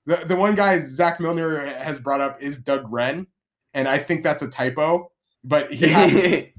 the 0.05 0.17
the 0.27 0.35
one 0.35 0.55
guy 0.55 0.79
Zach 0.79 1.19
Milner 1.19 1.65
has 1.77 1.99
brought 1.99 2.21
up 2.21 2.41
is 2.41 2.59
Doug 2.59 2.91
Wrenn, 2.91 3.27
and 3.73 3.87
I 3.87 3.99
think 3.99 4.23
that's 4.23 4.41
a 4.41 4.47
typo. 4.47 5.11
But 5.45 5.71
he 5.71 5.87
has 5.87 6.13
it- 6.17 6.51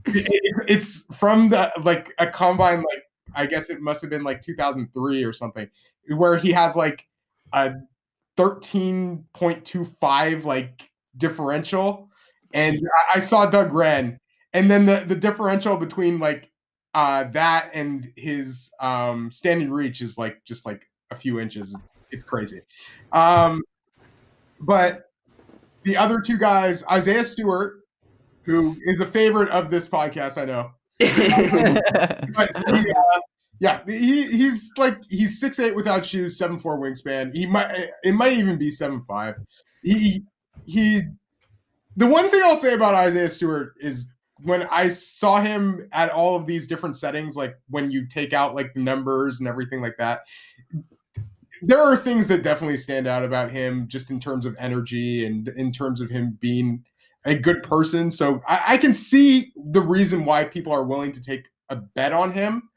it's 0.68 1.04
from 1.16 1.48
the 1.50 1.70
like 1.82 2.12
a 2.18 2.26
combine 2.26 2.78
like 2.78 3.02
i 3.34 3.44
guess 3.46 3.68
it 3.70 3.80
must 3.80 4.00
have 4.00 4.08
been 4.10 4.22
like 4.24 4.40
2003 4.40 5.24
or 5.24 5.32
something 5.32 5.68
where 6.16 6.36
he 6.38 6.50
has 6.52 6.74
like 6.76 7.04
a 7.52 7.72
13.25 8.38 10.44
like 10.44 10.88
differential. 11.16 12.10
And 12.52 12.78
I- 12.78 13.16
i 13.16 13.18
saw 13.18 13.46
doug 13.46 13.72
wrenn 13.72 14.18
and 14.52 14.70
then 14.70 14.86
the 14.86 15.04
the 15.06 15.14
differential 15.16 15.76
between 15.76 16.18
like 16.18 16.50
uh 16.94 17.24
that 17.32 17.70
and 17.74 18.10
his 18.16 18.70
um 18.80 19.30
standing 19.32 19.70
reach 19.70 20.00
is 20.00 20.16
like 20.16 20.42
just 20.44 20.64
like 20.66 20.86
a 21.10 21.16
few 21.16 21.40
inches. 21.40 21.74
It's 22.10 22.24
crazy. 22.24 22.60
Um 23.12 23.62
but 24.60 25.10
the 25.82 25.96
other 25.96 26.20
two 26.20 26.38
guys 26.38 26.84
isaiah 26.90 27.24
stewart 27.24 27.80
who 28.46 28.76
is 28.86 29.00
a 29.00 29.06
favorite 29.06 29.50
of 29.50 29.70
this 29.70 29.86
podcast 29.86 30.38
i 30.38 30.44
know 30.44 30.70
but 32.34 32.56
he, 32.68 32.90
uh, 32.90 33.20
yeah, 33.58 33.80
he, 33.86 34.24
he's 34.24 34.72
like 34.76 34.98
he's 35.08 35.40
six 35.40 35.58
eight 35.58 35.74
without 35.74 36.04
shoes, 36.04 36.36
seven 36.38 36.58
four 36.58 36.78
wingspan. 36.78 37.34
He 37.34 37.46
might 37.46 37.88
it 38.02 38.12
might 38.12 38.32
even 38.32 38.58
be 38.58 38.70
seven 38.70 39.02
five. 39.06 39.36
He 39.82 40.22
he. 40.66 41.02
The 41.96 42.06
one 42.06 42.30
thing 42.30 42.42
I'll 42.44 42.56
say 42.56 42.74
about 42.74 42.94
Isaiah 42.94 43.30
Stewart 43.30 43.72
is 43.80 44.08
when 44.42 44.64
I 44.64 44.88
saw 44.88 45.40
him 45.40 45.88
at 45.92 46.10
all 46.10 46.36
of 46.36 46.46
these 46.46 46.66
different 46.66 46.96
settings, 46.96 47.36
like 47.36 47.58
when 47.70 47.90
you 47.90 48.06
take 48.06 48.34
out 48.34 48.54
like 48.54 48.74
the 48.74 48.80
numbers 48.80 49.38
and 49.38 49.48
everything 49.48 49.80
like 49.80 49.96
that, 49.96 50.20
there 51.62 51.80
are 51.80 51.96
things 51.96 52.28
that 52.28 52.42
definitely 52.42 52.76
stand 52.76 53.06
out 53.06 53.24
about 53.24 53.50
him, 53.50 53.88
just 53.88 54.10
in 54.10 54.20
terms 54.20 54.44
of 54.44 54.54
energy 54.58 55.24
and 55.24 55.48
in 55.48 55.72
terms 55.72 56.02
of 56.02 56.10
him 56.10 56.36
being 56.38 56.84
a 57.26 57.34
good 57.34 57.62
person. 57.62 58.10
So 58.10 58.40
I, 58.48 58.62
I 58.68 58.76
can 58.78 58.94
see 58.94 59.52
the 59.70 59.80
reason 59.82 60.24
why 60.24 60.44
people 60.44 60.72
are 60.72 60.84
willing 60.84 61.12
to 61.12 61.20
take 61.20 61.44
a 61.68 61.76
bet 61.76 62.12
on 62.12 62.32
him. 62.32 62.70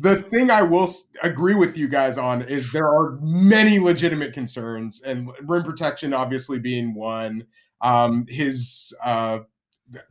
The 0.00 0.22
thing 0.22 0.50
I 0.50 0.62
will 0.62 0.92
agree 1.22 1.54
with 1.54 1.76
you 1.78 1.88
guys 1.88 2.18
on 2.18 2.42
is 2.42 2.70
there 2.70 2.86
are 2.86 3.18
many 3.20 3.78
legitimate 3.78 4.32
concerns, 4.32 5.00
and 5.02 5.30
rim 5.42 5.64
protection 5.64 6.12
obviously 6.12 6.58
being 6.58 6.94
one. 6.94 7.44
Um, 7.80 8.26
his 8.28 8.92
uh, 9.04 9.40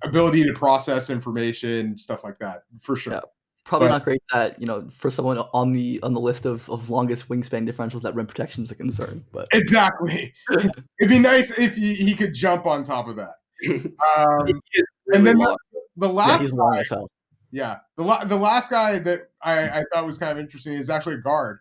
ability 0.04 0.44
to 0.46 0.54
process 0.54 1.10
information, 1.10 1.96
stuff 1.98 2.24
like 2.24 2.38
that, 2.40 2.64
for 2.82 2.96
sure. 2.96 3.14
Yeah. 3.14 3.20
probably 3.66 3.90
But- 3.90 3.94
not 3.94 4.04
great 4.06 4.22
that 4.34 4.60
you 4.60 4.66
know 4.66 4.88
for 4.94 5.12
someone 5.12 5.38
on 5.54 5.74
the 5.74 6.00
on 6.04 6.14
the 6.14 6.20
list 6.22 6.46
of, 6.46 6.70
of 6.70 6.90
longest 6.90 7.28
wingspan 7.30 7.68
differentials 7.70 8.02
that 8.04 8.16
rim 8.16 8.26
protection 8.26 8.64
is 8.64 8.72
a 8.72 8.76
concern 8.76 9.24
but 9.34 9.48
Exactly. 9.54 10.34
It'd 11.00 11.10
be 11.10 11.20
nice 11.20 11.52
if 11.52 11.76
he, 11.76 11.94
he 11.96 12.16
could 12.16 12.34
jump 12.34 12.66
on 12.66 12.84
top 12.86 13.08
of 13.10 13.18
that. 13.18 13.36
Um, 14.18 14.62
and 15.14 15.26
then 15.26 15.38
the, 15.38 15.58
the 15.98 16.08
yeah, 16.08 16.14
last 16.14 16.42
he's 16.42 16.54
long 16.54 16.78
as 16.78 16.90
hell 16.90 17.10
Yeah, 17.52 17.78
the 17.96 18.04
the 18.26 18.36
last 18.38 18.70
guy 18.70 19.00
that 19.00 19.30
I, 19.42 19.80
I 19.80 19.84
thought 19.94 20.06
was 20.06 20.18
kind 20.18 20.32
of 20.32 20.38
interesting 20.38 20.74
is 20.74 20.90
actually 20.90 21.16
a 21.16 21.20
guard. 21.20 21.60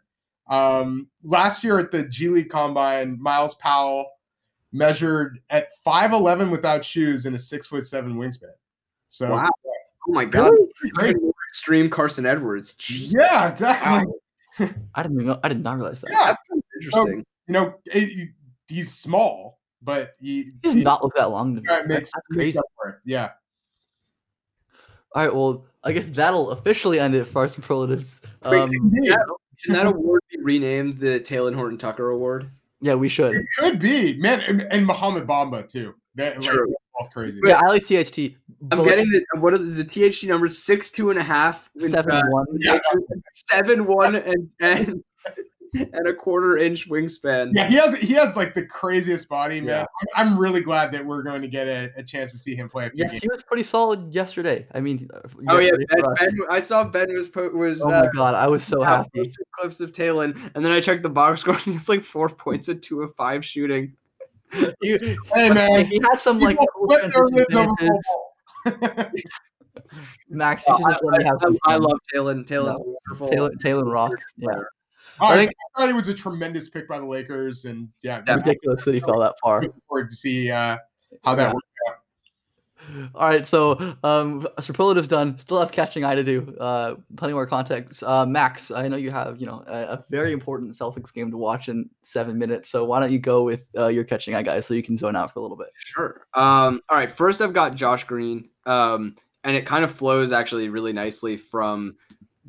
Um, 0.49 1.09
last 1.25 1.65
year 1.65 1.79
at 1.79 1.91
the 1.93 2.05
G 2.05 2.29
League 2.29 2.51
Combine, 2.51 3.21
Myles 3.21 3.55
Powell 3.55 4.07
measured 4.73 5.39
at 5.51 5.69
five 5.85 6.13
eleven 6.13 6.51
without 6.51 6.85
shoes 6.85 7.25
and 7.27 7.35
a 7.35 7.39
six 7.39 7.67
foot 7.67 7.87
seven 7.87 8.15
wingspan. 8.17 8.51
So 9.09 9.31
Wow. 9.31 9.49
Oh 10.09 10.13
my 10.13 10.25
god. 10.25 10.53
great. 10.95 11.17
Extreme 11.51 11.91
Carson 11.91 12.27
Edwards. 12.27 12.75
Jeez. 12.75 13.15
Yeah, 13.17 13.49
exactly. 13.49 14.13
i 14.95 15.03
didn't 15.03 15.17
even 15.17 15.27
know 15.27 15.39
i 15.45 15.49
did 15.49 15.63
not 15.63 15.77
realize 15.77 16.01
that 16.01 16.11
Yeah, 16.11 16.25
That's 16.27 16.43
kind 16.49 16.59
of 16.59 16.65
interesting. 16.83 17.25
you 17.49 17.53
know, 17.53 17.75
it- 17.87 18.31
he's 18.69 18.93
small, 18.95 19.59
but 19.87 20.15
he, 20.21 20.43
he 20.43 20.51
does 20.61 20.75
he 20.75 20.83
not 20.83 21.03
look 21.03 21.15
that 21.17 21.31
long 21.31 21.55
to 21.57 21.63
me. 21.63 21.67
makes, 21.87 22.11
that's 22.13 22.13
makes 22.31 22.37
crazy 22.37 22.59
up 22.59 22.65
for 22.77 22.89
it. 22.91 22.97
Yeah. 23.07 23.31
all 25.15 25.25
right 25.25 25.35
well 25.35 25.65
i 25.85 25.93
guess 25.93 26.07
that'll 26.07 26.51
officially 26.51 26.99
end 27.01 27.15
it 27.15 27.25
for 27.25 27.41
our 27.43 27.49
superlatives 27.49 28.21
um 28.43 28.71
Indeed. 28.73 29.15
Can 29.65 29.73
that 29.73 29.87
award 29.87 30.21
be 30.31 30.39
renamed 30.43 30.99
the 30.99 31.19
Talen 31.21 31.55
Horton 31.55 31.79
Tucker 31.79 32.11
Award? 32.11 32.51
yeah 32.83 32.95
we 32.95 33.09
should 33.09 33.35
It 33.37 33.47
could 33.59 33.79
be, 33.79 34.19
man, 34.19 34.41
and, 34.43 34.61
and 34.71 34.85
Mohamed 34.85 35.27
Bamba 35.27 35.67
too. 35.67 35.95
That 36.17 36.43
True. 36.43 36.75
all 37.01 37.09
crazy. 37.09 37.41
yeah 37.45 37.59
i 37.65 37.69
like 37.69 37.87
tht 37.87 38.37
I'm 38.73 38.85
getting 38.85 39.09
the 39.11 39.25
what 39.41 39.55
are 39.55 39.59
the, 39.59 39.83
the 39.83 40.11
THT 40.11 40.25
numbers? 40.25 40.59
Six 40.59 40.91
two 40.91 41.11
and 41.11 41.19
a 41.19 41.23
half, 41.23 41.71
in, 41.81 41.95
uh, 41.95 42.23
one 42.29 42.47
Yeah. 42.59 42.79
seven 43.33 43.87
one 43.87 44.15
and 44.31 44.51
and 44.61 45.03
and 45.93 46.07
a 46.07 46.15
quarter 46.15 46.57
inch 46.59 46.89
wingspan. 46.89 47.51
Yeah, 47.55 47.69
he 47.69 47.75
has 47.77 47.95
he 47.97 48.13
has 48.15 48.35
like 48.37 48.55
the 48.55 48.65
craziest 48.65 49.29
body, 49.29 49.61
man. 49.61 49.69
Yeah. 49.69 49.87
I'm, 50.17 50.33
I'm 50.33 50.39
really 50.39 50.61
glad 50.61 50.93
that 50.93 51.05
we're 51.05 51.23
going 51.23 51.43
to 51.43 51.49
get 51.49 51.67
a, 51.67 51.91
a 51.97 52.03
chance 52.03 52.33
to 52.33 52.39
see 52.39 52.55
him 52.55 52.69
play. 52.69 52.91
Yes 52.95 53.11
games. 53.13 53.23
he 53.23 53.29
was 53.29 53.43
pretty 53.43 53.63
solid 53.63 54.15
yesterday 54.15 54.67
i 54.75 54.81
mean 54.81 55.09
uh, 55.13 55.21
Oh 55.49 55.59
yeah, 55.59 55.71
ben, 55.73 56.01
ben, 56.01 56.31
I 56.51 56.61
saw 56.61 56.85
Ben 56.85 57.13
was 57.15 57.31
was 57.35 57.83
oh 57.83 57.89
uh, 57.89 58.03
my 58.05 58.11
god 58.15 58.35
i 58.35 58.47
was 58.47 58.65
so 58.65 58.81
yeah, 58.81 58.99
happy 58.99 59.31
clips 59.53 59.81
of 59.81 59.93
Talen, 59.93 60.51
and 60.55 60.65
then 60.65 60.73
I 60.73 60.81
checked 60.81 61.03
the 61.03 61.11
box 61.11 61.41
score, 61.43 61.59
and 61.67 61.75
it's 61.75 61.89
like 61.89 62.03
four 62.03 62.29
points 62.29 62.69
at 62.69 62.83
two 62.83 63.03
of 63.03 63.15
five 63.17 63.45
shooting. 63.45 63.95
He- 64.81 64.97
Hey 65.35 65.51
man, 65.51 65.71
like, 65.71 65.87
he 65.89 66.01
had 66.11 66.21
some 66.21 66.39
like 66.39 66.53
people 66.59 66.67
cool 66.75 66.87
put 66.89 67.03
their 67.03 67.11
transition 67.11 67.47
lids 67.51 67.55
over 67.57 67.75
finishes. 67.79 68.07
ball. 69.01 69.11
Max, 70.29 70.65
you 70.67 70.75
Oh, 70.75 70.79
should 70.79 70.87
I, 70.87 70.99
let 71.03 71.19
me 71.19 71.25
have 71.25 71.39
I- 71.69 71.73
I 71.75 71.77
love 71.77 71.99
Talen. 72.15 72.47
Talen's 72.47 72.79
No. 72.79 72.97
wonderful. 73.09 73.29
Taylor, 73.29 73.51
Taylor 73.61 73.85
rocks. 73.85 74.25
Yeah, 74.37 74.49
I 75.21 75.35
I, 75.35 75.37
think- 75.37 75.53
thought 75.77 75.87
he 75.89 75.93
was 75.93 76.09
a 76.09 76.15
tremendous 76.15 76.69
pick 76.69 76.89
by 76.89 76.99
the 76.99 77.07
Lakers, 77.07 77.65
and 77.65 77.89
yeah, 78.03 78.19
Definitely. 78.21 78.51
ridiculous 78.51 78.85
that 78.85 78.95
he 78.95 79.01
fell 79.01 79.21
that 79.21 79.35
far. 79.43 79.63
looking 79.63 79.81
forward 79.89 80.11
to 80.11 80.17
see 80.17 80.51
uh, 80.51 80.77
how 81.25 81.35
that 81.35 81.43
Yeah. 81.49 81.53
works 81.55 81.67
out. 81.89 81.97
All 83.17 83.29
right, 83.29 83.45
so 83.47 83.97
um, 84.05 84.47
superlatives 84.61 85.09
done. 85.09 85.39
Still 85.41 85.59
have 85.59 85.73
catching 85.73 86.05
eye 86.05 86.15
to 86.15 86.23
do. 86.23 86.55
Uh, 86.61 86.95
plenty 87.17 87.35
more 87.35 87.47
context. 87.47 88.05
Uh, 88.05 88.25
Max, 88.25 88.71
I 88.71 88.87
know 88.87 88.97
you 88.97 89.11
have 89.11 89.41
you 89.41 89.47
know 89.47 89.65
a, 89.67 89.83
a, 89.95 90.05
very 90.09 90.33
important 90.33 90.73
Celtics 90.73 91.13
game 91.13 91.31
to 91.33 91.37
watch 91.37 91.69
in 91.69 91.91
seven 92.03 92.39
minutes. 92.39 92.69
So 92.69 92.85
why 92.85 93.01
don't 93.01 93.11
you 93.11 93.19
go 93.19 93.43
with 93.43 93.69
uh, 93.77 93.89
your 93.89 94.05
catching 94.05 94.37
eye 94.37 94.43
guys 94.43 94.67
so 94.67 94.75
you 94.75 94.85
can 94.85 94.97
zone 94.97 95.17
out 95.17 95.33
for 95.33 95.41
a 95.41 95.43
little 95.43 95.57
bit. 95.57 95.71
Sure. 95.75 96.27
Um, 96.35 96.81
all 96.89 96.97
right. 96.97 97.11
First, 97.11 97.41
I've 97.41 97.53
got 97.53 97.75
Josh 97.75 98.05
Green, 98.05 98.51
um, 98.67 99.17
and 99.43 99.57
it 99.57 99.67
kind 99.67 99.83
of 99.83 99.91
flows 99.91 100.31
actually 100.31 100.69
really 100.69 100.93
nicely 100.93 101.37
from 101.37 101.97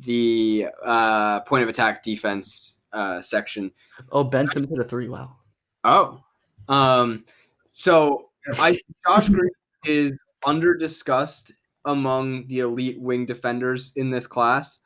the 0.00 0.68
uh, 0.84 1.40
point 1.40 1.62
of 1.62 1.68
attack 1.68 2.02
defense 2.02 2.78
uh, 2.92 3.20
section. 3.20 3.72
Oh, 4.12 4.24
Benson 4.24 4.66
hit 4.68 4.78
a 4.78 4.84
three. 4.84 5.08
Wow. 5.08 5.36
Oh, 5.84 6.22
um, 6.68 7.24
so 7.70 8.30
I 8.58 8.78
Josh 9.06 9.28
Green 9.28 9.50
is 9.84 10.16
under 10.46 10.74
discussed 10.74 11.52
among 11.84 12.46
the 12.48 12.60
elite 12.60 13.00
wing 13.00 13.26
defenders 13.26 13.92
in 13.96 14.10
this 14.10 14.26
class 14.26 14.80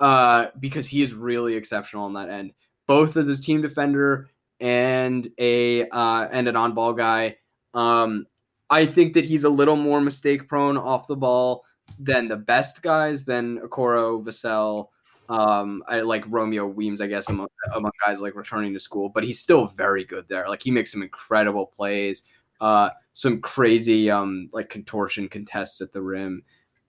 uh, 0.00 0.46
because 0.58 0.88
he 0.88 1.02
is 1.02 1.14
really 1.14 1.54
exceptional 1.54 2.04
on 2.04 2.14
that 2.14 2.28
end, 2.28 2.52
both 2.86 3.16
as 3.16 3.28
a 3.28 3.40
team 3.40 3.62
defender 3.62 4.28
and 4.60 5.28
a 5.38 5.88
uh, 5.88 6.28
and 6.32 6.48
an 6.48 6.56
on 6.56 6.74
ball 6.74 6.92
guy. 6.92 7.36
Um, 7.74 8.26
I 8.70 8.86
think 8.86 9.14
that 9.14 9.24
he's 9.24 9.44
a 9.44 9.50
little 9.50 9.76
more 9.76 10.00
mistake 10.00 10.48
prone 10.48 10.76
off 10.76 11.06
the 11.06 11.16
ball 11.16 11.64
than 11.98 12.28
the 12.28 12.36
best 12.36 12.82
guys, 12.82 13.24
than 13.24 13.58
Okoro, 13.60 14.24
Vassell, 14.24 14.88
um, 15.28 15.82
I 15.86 16.00
like 16.00 16.24
Romeo 16.26 16.66
Weems, 16.66 17.00
I 17.00 17.06
guess, 17.06 17.28
among, 17.28 17.48
among 17.74 17.92
guys 18.04 18.20
like 18.20 18.34
returning 18.34 18.72
to 18.72 18.80
school, 18.80 19.10
but 19.10 19.24
he's 19.24 19.40
still 19.40 19.66
very 19.66 20.04
good 20.04 20.26
there. 20.28 20.48
Like 20.48 20.62
he 20.62 20.70
makes 20.70 20.90
some 20.92 21.02
incredible 21.02 21.66
plays, 21.66 22.22
uh, 22.60 22.90
some 23.12 23.40
crazy 23.40 24.10
um 24.10 24.48
like 24.52 24.70
contortion 24.70 25.28
contests 25.28 25.80
at 25.80 25.92
the 25.92 26.02
rim. 26.02 26.42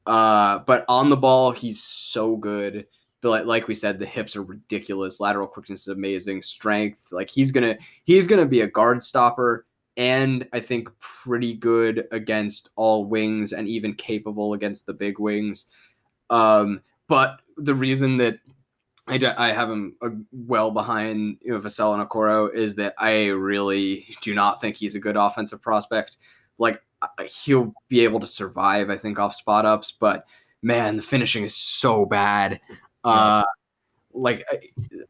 Uh, 0.06 0.60
but 0.60 0.86
on 0.88 1.10
the 1.10 1.18
ball, 1.18 1.52
he's 1.52 1.84
so 1.84 2.38
good. 2.38 2.88
Like, 3.22 3.46
like 3.46 3.68
we 3.68 3.74
said, 3.74 4.00
the 4.00 4.06
hips 4.06 4.38
are 4.38 4.44
ridiculous. 4.44 5.20
Lateral 5.20 5.48
quickness 5.48 5.82
is 5.82 5.88
amazing. 5.90 6.42
Strength, 6.42 7.12
like 7.12 7.30
he's 7.30 7.52
gonna 7.52 7.78
he's 8.06 8.26
gonna 8.28 8.46
be 8.46 8.62
a 8.62 8.68
guard 8.68 9.04
stopper, 9.04 9.66
and 9.98 10.48
I 10.54 10.60
think 10.60 10.90
pretty 11.00 11.54
good 11.54 12.08
against 12.12 12.70
all 12.76 13.06
wings, 13.06 13.54
and 13.54 13.68
even 13.68 13.94
capable 13.94 14.54
against 14.54 14.86
the 14.86 14.94
big 14.94 15.20
wings. 15.20 15.66
Um, 16.30 16.82
but 17.08 17.42
the 17.58 17.76
reason 17.76 18.18
that 18.18 18.40
I, 19.08 19.18
d- 19.18 19.26
I 19.26 19.52
have 19.52 19.70
him 19.70 19.96
uh, 20.02 20.10
well 20.32 20.72
behind 20.72 21.40
you 21.42 21.52
know 21.52 21.60
Vassell 21.60 21.94
and 21.94 22.08
Okoro 22.08 22.54
is 22.54 22.76
that 22.76 22.94
I 22.98 23.28
really 23.28 24.06
do 24.22 24.34
not 24.36 24.62
think 24.62 24.76
he's 24.76 24.96
a 24.96 25.00
good 25.00 25.18
offensive 25.18 25.62
prospect. 25.62 26.18
Like 26.60 26.82
he'll 27.28 27.74
be 27.88 28.04
able 28.04 28.20
to 28.20 28.28
survive, 28.28 28.90
I 28.90 28.98
think, 28.98 29.20
off 29.20 29.34
spot 29.34 29.66
ups, 29.66 29.94
but 30.00 30.26
man, 30.62 30.96
the 30.96 31.02
finishing 31.02 31.44
is 31.44 31.56
so 31.56 32.06
bad. 32.06 32.60
Uh, 33.04 33.44
like 34.14 34.44
I, 34.52 34.60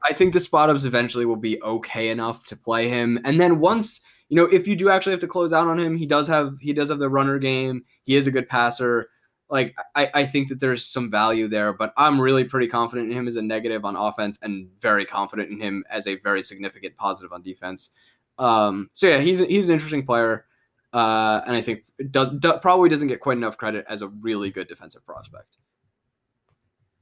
I 0.03 0.13
think 0.13 0.33
the 0.33 0.39
spot 0.39 0.69
ups 0.69 0.85
eventually 0.85 1.25
will 1.25 1.35
be 1.35 1.61
okay 1.61 2.09
enough 2.09 2.45
to 2.45 2.55
play 2.55 2.87
him, 2.87 3.19
and 3.25 3.39
then 3.39 3.59
once 3.59 4.01
you 4.29 4.35
know 4.35 4.45
if 4.45 4.67
you 4.67 4.75
do 4.75 4.89
actually 4.89 5.11
have 5.11 5.21
to 5.21 5.27
close 5.27 5.51
out 5.51 5.67
on 5.67 5.79
him, 5.79 5.97
he 5.97 6.05
does 6.05 6.27
have 6.27 6.57
he 6.59 6.73
does 6.73 6.89
have 6.89 6.99
the 6.99 7.09
runner 7.09 7.37
game. 7.39 7.83
He 8.05 8.15
is 8.15 8.27
a 8.27 8.31
good 8.31 8.47
passer 8.47 9.09
like 9.49 9.75
I, 9.95 10.09
I 10.13 10.25
think 10.25 10.49
that 10.49 10.59
there's 10.59 10.85
some 10.85 11.09
value 11.09 11.47
there, 11.47 11.73
but 11.73 11.93
I'm 11.97 12.21
really 12.21 12.43
pretty 12.43 12.67
confident 12.67 13.11
in 13.11 13.17
him 13.17 13.27
as 13.27 13.35
a 13.35 13.41
negative 13.41 13.83
on 13.83 13.95
offense 13.95 14.37
and 14.41 14.69
very 14.79 15.05
confident 15.05 15.49
in 15.49 15.59
him 15.59 15.83
as 15.89 16.07
a 16.07 16.15
very 16.15 16.43
significant 16.43 16.95
positive 16.97 17.33
on 17.33 17.41
defense. 17.41 17.89
Um, 18.37 18.89
so 18.93 19.07
yeah, 19.07 19.17
he's 19.19 19.39
he's 19.39 19.67
an 19.67 19.73
interesting 19.73 20.05
player, 20.05 20.45
uh, 20.93 21.41
and 21.47 21.55
I 21.55 21.61
think 21.61 21.83
does, 22.11 22.29
does, 22.37 22.59
probably 22.61 22.89
doesn't 22.89 23.07
get 23.07 23.19
quite 23.19 23.37
enough 23.37 23.57
credit 23.57 23.85
as 23.89 24.01
a 24.01 24.07
really 24.07 24.51
good 24.51 24.67
defensive 24.67 25.05
prospect. 25.05 25.57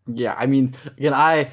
Yeah, 0.08 0.36
I 0.38 0.46
mean, 0.46 0.74
again, 0.98 1.14
I 1.14 1.52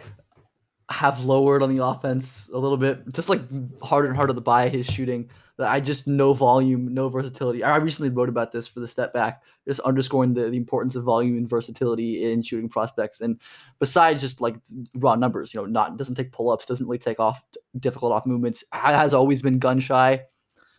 have 0.90 1.24
lowered 1.24 1.62
on 1.62 1.74
the 1.74 1.84
offense 1.84 2.50
a 2.54 2.58
little 2.58 2.76
bit, 2.76 3.12
just 3.12 3.28
like 3.28 3.40
harder 3.82 4.06
and 4.06 4.16
harder 4.16 4.32
to 4.32 4.40
buy 4.40 4.68
his 4.68 4.86
shooting 4.86 5.28
I 5.58 5.80
just 5.80 6.08
no 6.08 6.32
volume, 6.32 6.92
no 6.92 7.08
versatility. 7.08 7.62
I 7.62 7.76
recently 7.76 8.10
wrote 8.10 8.28
about 8.28 8.50
this 8.50 8.66
for 8.66 8.80
the 8.80 8.88
step 8.88 9.12
back, 9.12 9.42
just 9.66 9.80
underscoring 9.80 10.34
the, 10.34 10.50
the 10.50 10.56
importance 10.56 10.96
of 10.96 11.04
volume 11.04 11.36
and 11.36 11.48
versatility 11.48 12.32
in 12.32 12.42
shooting 12.42 12.68
prospects. 12.68 13.20
And 13.20 13.40
besides 13.78 14.20
just 14.20 14.40
like 14.40 14.56
raw 14.96 15.14
numbers, 15.14 15.54
you 15.54 15.60
know, 15.60 15.66
not 15.66 15.96
doesn't 15.96 16.16
take 16.16 16.32
pull 16.32 16.50
ups, 16.50 16.66
doesn't 16.66 16.86
really 16.86 16.98
take 16.98 17.20
off 17.20 17.40
difficult 17.78 18.12
off 18.12 18.26
movements, 18.26 18.64
has 18.72 19.14
always 19.14 19.42
been 19.42 19.58
gun 19.58 19.78
shy. 19.78 20.22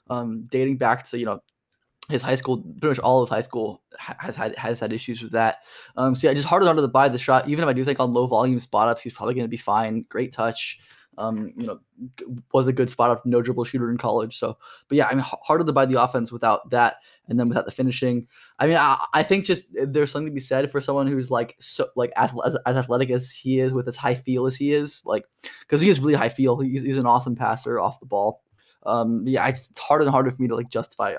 Um, 0.10 0.44
dating 0.52 0.78
back 0.78 1.06
to 1.08 1.18
you 1.18 1.26
know 1.26 1.42
his 2.10 2.22
high 2.22 2.36
school, 2.36 2.62
pretty 2.62 2.90
much 2.90 3.00
all 3.00 3.24
of 3.24 3.30
high 3.30 3.42
school 3.42 3.82
has 3.98 4.36
had 4.36 4.56
has 4.58 4.80
had 4.80 4.94
issues 4.94 5.24
with 5.24 5.32
that. 5.32 5.60
Um, 5.96 6.16
so 6.16 6.28
yeah, 6.28 6.34
just 6.34 6.48
harder 6.48 6.66
harder 6.66 6.82
to 6.82 6.88
buy 6.88 7.10
the 7.10 7.18
shot. 7.18 7.48
Even 7.48 7.64
if 7.64 7.70
I 7.70 7.74
do 7.74 7.84
think 7.84 8.00
on 8.00 8.14
low 8.14 8.28
volume 8.28 8.60
spot 8.60 8.90
ups, 8.90 9.02
he's 9.02 9.14
probably 9.14 9.36
going 9.36 9.46
to 9.46 9.50
be 9.50 9.58
fine. 9.58 10.06
Great 10.10 10.32
touch. 10.32 10.80
Um, 11.18 11.54
you 11.58 11.66
know, 11.66 11.80
was 12.52 12.68
a 12.68 12.74
good 12.74 12.90
spot 12.90 13.10
up, 13.10 13.26
no 13.26 13.42
dribble 13.42 13.64
shooter 13.64 13.90
in 13.90 13.98
college. 13.98 14.38
So, 14.38 14.58
but 14.90 14.98
yeah, 14.98 15.08
I 15.08 15.14
mean, 15.14 15.24
harder 15.24 15.64
to 15.64 15.72
buy 15.72 15.86
the 15.86 16.02
offense 16.02 16.32
without 16.32 16.70
that, 16.72 16.98
and 17.28 17.40
then 17.40 17.48
without 17.48 17.66
the 17.66 17.72
finishing. 17.72 18.28
I 18.60 18.68
mean, 18.68 18.76
I, 18.76 19.06
I 19.14 19.24
think 19.24 19.46
just 19.46 19.64
uh, 19.82 19.86
there's 19.88 20.12
something 20.12 20.32
to 20.32 20.36
be 20.36 20.42
said 20.42 20.70
for 20.70 20.82
someone 20.82 21.08
who's 21.08 21.32
like 21.32 21.56
so 21.60 21.88
like 21.96 22.12
as, 22.18 22.32
as 22.66 22.78
athletic 22.78 23.10
as 23.10 23.32
he 23.32 23.60
is, 23.60 23.72
with 23.72 23.88
as 23.88 23.96
high 23.96 24.16
feel 24.16 24.46
as 24.46 24.56
he 24.56 24.74
is, 24.74 25.04
like 25.06 25.24
because 25.62 25.82
he 25.82 25.90
is 25.90 26.00
really 26.00 26.16
high 26.16 26.30
feel. 26.30 26.60
He's, 26.60 26.82
he's 26.82 26.98
an 26.98 27.06
awesome 27.06 27.36
passer 27.36 27.80
off 27.80 28.00
the 28.00 28.06
ball. 28.06 28.44
Um, 28.86 29.24
yeah, 29.26 29.48
it's, 29.48 29.70
it's 29.70 29.80
harder 29.80 30.06
and 30.06 30.12
harder 30.12 30.32
for 30.32 30.42
me 30.42 30.48
to 30.50 30.56
like 30.56 30.70
justify 30.70 31.16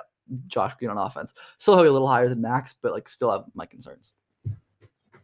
Josh 0.46 0.74
Green 0.78 0.90
on 0.90 0.98
offense. 0.98 1.34
Still 1.58 1.76
have 1.76 1.86
a 1.86 1.90
little 1.90 2.08
higher 2.08 2.28
than 2.28 2.40
Max, 2.40 2.74
but 2.74 2.92
like 2.92 3.08
still 3.08 3.30
have 3.30 3.44
my 3.54 3.66
concerns. 3.66 4.12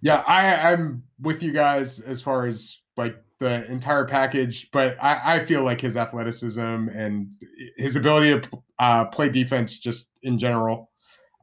Yeah, 0.00 0.24
I, 0.26 0.72
I'm 0.72 1.04
with 1.20 1.42
you 1.42 1.52
guys 1.52 2.00
as 2.00 2.20
far 2.20 2.46
as 2.46 2.80
like 2.96 3.16
the 3.38 3.66
entire 3.70 4.04
package, 4.04 4.70
but 4.72 4.96
I, 5.02 5.36
I 5.36 5.44
feel 5.44 5.64
like 5.64 5.80
his 5.80 5.96
athleticism 5.96 6.60
and 6.60 7.28
his 7.76 7.96
ability 7.96 8.40
to 8.40 8.62
uh, 8.78 9.04
play 9.06 9.28
defense 9.28 9.78
just 9.78 10.08
in 10.22 10.38
general. 10.38 10.90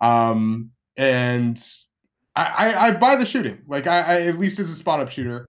Um, 0.01 0.71
and 0.95 1.61
I, 2.35 2.43
I, 2.43 2.87
I, 2.87 2.91
buy 2.91 3.15
the 3.15 3.25
shooting. 3.25 3.59
Like 3.67 3.87
I, 3.87 3.99
I 3.99 4.21
at 4.27 4.39
least 4.39 4.59
as 4.59 4.69
a 4.69 4.75
spot 4.75 4.99
up 4.99 5.09
shooter. 5.09 5.47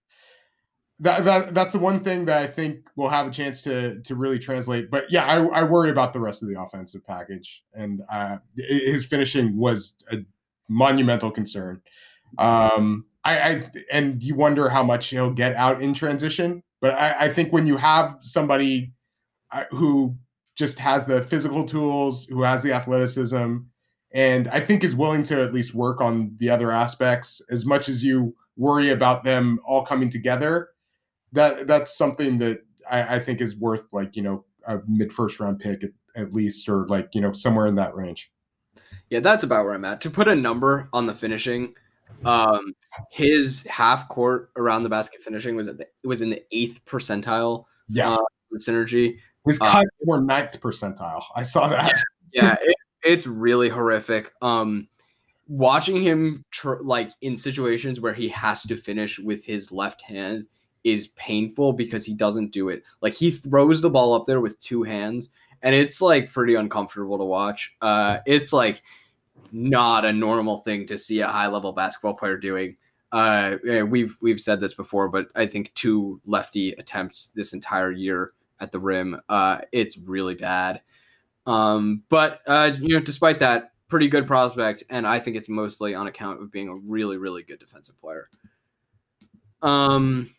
That, 0.98 1.24
that 1.24 1.54
that's 1.54 1.72
the 1.72 1.78
one 1.78 2.00
thing 2.00 2.26
that 2.26 2.42
I 2.42 2.46
think 2.46 2.80
will 2.94 3.08
have 3.08 3.26
a 3.26 3.30
chance 3.30 3.62
to 3.62 4.00
to 4.02 4.14
really 4.16 4.38
translate. 4.38 4.90
But 4.90 5.10
yeah, 5.10 5.24
I, 5.24 5.42
I 5.60 5.62
worry 5.62 5.90
about 5.90 6.12
the 6.12 6.20
rest 6.20 6.42
of 6.42 6.48
the 6.48 6.60
offensive 6.60 7.06
package, 7.06 7.62
and 7.72 8.02
uh, 8.12 8.36
his 8.56 9.06
finishing 9.06 9.56
was 9.56 9.94
a 10.12 10.16
monumental 10.68 11.30
concern. 11.30 11.80
Um, 12.36 13.06
I, 13.24 13.38
I, 13.38 13.70
and 13.92 14.22
you 14.22 14.34
wonder 14.34 14.68
how 14.68 14.82
much 14.82 15.08
he'll 15.08 15.32
get 15.32 15.54
out 15.56 15.82
in 15.82 15.94
transition. 15.94 16.62
But 16.80 16.94
I, 16.94 17.26
I 17.26 17.28
think 17.32 17.52
when 17.52 17.66
you 17.66 17.76
have 17.76 18.16
somebody 18.20 18.92
uh, 19.52 19.64
who 19.70 20.16
just 20.56 20.78
has 20.78 21.06
the 21.06 21.22
physical 21.22 21.64
tools, 21.64 22.26
who 22.26 22.42
has 22.42 22.62
the 22.62 22.72
athleticism, 22.72 23.56
and 24.12 24.48
I 24.48 24.60
think 24.60 24.82
is 24.82 24.96
willing 24.96 25.22
to 25.24 25.42
at 25.42 25.54
least 25.54 25.74
work 25.74 26.00
on 26.00 26.34
the 26.38 26.50
other 26.50 26.70
aspects 26.70 27.40
as 27.50 27.64
much 27.64 27.88
as 27.88 28.02
you 28.02 28.34
worry 28.56 28.90
about 28.90 29.24
them 29.24 29.60
all 29.64 29.84
coming 29.84 30.10
together. 30.10 30.70
That 31.32 31.66
that's 31.66 31.96
something 31.96 32.38
that 32.38 32.58
I, 32.90 33.16
I 33.16 33.20
think 33.20 33.40
is 33.40 33.56
worth 33.56 33.88
like 33.92 34.16
you 34.16 34.22
know 34.22 34.44
a 34.66 34.78
mid 34.88 35.12
first 35.12 35.38
round 35.38 35.60
pick 35.60 35.84
at, 35.84 35.90
at 36.16 36.32
least, 36.32 36.68
or 36.68 36.86
like 36.88 37.08
you 37.14 37.20
know 37.20 37.32
somewhere 37.32 37.66
in 37.66 37.76
that 37.76 37.94
range. 37.94 38.30
Yeah, 39.10 39.20
that's 39.20 39.44
about 39.44 39.64
where 39.64 39.74
I'm 39.74 39.84
at. 39.84 40.00
To 40.02 40.10
put 40.10 40.28
a 40.28 40.34
number 40.34 40.88
on 40.92 41.06
the 41.06 41.14
finishing, 41.14 41.74
um, 42.24 42.74
his 43.10 43.64
half 43.66 44.08
court 44.08 44.50
around 44.56 44.82
the 44.82 44.88
basket 44.88 45.22
finishing 45.22 45.56
was 45.56 45.68
at 45.68 45.78
the, 45.78 45.86
was 46.04 46.20
in 46.20 46.30
the 46.30 46.42
eighth 46.52 46.84
percentile. 46.84 47.64
Yeah, 47.88 48.14
uh, 48.14 48.18
synergy. 48.56 49.18
His 49.46 49.60
uh, 49.60 49.70
cuts 49.70 49.86
uh, 49.86 50.04
were 50.04 50.20
ninth 50.20 50.60
percentile. 50.60 51.22
I 51.34 51.42
saw 51.42 51.68
that. 51.68 51.94
Yeah, 52.32 52.42
yeah 52.42 52.56
it, 52.62 52.76
it's 53.04 53.26
really 53.26 53.68
horrific. 53.68 54.32
Um, 54.42 54.88
watching 55.48 56.02
him 56.02 56.44
tr- 56.50 56.82
like 56.82 57.10
in 57.20 57.36
situations 57.36 58.00
where 58.00 58.14
he 58.14 58.28
has 58.28 58.62
to 58.62 58.76
finish 58.76 59.18
with 59.18 59.44
his 59.44 59.72
left 59.72 60.02
hand 60.02 60.46
is 60.84 61.08
painful 61.08 61.72
because 61.72 62.06
he 62.06 62.14
doesn't 62.14 62.52
do 62.52 62.68
it. 62.68 62.84
Like 63.02 63.14
he 63.14 63.30
throws 63.30 63.80
the 63.80 63.90
ball 63.90 64.14
up 64.14 64.26
there 64.26 64.40
with 64.40 64.60
two 64.60 64.82
hands, 64.82 65.28
and 65.62 65.74
it's 65.74 66.00
like 66.00 66.32
pretty 66.32 66.54
uncomfortable 66.54 67.18
to 67.18 67.24
watch. 67.24 67.72
Uh, 67.80 68.18
it's 68.26 68.52
like 68.52 68.82
not 69.52 70.04
a 70.04 70.12
normal 70.12 70.58
thing 70.58 70.86
to 70.86 70.98
see 70.98 71.20
a 71.20 71.28
high 71.28 71.48
level 71.48 71.72
basketball 71.72 72.14
player 72.14 72.36
doing. 72.36 72.76
Uh, 73.12 73.56
we've 73.88 74.16
we've 74.20 74.40
said 74.40 74.60
this 74.60 74.74
before, 74.74 75.08
but 75.08 75.28
I 75.34 75.46
think 75.46 75.74
two 75.74 76.20
lefty 76.24 76.72
attempts 76.72 77.26
this 77.34 77.52
entire 77.52 77.90
year 77.90 78.32
at 78.60 78.72
the 78.72 78.78
rim. 78.78 79.20
Uh, 79.28 79.58
it's 79.72 79.96
really 79.96 80.34
bad. 80.34 80.82
Um, 81.46 82.04
but 82.08 82.40
uh, 82.46 82.72
you 82.80 82.94
know, 82.94 83.00
despite 83.00 83.40
that, 83.40 83.72
pretty 83.88 84.08
good 84.08 84.26
prospect, 84.26 84.84
and 84.88 85.06
I 85.06 85.18
think 85.18 85.36
it's 85.36 85.48
mostly 85.48 85.94
on 85.94 86.06
account 86.06 86.40
of 86.40 86.52
being 86.52 86.68
a 86.68 86.74
really 86.74 87.16
really 87.16 87.42
good 87.42 87.58
defensive 87.58 88.00
player. 88.00 88.28
Um, 89.62 90.30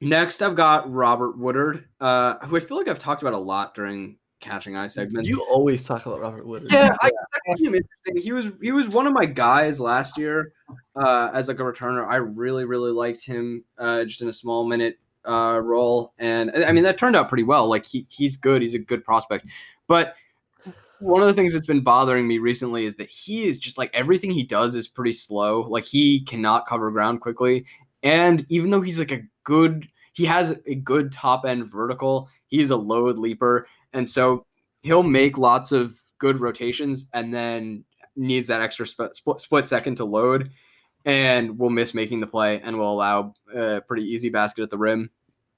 next 0.00 0.42
I've 0.42 0.54
got 0.54 0.90
Robert 0.92 1.36
Woodard, 1.36 1.88
uh, 2.00 2.46
who 2.46 2.56
I 2.56 2.60
feel 2.60 2.76
like 2.76 2.88
I've 2.88 2.98
talked 2.98 3.22
about 3.22 3.34
a 3.34 3.38
lot 3.38 3.74
during 3.74 4.18
catching 4.44 4.76
eye 4.76 4.86
segments. 4.86 5.28
You 5.28 5.42
always 5.50 5.84
talk 5.84 6.06
about 6.06 6.20
Robert 6.20 6.46
Wood. 6.46 6.66
Yeah, 6.70 6.94
I, 7.00 7.06
I 7.08 7.38
find 7.46 7.58
him 7.58 7.74
interesting. 7.74 8.16
He 8.18 8.32
was 8.32 8.46
he 8.60 8.72
was 8.72 8.88
one 8.88 9.06
of 9.06 9.12
my 9.12 9.24
guys 9.24 9.80
last 9.80 10.18
year 10.18 10.52
uh, 10.94 11.30
as 11.32 11.48
like 11.48 11.58
a 11.58 11.62
returner. 11.62 12.06
I 12.06 12.16
really 12.16 12.64
really 12.64 12.92
liked 12.92 13.24
him 13.24 13.64
uh, 13.78 14.04
just 14.04 14.20
in 14.20 14.28
a 14.28 14.32
small 14.32 14.66
minute 14.66 14.98
uh, 15.24 15.60
role, 15.64 16.12
and 16.18 16.52
I 16.54 16.72
mean 16.72 16.84
that 16.84 16.98
turned 16.98 17.16
out 17.16 17.28
pretty 17.28 17.44
well. 17.44 17.68
Like 17.68 17.86
he 17.86 18.06
he's 18.10 18.36
good. 18.36 18.60
He's 18.62 18.74
a 18.74 18.78
good 18.78 19.04
prospect, 19.04 19.48
but 19.88 20.14
one 21.00 21.20
of 21.20 21.28
the 21.28 21.34
things 21.34 21.52
that's 21.52 21.66
been 21.66 21.82
bothering 21.82 22.26
me 22.28 22.38
recently 22.38 22.84
is 22.84 22.94
that 22.96 23.10
he 23.10 23.44
is 23.44 23.58
just 23.58 23.76
like 23.78 23.90
everything 23.94 24.30
he 24.30 24.44
does 24.44 24.74
is 24.74 24.86
pretty 24.86 25.12
slow. 25.12 25.62
Like 25.62 25.84
he 25.84 26.20
cannot 26.20 26.66
cover 26.66 26.90
ground 26.90 27.22
quickly, 27.22 27.64
and 28.02 28.44
even 28.50 28.70
though 28.70 28.82
he's 28.82 28.98
like 28.98 29.12
a 29.12 29.22
good 29.42 29.88
he 30.14 30.24
has 30.26 30.56
a 30.66 30.76
good 30.76 31.12
top 31.12 31.44
end 31.44 31.70
vertical. 31.70 32.28
He's 32.46 32.70
a 32.70 32.76
load 32.76 33.18
leaper. 33.18 33.66
And 33.94 34.08
so 34.08 34.44
he'll 34.82 35.02
make 35.02 35.38
lots 35.38 35.72
of 35.72 35.98
good 36.18 36.40
rotations 36.40 37.06
and 37.14 37.32
then 37.32 37.84
needs 38.16 38.48
that 38.48 38.60
extra 38.60 38.86
sp- 38.86 39.14
split 39.38 39.66
second 39.66 39.96
to 39.96 40.04
load 40.04 40.50
and 41.04 41.58
will 41.58 41.70
miss 41.70 41.94
making 41.94 42.20
the 42.20 42.26
play 42.26 42.60
and 42.60 42.78
will 42.78 42.92
allow 42.92 43.34
a 43.54 43.80
pretty 43.80 44.04
easy 44.04 44.28
basket 44.28 44.62
at 44.62 44.70
the 44.70 44.78
rim. 44.78 45.10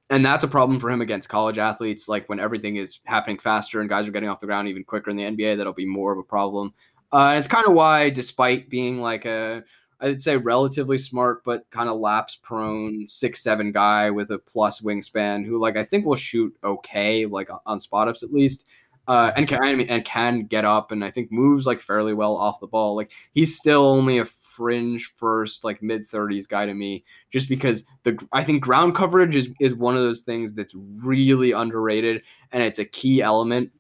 And 0.09 0.25
that's 0.25 0.45
a 0.45 0.49
problem 0.49 0.79
for 0.79 0.91
him 0.91 1.01
against 1.01 1.29
college 1.29 1.59
athletes. 1.59 2.09
Like 2.09 2.29
when 2.29 2.39
everything 2.39 2.77
is 2.77 3.01
happening 3.05 3.39
faster 3.39 3.81
and 3.81 3.89
guys 3.89 4.07
are 4.07 4.13
getting 4.13 4.29
off 4.29 4.41
the 4.41 4.47
ground 4.47 4.69
even 4.69 4.85
quicker 4.85 5.11
in 5.11 5.17
the 5.17 5.25
NBA, 5.25 5.57
that'll 5.57 5.73
be 5.73 5.87
more 5.87 6.13
of 6.13 6.19
a 6.19 6.23
problem. 6.23 6.75
Uh, 7.13 7.29
and 7.31 7.39
it's 7.39 7.49
kind 7.49 7.67
of 7.67 7.73
why, 7.73 8.11
despite 8.11 8.69
being 8.69 9.01
like 9.01 9.25
a 9.25 9.65
I'd 10.01 10.23
say 10.23 10.37
relatively 10.37 10.99
smart, 10.99 11.43
but 11.45 11.69
kind 11.71 11.89
of 11.89 11.99
lapse 11.99 12.39
prone, 12.43 13.07
six 13.09 13.43
seven 13.43 13.73
guy 13.73 14.11
with 14.11 14.31
a 14.31 14.39
plus 14.39 14.81
wingspan 14.81 15.47
who 15.47 15.59
like 15.59 15.77
I 15.77 15.85
think 15.85 16.05
will 16.05 16.17
shoot 16.17 16.57
okay, 16.63 17.27
like 17.27 17.49
on 17.65 17.81
spot 17.81 18.09
ups 18.09 18.23
at 18.23 18.33
least, 18.33 18.67
uh, 19.09 19.33
and 19.37 19.49
can 19.49 19.63
I 19.63 19.75
mean, 19.75 19.89
and 19.89 20.05
can 20.05 20.47
get 20.47 20.65
up 20.65 20.93
and 20.93 21.05
I 21.05 21.11
think 21.11 21.31
moves 21.31 21.67
like 21.67 21.81
fairly 21.81 22.13
well 22.13 22.37
off 22.37 22.61
the 22.61 22.67
ball. 22.67 22.97
Like 22.97 23.13
he's 23.33 23.57
still 23.57 23.85
only 23.85 24.19
a 24.19 24.25
fringe 24.25 25.13
first, 25.15 25.65
like 25.65 25.83
mid 25.83 26.07
thirties 26.07 26.47
guy 26.47 26.67
to 26.67 26.75
me, 26.75 27.05
just 27.31 27.49
because 27.49 27.85
the 28.03 28.19
I 28.33 28.45
think 28.45 28.63
ground 28.63 28.95
coverage 28.95 29.37
is 29.37 29.49
is 29.61 29.75
one 29.75 29.97
of 29.97 30.03
those 30.03 30.21
things 30.21 30.53
that's 30.53 30.75
really 31.03 31.53
underrated 31.53 32.23
and 32.53 32.63
it's 32.63 32.79
a 32.79 32.85
key 32.85 33.23
element 33.23 33.71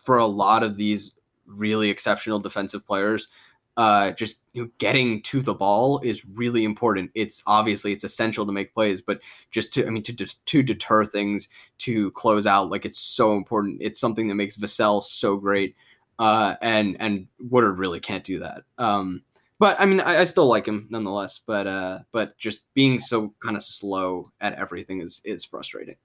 for 0.00 0.18
a 0.18 0.26
lot 0.26 0.62
of 0.62 0.76
these 0.76 1.12
really 1.46 1.90
exceptional 1.90 2.38
defensive 2.38 2.86
players 2.86 3.28
uh, 3.76 4.12
just 4.12 4.40
you 4.52 4.62
know, 4.62 4.70
getting 4.78 5.20
to 5.22 5.40
the 5.40 5.54
ball 5.54 6.00
is 6.00 6.24
really 6.24 6.64
important. 6.64 7.10
It's 7.14 7.42
obviously 7.46 7.92
it's 7.92 8.04
essential 8.04 8.46
to 8.46 8.52
make 8.52 8.74
plays, 8.74 9.00
but 9.00 9.20
just 9.50 9.72
to 9.74 9.86
I 9.86 9.90
mean 9.90 10.02
to 10.04 10.14
to 10.14 10.62
deter 10.62 11.04
things 11.04 11.48
to 11.78 12.10
close 12.12 12.46
out 12.46 12.70
like 12.70 12.84
it's 12.84 12.98
so 12.98 13.36
important. 13.36 13.78
It's 13.80 14.00
something 14.00 14.28
that 14.28 14.36
makes 14.36 14.56
Vassell 14.56 15.02
so 15.02 15.36
great, 15.36 15.74
uh, 16.18 16.54
and 16.62 16.96
and 17.00 17.26
Woodard 17.40 17.78
really 17.78 18.00
can't 18.00 18.24
do 18.24 18.38
that. 18.40 18.62
Um, 18.78 19.22
but 19.58 19.80
I 19.80 19.86
mean 19.86 20.00
I, 20.00 20.20
I 20.20 20.24
still 20.24 20.46
like 20.46 20.66
him 20.66 20.86
nonetheless. 20.90 21.40
But 21.44 21.66
uh, 21.66 21.98
but 22.12 22.38
just 22.38 22.62
being 22.74 23.00
so 23.00 23.34
kind 23.42 23.56
of 23.56 23.64
slow 23.64 24.30
at 24.40 24.54
everything 24.54 25.00
is 25.00 25.20
is 25.24 25.44
frustrating. 25.44 25.96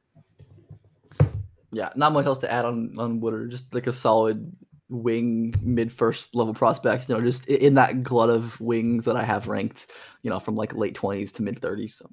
Yeah, 1.71 1.89
not 1.95 2.13
much 2.13 2.25
else 2.25 2.39
to 2.39 2.51
add 2.51 2.65
on 2.65 2.95
on 2.97 3.19
Woodard. 3.19 3.51
Just 3.51 3.71
like 3.75 3.85
a 3.85 3.93
solid 3.93 4.51
wing 4.89 5.53
mid 5.61 5.93
first 5.93 6.35
level 6.35 6.53
prospects, 6.53 7.07
you 7.07 7.15
know, 7.15 7.21
just 7.21 7.47
in 7.47 7.75
that 7.75 8.03
glut 8.03 8.29
of 8.29 8.59
wings 8.59 9.05
that 9.05 9.15
I 9.15 9.23
have 9.23 9.47
ranked, 9.47 9.91
you 10.23 10.29
know, 10.29 10.39
from 10.39 10.55
like 10.55 10.75
late 10.75 10.95
20s 10.95 11.33
to 11.33 11.43
mid 11.43 11.61
30s. 11.61 11.91
So. 11.91 12.09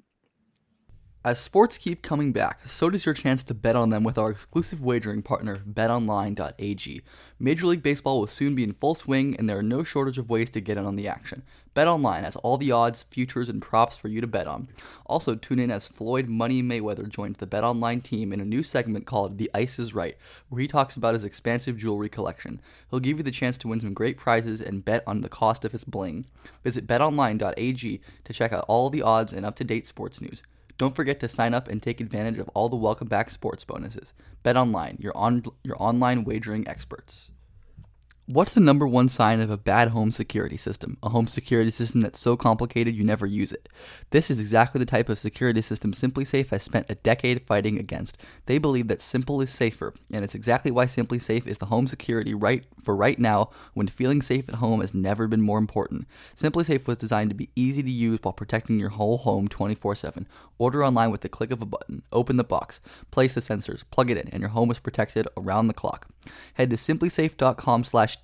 As 1.27 1.39
sports 1.39 1.77
keep 1.77 2.01
coming 2.01 2.31
back, 2.31 2.69
so 2.69 2.89
does 2.89 3.05
your 3.05 3.13
chance 3.13 3.43
to 3.43 3.53
bet 3.53 3.75
on 3.75 3.89
them 3.89 4.05
with 4.05 4.17
our 4.17 4.31
exclusive 4.31 4.79
wagering 4.79 5.21
partner, 5.21 5.57
betonline.ag. 5.57 7.01
Major 7.37 7.67
League 7.67 7.83
Baseball 7.83 8.21
will 8.21 8.27
soon 8.27 8.55
be 8.55 8.63
in 8.63 8.71
full 8.71 8.95
swing, 8.95 9.35
and 9.35 9.49
there 9.49 9.57
are 9.57 9.61
no 9.61 9.83
shortage 9.83 10.17
of 10.17 10.29
ways 10.29 10.49
to 10.51 10.61
get 10.61 10.77
in 10.77 10.85
on 10.85 10.95
the 10.95 11.09
action. 11.09 11.43
BetOnline 11.75 12.23
has 12.23 12.37
all 12.37 12.55
the 12.55 12.71
odds, 12.71 13.03
futures, 13.11 13.49
and 13.49 13.61
props 13.61 13.97
for 13.97 14.07
you 14.07 14.21
to 14.21 14.25
bet 14.25 14.47
on. 14.47 14.69
Also, 15.05 15.35
tune 15.35 15.59
in 15.59 15.69
as 15.69 15.85
Floyd 15.85 16.29
Money 16.29 16.63
Mayweather 16.63 17.09
joins 17.09 17.35
the 17.39 17.45
BetOnline 17.45 18.01
team 18.01 18.31
in 18.31 18.39
a 18.39 18.45
new 18.45 18.63
segment 18.63 19.05
called 19.05 19.37
The 19.37 19.51
Ice 19.53 19.79
is 19.79 19.93
Right, 19.93 20.15
where 20.47 20.61
he 20.61 20.67
talks 20.69 20.95
about 20.95 21.13
his 21.13 21.25
expansive 21.25 21.75
jewelry 21.75 22.07
collection. 22.07 22.61
He'll 22.89 23.01
give 23.01 23.17
you 23.17 23.23
the 23.23 23.31
chance 23.31 23.57
to 23.57 23.67
win 23.67 23.81
some 23.81 23.93
great 23.93 24.17
prizes 24.17 24.61
and 24.61 24.85
bet 24.85 25.03
on 25.05 25.19
the 25.19 25.27
cost 25.27 25.65
of 25.65 25.73
his 25.73 25.83
bling. 25.83 26.23
Visit 26.63 26.87
betonline.ag 26.87 28.01
to 28.23 28.33
check 28.33 28.53
out 28.53 28.63
all 28.69 28.89
the 28.89 29.01
odds 29.01 29.33
and 29.33 29.45
up 29.45 29.57
to 29.57 29.65
date 29.65 29.85
sports 29.85 30.21
news. 30.21 30.41
Don't 30.77 30.95
forget 30.95 31.19
to 31.21 31.29
sign 31.29 31.53
up 31.53 31.67
and 31.67 31.81
take 31.81 31.99
advantage 31.99 32.37
of 32.37 32.49
all 32.49 32.69
the 32.69 32.75
welcome 32.75 33.07
back 33.07 33.29
sports 33.29 33.63
bonuses. 33.63 34.13
BetOnline, 34.43 35.01
your 35.01 35.15
on 35.17 35.43
your 35.63 35.81
online 35.81 36.23
wagering 36.23 36.67
experts. 36.67 37.31
What's 38.29 38.51
the 38.51 38.59
number 38.59 38.85
one 38.85 39.07
sign 39.07 39.39
of 39.39 39.49
a 39.49 39.55
bad 39.55 39.91
home 39.91 40.11
security 40.11 40.57
system? 40.57 40.97
A 41.01 41.07
home 41.07 41.27
security 41.27 41.71
system 41.71 42.01
that's 42.01 42.19
so 42.19 42.35
complicated 42.35 42.93
you 42.93 43.05
never 43.05 43.25
use 43.25 43.53
it. 43.53 43.69
This 44.09 44.29
is 44.29 44.37
exactly 44.37 44.79
the 44.79 44.85
type 44.85 45.07
of 45.07 45.17
security 45.17 45.61
system 45.61 45.93
SimpliSafe 45.93 46.49
has 46.49 46.61
spent 46.61 46.87
a 46.89 46.95
decade 46.95 47.45
fighting 47.45 47.79
against. 47.79 48.17
They 48.45 48.57
believe 48.57 48.89
that 48.89 49.01
simple 49.01 49.39
is 49.39 49.49
safer, 49.49 49.93
and 50.11 50.25
it's 50.25 50.35
exactly 50.35 50.71
why 50.71 50.87
SimpliSafe 50.87 51.47
is 51.47 51.59
the 51.59 51.67
home 51.67 51.87
security 51.87 52.33
right 52.33 52.65
for 52.83 52.97
right 52.97 53.17
now 53.17 53.49
when 53.75 53.87
feeling 53.87 54.21
safe 54.21 54.49
at 54.49 54.55
home 54.55 54.81
has 54.81 54.93
never 54.93 55.29
been 55.29 55.41
more 55.41 55.57
important. 55.57 56.05
SimpliSafe 56.35 56.85
was 56.85 56.97
designed 56.97 57.29
to 57.29 57.33
be 57.33 57.49
easy 57.55 57.81
to 57.81 57.89
use 57.89 58.19
while 58.21 58.33
protecting 58.33 58.77
your 58.77 58.89
whole 58.89 59.19
home 59.19 59.47
24/7. 59.47 60.27
Order 60.57 60.83
online 60.83 61.11
with 61.11 61.21
the 61.21 61.29
click 61.29 61.51
of 61.51 61.61
a 61.61 61.65
button. 61.65 62.03
Open 62.11 62.35
the 62.35 62.43
box, 62.43 62.81
place 63.09 63.31
the 63.31 63.39
sensors, 63.39 63.85
plug 63.89 64.11
it 64.11 64.17
in, 64.17 64.27
and 64.33 64.41
your 64.41 64.49
home 64.49 64.69
is 64.69 64.79
protected 64.79 65.29
around 65.37 65.67
the 65.67 65.73
clock. 65.73 66.09
Head 66.55 66.69
to 66.71 66.75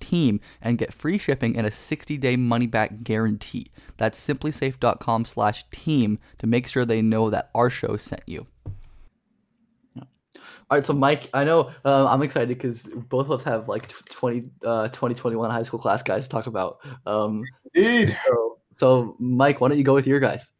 team 0.00 0.40
and 0.60 0.78
get 0.78 0.92
free 0.92 1.18
shipping 1.18 1.56
and 1.56 1.66
a 1.66 1.70
60-day 1.70 2.36
money-back 2.36 3.02
guarantee. 3.02 3.70
That's 3.96 4.18
simplisafe.com 4.18 5.24
slash 5.24 5.64
team 5.70 6.18
to 6.38 6.46
make 6.46 6.66
sure 6.66 6.84
they 6.84 7.02
know 7.02 7.30
that 7.30 7.50
our 7.54 7.70
show 7.70 7.96
sent 7.96 8.22
you. 8.26 8.46
All 10.70 10.78
right, 10.78 10.84
so 10.84 10.94
Mike, 10.94 11.28
I 11.34 11.44
know 11.44 11.70
uh, 11.84 12.06
I'm 12.06 12.22
excited 12.22 12.48
because 12.48 12.82
both 12.82 13.26
of 13.26 13.32
us 13.32 13.42
have 13.42 13.68
like 13.68 13.88
20, 13.88 14.50
uh, 14.64 14.88
2021 14.88 15.50
high 15.50 15.62
school 15.62 15.78
class 15.78 16.02
guys 16.02 16.24
to 16.24 16.30
talk 16.30 16.46
about. 16.46 16.78
Um, 17.06 17.44
Indeed. 17.74 18.16
so, 18.26 18.58
so, 18.72 19.16
Mike, 19.18 19.60
why 19.60 19.68
don't 19.68 19.76
you 19.76 19.84
go 19.84 19.92
with 19.92 20.06
your 20.06 20.20
guys? 20.20 20.52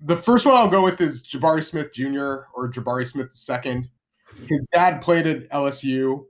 The 0.00 0.16
first 0.16 0.46
one 0.46 0.54
I'll 0.54 0.70
go 0.70 0.82
with 0.82 1.00
is 1.00 1.22
Jabari 1.22 1.64
Smith 1.64 1.92
Jr. 1.92 2.46
or 2.54 2.70
Jabari 2.70 3.06
Smith 3.06 3.36
II. 3.66 3.84
His 4.48 4.60
dad 4.72 5.02
played 5.02 5.26
at 5.26 5.50
LSU 5.50 6.24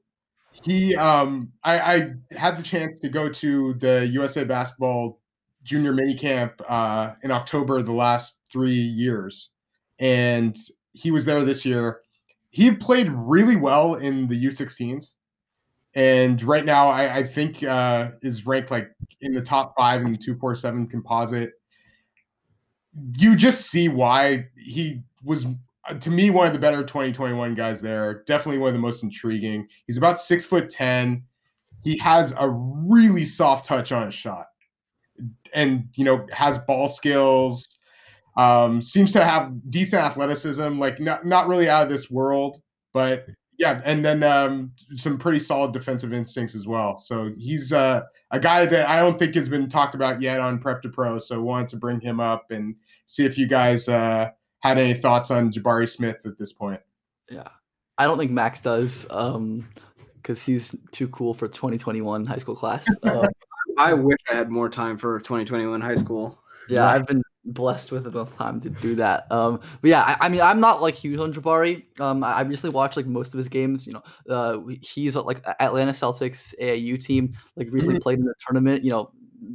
he 0.52 0.94
um 0.96 1.52
I, 1.64 1.78
I 1.78 2.10
had 2.32 2.56
the 2.56 2.62
chance 2.62 3.00
to 3.00 3.08
go 3.08 3.28
to 3.28 3.74
the 3.74 4.06
USA 4.12 4.44
basketball 4.44 5.20
junior 5.64 5.92
mini 5.92 6.16
camp 6.16 6.60
uh, 6.68 7.12
in 7.22 7.30
October 7.30 7.82
the 7.82 7.92
last 7.92 8.38
three 8.50 8.72
years, 8.72 9.50
and 9.98 10.56
he 10.92 11.10
was 11.10 11.24
there 11.24 11.44
this 11.44 11.64
year. 11.64 12.00
He 12.50 12.70
played 12.72 13.08
really 13.10 13.56
well 13.56 13.94
in 13.94 14.28
the 14.28 14.44
U16s, 14.44 15.14
and 15.94 16.42
right 16.42 16.64
now 16.64 16.88
I, 16.88 17.18
I 17.18 17.24
think 17.24 17.62
uh, 17.62 18.10
is 18.22 18.46
ranked 18.46 18.70
like 18.70 18.90
in 19.20 19.32
the 19.32 19.40
top 19.40 19.74
five 19.78 20.02
in 20.02 20.12
the 20.12 20.18
two 20.18 20.36
four 20.36 20.54
seven 20.54 20.86
composite. 20.86 21.52
You 23.18 23.36
just 23.36 23.70
see 23.70 23.88
why 23.88 24.48
he 24.56 25.02
was 25.24 25.46
to 26.00 26.10
me 26.10 26.30
one 26.30 26.46
of 26.46 26.52
the 26.52 26.58
better 26.58 26.82
2021 26.82 27.54
guys 27.54 27.80
there. 27.80 28.22
Definitely 28.26 28.58
one 28.58 28.68
of 28.68 28.74
the 28.74 28.80
most 28.80 29.02
intriguing. 29.02 29.66
He's 29.86 29.96
about 29.96 30.20
six 30.20 30.44
foot 30.44 30.70
ten. 30.70 31.24
He 31.82 31.98
has 31.98 32.32
a 32.38 32.48
really 32.48 33.24
soft 33.24 33.64
touch 33.64 33.90
on 33.90 34.06
his 34.06 34.14
shot, 34.14 34.46
and 35.52 35.88
you 35.94 36.04
know 36.04 36.26
has 36.32 36.58
ball 36.58 36.88
skills. 36.88 37.78
Um, 38.36 38.80
seems 38.80 39.12
to 39.12 39.24
have 39.24 39.52
decent 39.70 40.02
athleticism. 40.02 40.78
Like 40.78 41.00
not 41.00 41.26
not 41.26 41.48
really 41.48 41.68
out 41.68 41.82
of 41.82 41.88
this 41.88 42.10
world, 42.10 42.62
but 42.92 43.26
yeah, 43.58 43.80
and 43.84 44.04
then 44.04 44.22
um, 44.22 44.72
some 44.94 45.18
pretty 45.18 45.40
solid 45.40 45.72
defensive 45.72 46.12
instincts 46.12 46.54
as 46.54 46.66
well. 46.66 46.96
So 46.96 47.32
he's 47.36 47.72
uh, 47.72 48.02
a 48.30 48.38
guy 48.40 48.66
that 48.66 48.88
I 48.88 49.00
don't 49.00 49.18
think 49.18 49.34
has 49.34 49.48
been 49.48 49.68
talked 49.68 49.94
about 49.94 50.22
yet 50.22 50.40
on 50.40 50.60
Prep 50.60 50.82
to 50.82 50.88
Pro. 50.88 51.18
So 51.18 51.42
wanted 51.42 51.68
to 51.68 51.76
bring 51.76 52.00
him 52.00 52.20
up 52.20 52.50
and 52.50 52.76
see 53.06 53.24
if 53.24 53.36
you 53.36 53.48
guys. 53.48 53.88
Uh, 53.88 54.30
had 54.62 54.78
any 54.78 54.94
thoughts 54.94 55.30
on 55.30 55.52
Jabari 55.52 55.88
Smith 55.88 56.16
at 56.24 56.38
this 56.38 56.52
point. 56.52 56.80
Yeah, 57.30 57.48
I 57.98 58.06
don't 58.06 58.18
think 58.18 58.30
Max 58.30 58.60
does, 58.60 59.06
um, 59.10 59.68
because 60.16 60.40
he's 60.40 60.74
too 60.92 61.08
cool 61.08 61.34
for 61.34 61.48
2021 61.48 62.24
high 62.24 62.38
school 62.38 62.56
class. 62.56 62.86
Uh, 63.04 63.26
I 63.78 63.94
wish 63.94 64.18
I 64.30 64.34
had 64.34 64.50
more 64.50 64.68
time 64.68 64.98
for 64.98 65.18
2021 65.20 65.80
high 65.80 65.94
school. 65.94 66.38
Yeah, 66.68 66.86
I've 66.86 67.06
been 67.06 67.22
blessed 67.44 67.90
with 67.90 68.06
enough 68.06 68.36
time 68.36 68.60
to 68.60 68.70
do 68.70 68.94
that. 68.96 69.30
Um, 69.30 69.60
but 69.80 69.88
yeah, 69.88 70.02
I, 70.02 70.26
I, 70.26 70.28
mean, 70.28 70.40
I'm 70.40 70.60
not 70.60 70.80
like 70.80 70.94
huge 70.94 71.18
on 71.18 71.32
Jabari. 71.32 71.84
Um, 72.00 72.22
I, 72.22 72.32
I 72.32 72.40
recently 72.42 72.74
watched 72.74 72.96
like 72.96 73.06
most 73.06 73.34
of 73.34 73.38
his 73.38 73.48
games. 73.48 73.86
You 73.86 73.94
know, 73.94 74.02
uh, 74.28 74.58
he's 74.80 75.16
like 75.16 75.42
Atlanta 75.58 75.92
Celtics 75.92 76.54
AAU 76.60 77.02
team. 77.02 77.34
Like 77.56 77.68
recently 77.70 77.96
mm-hmm. 77.96 78.02
played 78.02 78.18
in 78.18 78.24
the 78.24 78.34
tournament. 78.46 78.84
You 78.84 78.90
know, 78.90 79.12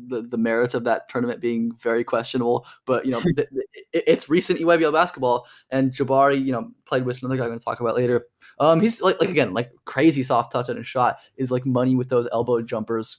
the, 0.07 0.21
the 0.21 0.37
merits 0.37 0.73
of 0.73 0.83
that 0.83 1.09
tournament 1.09 1.41
being 1.41 1.71
very 1.73 2.03
questionable. 2.03 2.65
But 2.85 3.05
you 3.05 3.11
know, 3.11 3.21
the, 3.35 3.47
the, 3.51 3.65
it's 3.93 4.29
recent 4.29 4.59
EYBL 4.59 4.93
basketball, 4.93 5.47
and 5.71 5.91
Jabari, 5.91 6.43
you 6.43 6.51
know, 6.51 6.67
played 6.85 7.05
with 7.05 7.21
another 7.21 7.37
guy 7.37 7.43
I'm 7.43 7.49
going 7.49 7.59
to 7.59 7.65
talk 7.65 7.79
about 7.79 7.95
later. 7.95 8.27
Um, 8.59 8.81
he's 8.81 9.01
like 9.01 9.19
like 9.19 9.29
again 9.29 9.53
like 9.53 9.71
crazy 9.85 10.23
soft 10.23 10.51
touch 10.51 10.69
on 10.69 10.77
his 10.77 10.87
shot 10.87 11.17
is 11.37 11.51
like 11.51 11.65
money 11.65 11.95
with 11.95 12.09
those 12.09 12.27
elbow 12.31 12.61
jumpers. 12.61 13.17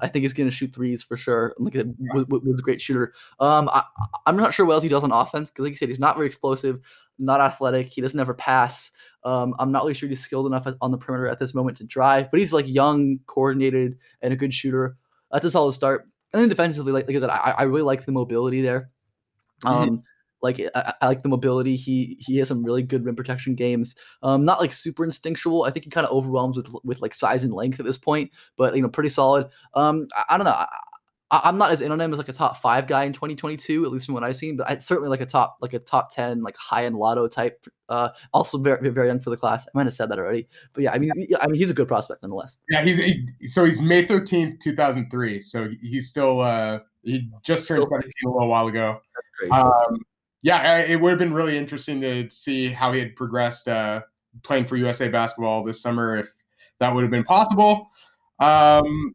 I 0.00 0.08
think 0.08 0.22
he's 0.22 0.32
gonna 0.32 0.50
shoot 0.50 0.72
threes 0.72 1.02
for 1.02 1.16
sure. 1.16 1.54
Like 1.58 1.74
a, 1.74 1.84
was, 2.14 2.26
was 2.28 2.58
a 2.58 2.62
great 2.62 2.80
shooter. 2.80 3.12
Um, 3.40 3.68
I, 3.72 3.82
I'm 4.26 4.36
not 4.36 4.54
sure 4.54 4.64
what 4.64 4.74
else 4.74 4.82
he 4.82 4.88
does 4.88 5.04
on 5.04 5.12
offense 5.12 5.50
because 5.50 5.64
like 5.64 5.72
you 5.72 5.76
said, 5.76 5.88
he's 5.88 5.98
not 5.98 6.16
very 6.16 6.26
explosive, 6.26 6.80
not 7.18 7.40
athletic. 7.40 7.88
He 7.88 8.00
doesn't 8.00 8.18
ever 8.18 8.32
pass. 8.34 8.90
Um, 9.24 9.54
I'm 9.58 9.70
not 9.70 9.82
really 9.82 9.94
sure 9.94 10.08
he's 10.08 10.22
skilled 10.22 10.46
enough 10.46 10.66
on 10.80 10.90
the 10.90 10.96
perimeter 10.96 11.28
at 11.28 11.38
this 11.38 11.54
moment 11.54 11.76
to 11.78 11.84
drive, 11.84 12.30
but 12.30 12.40
he's 12.40 12.54
like 12.54 12.66
young, 12.66 13.18
coordinated, 13.26 13.98
and 14.22 14.32
a 14.32 14.36
good 14.36 14.54
shooter. 14.54 14.96
That's 15.32 15.44
a 15.44 15.50
solid 15.50 15.72
start. 15.72 16.06
And 16.32 16.40
then 16.40 16.48
defensively, 16.48 16.92
like, 16.92 17.06
like 17.06 17.16
I 17.16 17.20
said, 17.20 17.30
I, 17.30 17.54
I 17.58 17.62
really 17.64 17.82
like 17.82 18.04
the 18.04 18.12
mobility 18.12 18.62
there. 18.62 18.90
Um, 19.64 20.02
like 20.42 20.60
I, 20.74 20.94
I 21.00 21.06
like 21.06 21.22
the 21.22 21.28
mobility. 21.28 21.76
He 21.76 22.16
he 22.20 22.36
has 22.38 22.48
some 22.48 22.62
really 22.64 22.82
good 22.82 23.04
rim 23.04 23.16
protection 23.16 23.54
games. 23.54 23.94
Um, 24.22 24.44
not 24.44 24.60
like 24.60 24.72
super 24.72 25.04
instinctual. 25.04 25.64
I 25.64 25.70
think 25.70 25.84
he 25.84 25.90
kind 25.90 26.06
of 26.06 26.12
overwhelms 26.12 26.56
with 26.56 26.68
with 26.84 27.00
like 27.02 27.14
size 27.14 27.42
and 27.42 27.52
length 27.52 27.78
at 27.80 27.86
this 27.86 27.98
point, 27.98 28.30
but 28.56 28.74
you 28.74 28.82
know, 28.82 28.88
pretty 28.88 29.10
solid. 29.10 29.48
Um, 29.74 30.08
I, 30.14 30.24
I 30.30 30.36
don't 30.38 30.46
know. 30.46 30.52
I, 30.52 30.66
I- 31.30 31.42
I'm 31.44 31.58
not 31.58 31.70
as 31.70 31.80
in 31.80 31.92
on 31.92 32.00
him 32.00 32.12
as 32.12 32.18
like 32.18 32.28
a 32.28 32.32
top 32.32 32.56
five 32.56 32.86
guy 32.86 33.04
in 33.04 33.12
2022, 33.12 33.84
at 33.84 33.90
least 33.92 34.06
from 34.06 34.14
what 34.14 34.24
I've 34.24 34.36
seen. 34.36 34.56
But 34.56 34.68
I 34.70 34.78
certainly 34.78 35.08
like 35.08 35.20
a 35.20 35.26
top 35.26 35.56
like 35.60 35.72
a 35.74 35.78
top 35.78 36.10
ten 36.12 36.42
like 36.42 36.56
high 36.56 36.84
end 36.86 36.96
lotto 36.96 37.28
type. 37.28 37.64
Uh, 37.88 38.08
also 38.32 38.58
very 38.58 38.90
very 38.90 39.06
young 39.08 39.20
for 39.20 39.30
the 39.30 39.36
class. 39.36 39.66
I 39.66 39.70
might 39.74 39.86
have 39.86 39.94
said 39.94 40.10
that 40.10 40.18
already, 40.18 40.48
but 40.72 40.82
yeah, 40.84 40.92
I 40.92 40.98
mean 40.98 41.10
I 41.40 41.46
mean 41.46 41.56
he's 41.58 41.70
a 41.70 41.74
good 41.74 41.88
prospect 41.88 42.22
nonetheless. 42.22 42.58
Yeah, 42.68 42.84
he's 42.84 42.98
he, 42.98 43.28
so 43.48 43.64
he's 43.64 43.80
May 43.80 44.04
thirteenth, 44.04 44.60
two 44.60 44.74
thousand 44.74 45.10
three. 45.10 45.40
So 45.40 45.68
he's 45.82 46.08
still 46.08 46.40
uh 46.40 46.80
he 47.02 47.28
just 47.44 47.66
turned 47.66 47.78
Still 47.82 47.88
seventeen 47.90 48.26
a 48.26 48.30
little 48.30 48.48
while 48.48 48.66
ago. 48.68 49.00
Um, 49.52 49.98
yeah, 50.42 50.78
it 50.78 51.00
would 51.00 51.10
have 51.10 51.18
been 51.18 51.32
really 51.34 51.56
interesting 51.56 52.00
to 52.02 52.28
see 52.30 52.68
how 52.70 52.92
he 52.92 52.98
had 53.00 53.14
progressed 53.16 53.68
uh, 53.68 54.00
playing 54.42 54.64
for 54.66 54.76
USA 54.76 55.08
basketball 55.08 55.62
this 55.64 55.80
summer 55.82 56.16
if 56.18 56.30
that 56.78 56.94
would 56.94 57.02
have 57.02 57.10
been 57.10 57.24
possible. 57.24 57.90
Um, 58.38 59.12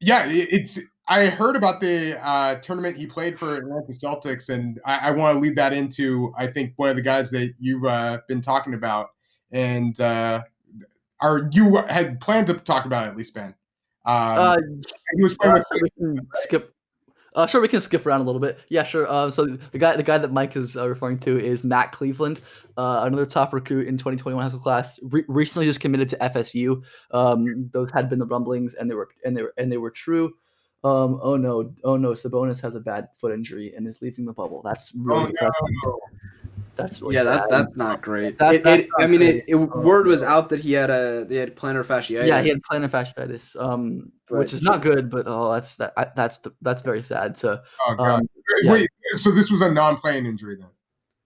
yeah, 0.00 0.26
it- 0.28 0.48
it's. 0.52 0.78
I 1.08 1.26
heard 1.26 1.56
about 1.56 1.80
the 1.80 2.22
uh, 2.24 2.56
tournament 2.56 2.96
he 2.96 3.06
played 3.06 3.38
for 3.38 3.56
Atlanta 3.56 3.92
Celtics, 3.92 4.50
and 4.50 4.78
I, 4.84 5.08
I 5.08 5.10
want 5.10 5.34
to 5.34 5.40
lead 5.40 5.56
that 5.56 5.72
into 5.72 6.32
I 6.36 6.46
think 6.46 6.74
one 6.76 6.90
of 6.90 6.96
the 6.96 7.02
guys 7.02 7.30
that 7.30 7.54
you've 7.58 7.84
uh, 7.86 8.18
been 8.28 8.42
talking 8.42 8.74
about, 8.74 9.08
and 9.50 9.98
uh, 10.00 10.42
are 11.20 11.48
you 11.52 11.82
had 11.88 12.20
planned 12.20 12.46
to 12.48 12.54
talk 12.54 12.84
about 12.84 13.06
it, 13.06 13.10
at 13.10 13.16
least 13.16 13.34
Ben. 13.34 13.54
Um, 14.04 14.38
uh, 14.38 14.56
he 15.16 15.22
was 15.22 15.36
playing 15.36 15.56
Uh, 15.56 15.58
with 15.58 15.66
sure, 15.72 15.82
we 15.82 15.90
can 15.90 16.28
skip. 16.34 16.74
Uh, 17.34 17.46
sure, 17.46 17.60
we 17.60 17.68
can 17.68 17.80
skip 17.80 18.04
around 18.04 18.20
a 18.20 18.24
little 18.24 18.40
bit. 18.40 18.58
Yeah, 18.68 18.82
sure. 18.82 19.08
Uh, 19.08 19.30
so 19.30 19.46
the 19.46 19.78
guy, 19.78 19.96
the 19.96 20.02
guy 20.02 20.18
that 20.18 20.32
Mike 20.32 20.56
is 20.56 20.76
uh, 20.76 20.88
referring 20.88 21.18
to 21.20 21.38
is 21.38 21.64
Matt 21.64 21.92
Cleveland, 21.92 22.40
uh, 22.76 23.02
another 23.06 23.26
top 23.26 23.52
recruit 23.52 23.86
in 23.86 23.96
2021 23.96 24.42
high 24.42 24.48
school 24.48 24.60
class. 24.60 24.98
Re- 25.02 25.24
recently, 25.28 25.66
just 25.66 25.80
committed 25.80 26.08
to 26.08 26.16
FSU. 26.16 26.82
Um, 27.12 27.70
those 27.72 27.90
had 27.92 28.10
been 28.10 28.18
the 28.18 28.26
rumblings, 28.26 28.74
and 28.74 28.90
they 28.90 28.94
were 28.94 29.08
and 29.24 29.36
they 29.36 29.42
were 29.42 29.54
and 29.56 29.72
they 29.72 29.78
were 29.78 29.90
true. 29.90 30.34
Um, 30.84 31.18
oh 31.22 31.36
no, 31.36 31.72
oh 31.84 31.96
no, 31.96 32.10
Sabonis 32.12 32.60
has 32.62 32.74
a 32.76 32.80
bad 32.80 33.08
foot 33.20 33.32
injury 33.32 33.74
and 33.76 33.86
is 33.86 34.00
leaving 34.00 34.24
the 34.24 34.32
bubble. 34.32 34.62
That's 34.64 34.92
really 34.94 35.24
Oh, 35.24 35.26
depressing. 35.26 35.76
no. 35.84 35.98
That's 36.76 37.02
really 37.02 37.16
yeah, 37.16 37.24
sad. 37.24 37.40
that, 37.40 37.50
that's 37.50 37.76
not 37.76 38.00
great. 38.02 38.38
That- 38.38 38.54
It- 38.54 38.62
that's 38.64 38.82
it- 38.82 38.88
not 38.96 39.02
I 39.02 39.06
mean, 39.08 39.20
it, 39.22 39.32
great. 39.32 39.44
it, 39.48 39.56
word 39.56 40.06
was 40.06 40.22
out 40.22 40.48
that 40.50 40.60
he 40.60 40.72
had 40.74 40.90
a 40.90 41.24
they 41.24 41.34
had 41.36 41.56
plantar 41.56 41.84
fasciitis. 41.84 42.28
yeah, 42.28 42.40
he 42.40 42.50
had 42.50 42.62
plantar 42.62 42.88
fasciitis, 42.88 43.60
um, 43.60 44.12
But 44.28 44.38
which 44.38 44.52
is 44.52 44.62
not 44.62 44.80
good, 44.82 45.10
but 45.10 45.24
oh, 45.26 45.52
that's 45.52 45.74
that 45.76 45.92
I- 45.96 46.12
that's 46.14 46.38
that's 46.62 46.82
very 46.82 47.02
sad. 47.02 47.36
So 47.36 47.60
Oh 47.88 47.94
god. 47.96 48.20
um, 48.20 48.28
yeah. 48.62 48.72
Wait, 48.72 48.90
so 49.14 49.32
this 49.32 49.50
was 49.50 49.60
a 49.60 49.70
non-playing 49.72 50.26
injury 50.26 50.56
then? 50.60 50.68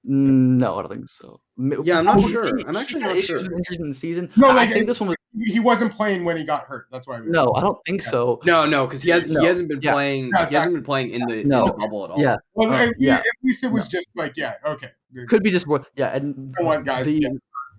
No, 0.04 0.78
I 0.78 0.82
don't 0.82 0.92
think 0.92 1.08
so. 1.08 1.40
Yeah, 1.84 1.98
I'm 1.98 2.04
not 2.06 2.18
oh, 2.18 2.28
sure. 2.28 2.58
I'm 2.66 2.74
actually 2.76 3.02
had 3.02 3.08
not 3.08 3.16
issues 3.18 3.42
sure. 3.42 3.52
injuries 3.52 3.78
in 3.78 3.88
the 3.88 3.94
season. 3.94 4.30
No, 4.36 4.48
like, 4.48 4.70
I 4.70 4.72
think 4.72 4.86
this 4.86 4.98
one 4.98 5.10
was 5.10 5.16
He 5.46 5.60
wasn't 5.60 5.92
playing 5.94 6.24
when 6.24 6.36
he 6.36 6.44
got 6.44 6.64
hurt. 6.64 6.86
That's 6.92 7.06
why. 7.06 7.16
I 7.16 7.20
no. 7.20 7.52
I 7.54 7.60
don't 7.62 7.78
think 7.86 8.02
so. 8.02 8.38
No, 8.44 8.66
no, 8.66 8.86
because 8.86 9.02
he 9.02 9.10
has 9.10 9.26
No, 9.26 9.40
he 9.40 9.46
hasn't 9.46 9.68
been 9.68 9.80
yeah. 9.80 9.92
playing. 9.92 10.30
Yeah, 10.34 10.48
he 10.48 10.54
hasn't 10.54 10.74
been 10.74 10.84
playing 10.84 11.10
in 11.10 11.26
the 11.26 11.42
No. 11.44 11.60
in 11.62 11.66
the 11.68 11.72
bubble 11.72 12.04
at 12.04 12.10
all. 12.10 12.20
Yeah, 12.20 12.36
Well, 12.54 12.70
Uh, 12.72 12.86
at, 12.88 12.94
yeah. 12.98 13.16
at 13.16 13.24
least 13.42 13.64
it 13.64 13.70
was 13.70 13.88
just 13.88 14.08
like, 14.14 14.34
yeah, 14.36 14.54
okay. 14.66 14.90
could 15.28 15.42
be 15.42 15.50
just 15.50 15.66
more. 15.66 15.84
Yeah, 15.96 16.14
and 16.14 16.54
Come 16.56 16.66
on, 16.66 16.84
guys, 16.84 17.06
the, 17.06 17.14
yeah. 17.14 17.28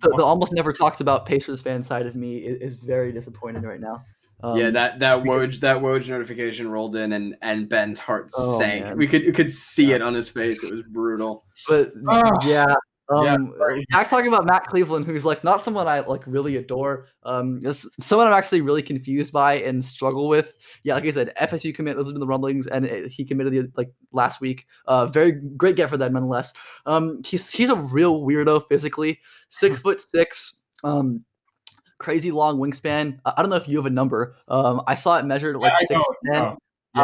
the 0.02 0.14
the 0.16 0.24
almost 0.24 0.52
never 0.52 0.72
talked 0.72 1.00
about 1.00 1.26
Pacers 1.26 1.62
fan 1.62 1.84
side 1.84 2.06
of 2.06 2.16
me 2.16 2.38
is, 2.38 2.72
is 2.74 2.78
very 2.78 3.12
disappointed 3.12 3.62
right 3.62 3.80
now. 3.80 4.02
Um, 4.42 4.58
yeah, 4.58 4.70
that 4.70 4.98
that 4.98 5.22
Woj 5.22 5.60
that 5.60 5.78
Woj 5.80 6.08
notification 6.08 6.68
rolled 6.68 6.96
in 6.96 7.12
and 7.12 7.36
and 7.40 7.68
Ben's 7.68 8.00
heart 8.00 8.30
Oh, 8.36 8.58
sank. 8.58 8.84
man. 8.86 8.98
We 8.98 9.06
could 9.06 9.22
we 9.24 9.32
could 9.32 9.52
see 9.52 9.92
it 9.92 10.02
on 10.02 10.12
his 10.12 10.28
face. 10.28 10.62
It 10.64 10.72
was 10.72 10.82
brutal. 10.82 11.44
But 11.68 11.92
Ah. 12.08 12.30
yeah. 12.44 12.74
Yeah, 13.10 13.34
Um, 13.34 13.54
sorry. 13.58 13.84
back 13.90 14.08
talking 14.08 14.28
about 14.28 14.46
Matt 14.46 14.66
Cleveland, 14.66 15.04
who's 15.04 15.26
like 15.26 15.44
not 15.44 15.62
someone 15.62 15.86
I 15.86 16.00
like 16.00 16.22
really 16.26 16.56
adore. 16.56 17.08
Um, 17.22 17.60
this 17.60 17.86
someone 18.00 18.26
I'm 18.26 18.32
actually 18.32 18.62
really 18.62 18.82
confused 18.82 19.30
by 19.30 19.56
and 19.56 19.84
struggle 19.84 20.26
with. 20.26 20.56
Yeah, 20.84 20.94
like 20.94 21.04
I 21.04 21.10
said, 21.10 21.32
FSU 21.38 21.74
commit. 21.74 21.96
Those 21.96 22.06
have 22.06 22.14
been 22.14 22.20
the 22.20 22.26
rumblings, 22.26 22.66
and 22.66 22.86
it, 22.86 23.10
he 23.12 23.24
committed 23.24 23.52
the, 23.52 23.70
like 23.76 23.92
last 24.12 24.40
week. 24.40 24.66
Uh, 24.86 25.06
very 25.06 25.32
great 25.32 25.76
get 25.76 25.90
for 25.90 25.98
that 25.98 26.12
nonetheless. 26.12 26.54
Um, 26.86 27.20
he's 27.26 27.50
he's 27.50 27.68
a 27.68 27.76
real 27.76 28.22
weirdo 28.22 28.66
physically. 28.68 29.20
Six 29.48 29.78
foot 29.84 30.00
six. 30.00 30.62
Um, 30.82 31.24
crazy 31.98 32.30
long 32.30 32.58
wingspan. 32.58 33.18
I, 33.26 33.34
I 33.36 33.42
don't 33.42 33.50
know 33.50 33.56
if 33.56 33.68
you 33.68 33.76
have 33.76 33.86
a 33.86 33.90
number. 33.90 34.36
Um, 34.48 34.80
I 34.86 34.94
saw 34.94 35.18
it 35.18 35.26
measured 35.26 35.56
at 35.56 35.60
like 35.60 35.74
I 35.76 35.84
six 35.84 36.02
ten. 36.32 36.42
Yeah. 36.42 36.54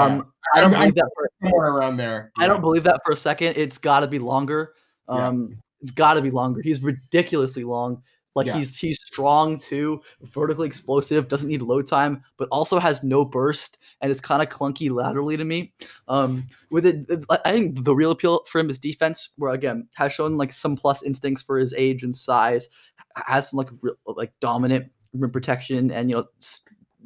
Um, 0.02 0.32
I 0.54 0.60
don't 0.60 0.72
I'm- 0.72 0.80
believe 0.80 0.94
that 0.94 1.10
for 1.14 1.28
somewhere 1.42 1.72
around 1.72 1.96
there. 1.98 2.32
I 2.38 2.46
don't 2.46 2.60
believe 2.62 2.84
that 2.84 3.00
for 3.04 3.12
a 3.12 3.16
second. 3.16 3.56
It's 3.58 3.76
got 3.76 4.00
to 4.00 4.06
be 4.06 4.18
longer. 4.18 4.72
Yeah. 5.10 5.26
Um, 5.28 5.58
it's 5.80 5.90
got 5.90 6.14
to 6.14 6.22
be 6.22 6.30
longer. 6.30 6.60
He's 6.62 6.82
ridiculously 6.82 7.64
long. 7.64 8.02
Like 8.36 8.46
Yeah. 8.46 8.56
he's 8.58 8.76
he's 8.76 8.98
strong 9.04 9.58
too, 9.58 10.00
vertically 10.22 10.66
explosive, 10.68 11.26
doesn't 11.28 11.48
need 11.48 11.62
load 11.62 11.86
time, 11.88 12.22
but 12.38 12.48
also 12.52 12.78
has 12.78 13.02
no 13.02 13.24
burst 13.24 13.78
and 14.00 14.10
it's 14.10 14.20
kind 14.20 14.40
of 14.40 14.48
clunky 14.48 14.88
laterally 14.90 15.36
to 15.36 15.44
me. 15.44 15.74
Um, 16.08 16.46
with 16.70 16.86
it, 16.86 17.06
I- 17.28 17.40
I 17.44 17.52
think 17.52 17.84
the 17.84 17.94
real 17.94 18.12
appeal 18.12 18.44
for 18.46 18.60
him 18.60 18.70
is 18.70 18.78
defense, 18.78 19.30
where 19.36 19.52
again 19.52 19.88
has 19.94 20.12
shown 20.12 20.36
like 20.36 20.52
some 20.52 20.76
plus 20.76 21.02
instincts 21.02 21.42
for 21.42 21.58
his 21.58 21.74
age 21.74 22.02
and 22.04 22.14
size, 22.14 22.68
has 23.16 23.50
some 23.50 23.58
like 23.58 23.68
real, 23.82 23.96
like 24.06 24.32
dominant 24.40 24.90
rim 25.12 25.30
protection 25.32 25.90
and 25.90 26.08
you 26.08 26.14
know 26.16 26.24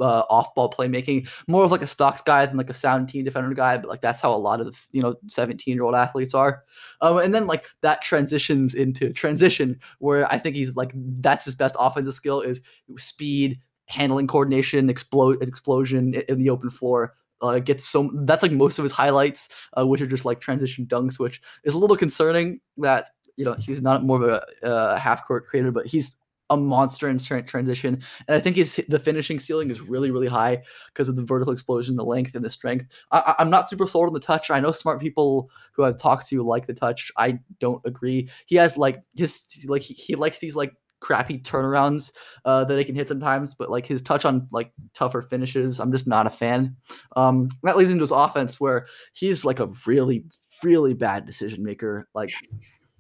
uh, 0.01 0.23
off-ball 0.31 0.71
playmaking. 0.71 1.29
More 1.49 1.65
of 1.65 1.71
like 1.71 1.83
a 1.83 1.87
stocks 1.87 2.23
guy 2.23 2.47
than 2.47 2.57
like 2.57 2.71
a 2.71 2.75
sound 2.75 3.09
team 3.09 3.25
defender 3.25 3.55
guy, 3.55 3.77
but 3.79 3.89
like 3.89 4.01
that's 4.01 4.21
how 4.21 4.35
a 4.35 4.37
lot 4.37 4.61
of 4.61 4.87
you 4.93 5.03
know 5.03 5.15
17-year-old 5.27 5.95
athletes 5.95 6.35
are. 6.35 6.65
Um, 7.01 7.19
and 7.19 7.35
then 7.35 7.47
like 7.47 7.67
that 7.83 8.03
transitions 8.03 8.75
into 8.75 9.13
transition, 9.13 9.79
where 9.99 10.31
I 10.33 10.39
think 10.39 10.57
he's 10.57 10.77
like 10.77 10.93
that's 10.95 11.45
his 11.45 11.55
best 11.55 11.77
offensive 11.79 12.15
skill 12.15 12.41
is 12.41 12.61
speed, 12.99 13.61
handling 13.87 14.27
coordination, 14.27 14.91
explode 14.91 15.43
explosion 15.43 16.15
in 16.29 16.39
the 16.39 16.51
open 16.51 16.71
floor. 16.71 17.15
Uh, 17.41 17.59
gets 17.59 17.85
so 17.85 18.11
that's 18.23 18.43
like 18.43 18.53
most 18.53 18.79
of 18.79 18.85
his 18.85 18.93
highlights, 18.93 19.49
uh, 19.79 19.87
which 19.87 20.01
are 20.01 20.07
just 20.07 20.25
like 20.25 20.41
transition 20.41 20.87
dunks, 20.87 21.19
which 21.19 21.43
is 21.65 21.75
a 21.75 21.79
little 21.79 21.97
concerning 21.97 22.61
that 22.79 23.09
you 23.37 23.45
know 23.45 23.55
he's 23.55 23.83
not 23.83 24.05
more 24.05 24.23
of 24.23 24.29
a 24.63 24.67
uh, 24.67 24.97
half 24.97 25.27
court 25.27 25.47
creator, 25.47 25.71
but 25.71 25.87
he's 25.87 26.17
a 26.51 26.57
monster 26.57 27.09
in 27.09 27.17
tran- 27.17 27.47
transition. 27.47 28.03
And 28.29 28.37
I 28.37 28.41
think 28.41 28.57
his 28.57 28.83
the 28.89 28.99
finishing 28.99 29.41
ceiling 29.41 29.71
is 29.71 29.81
really 29.81 30.11
really 30.11 30.27
high 30.27 30.63
because 30.93 31.09
of 31.09 31.17
the 31.17 31.23
vertical 31.23 31.53
explosion, 31.53 31.97
the 31.97 32.05
length, 32.05 32.35
and 32.35 32.45
the 32.45 32.51
strength. 32.51 32.87
I, 33.11 33.35
I'm 33.39 33.51
not 33.51 33.71
super 33.71 33.87
sold 33.87 34.09
on 34.09 34.13
the 34.13 34.21
touch. 34.21 34.51
I 34.51 34.61
know 34.61 34.73
smart 34.73 35.01
people 35.01 35.51
who 35.73 35.85
I've 35.85 35.99
talked 35.99 36.29
to 36.29 36.43
like 36.43 36.67
the 36.67 36.75
touch. 36.75 37.11
I 37.17 37.39
don't 37.61 37.83
agree. 37.85 38.29
He 38.47 38.57
has 38.57 38.77
like 38.77 39.03
his 39.17 39.47
like 39.67 39.83
he, 39.83 39.95
he 39.95 40.15
likes 40.15 40.39
these 40.39 40.57
like 40.57 40.75
crappy 41.01 41.39
turnarounds 41.39 42.13
uh, 42.47 42.65
that 42.65 42.79
he 42.79 42.85
can 42.85 42.95
hit 42.95 43.09
sometimes, 43.09 43.55
but 43.55 43.71
like 43.71 43.85
his 43.85 44.01
touch 44.01 44.25
on 44.25 44.49
like 44.51 44.73
tougher 44.95 45.21
finishes, 45.21 45.79
I'm 45.79 45.93
just 45.93 46.07
not 46.07 46.27
a 46.27 46.31
fan. 46.31 46.75
Um, 47.15 47.51
that 47.63 47.77
leads 47.77 47.91
into 47.91 48.03
his 48.03 48.11
offense 48.11 48.59
where 48.59 48.87
he's 49.13 49.45
like 49.45 49.61
a 49.61 49.71
really 49.87 50.25
really 50.63 50.95
bad 50.95 51.27
decision 51.27 51.63
maker. 51.63 52.09
Like 52.15 52.33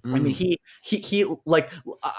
I 0.04 0.08
Mm. 0.08 0.22
mean, 0.22 0.26
he 0.34 0.58
he 0.82 0.98
he 0.98 1.24
like 1.46 1.70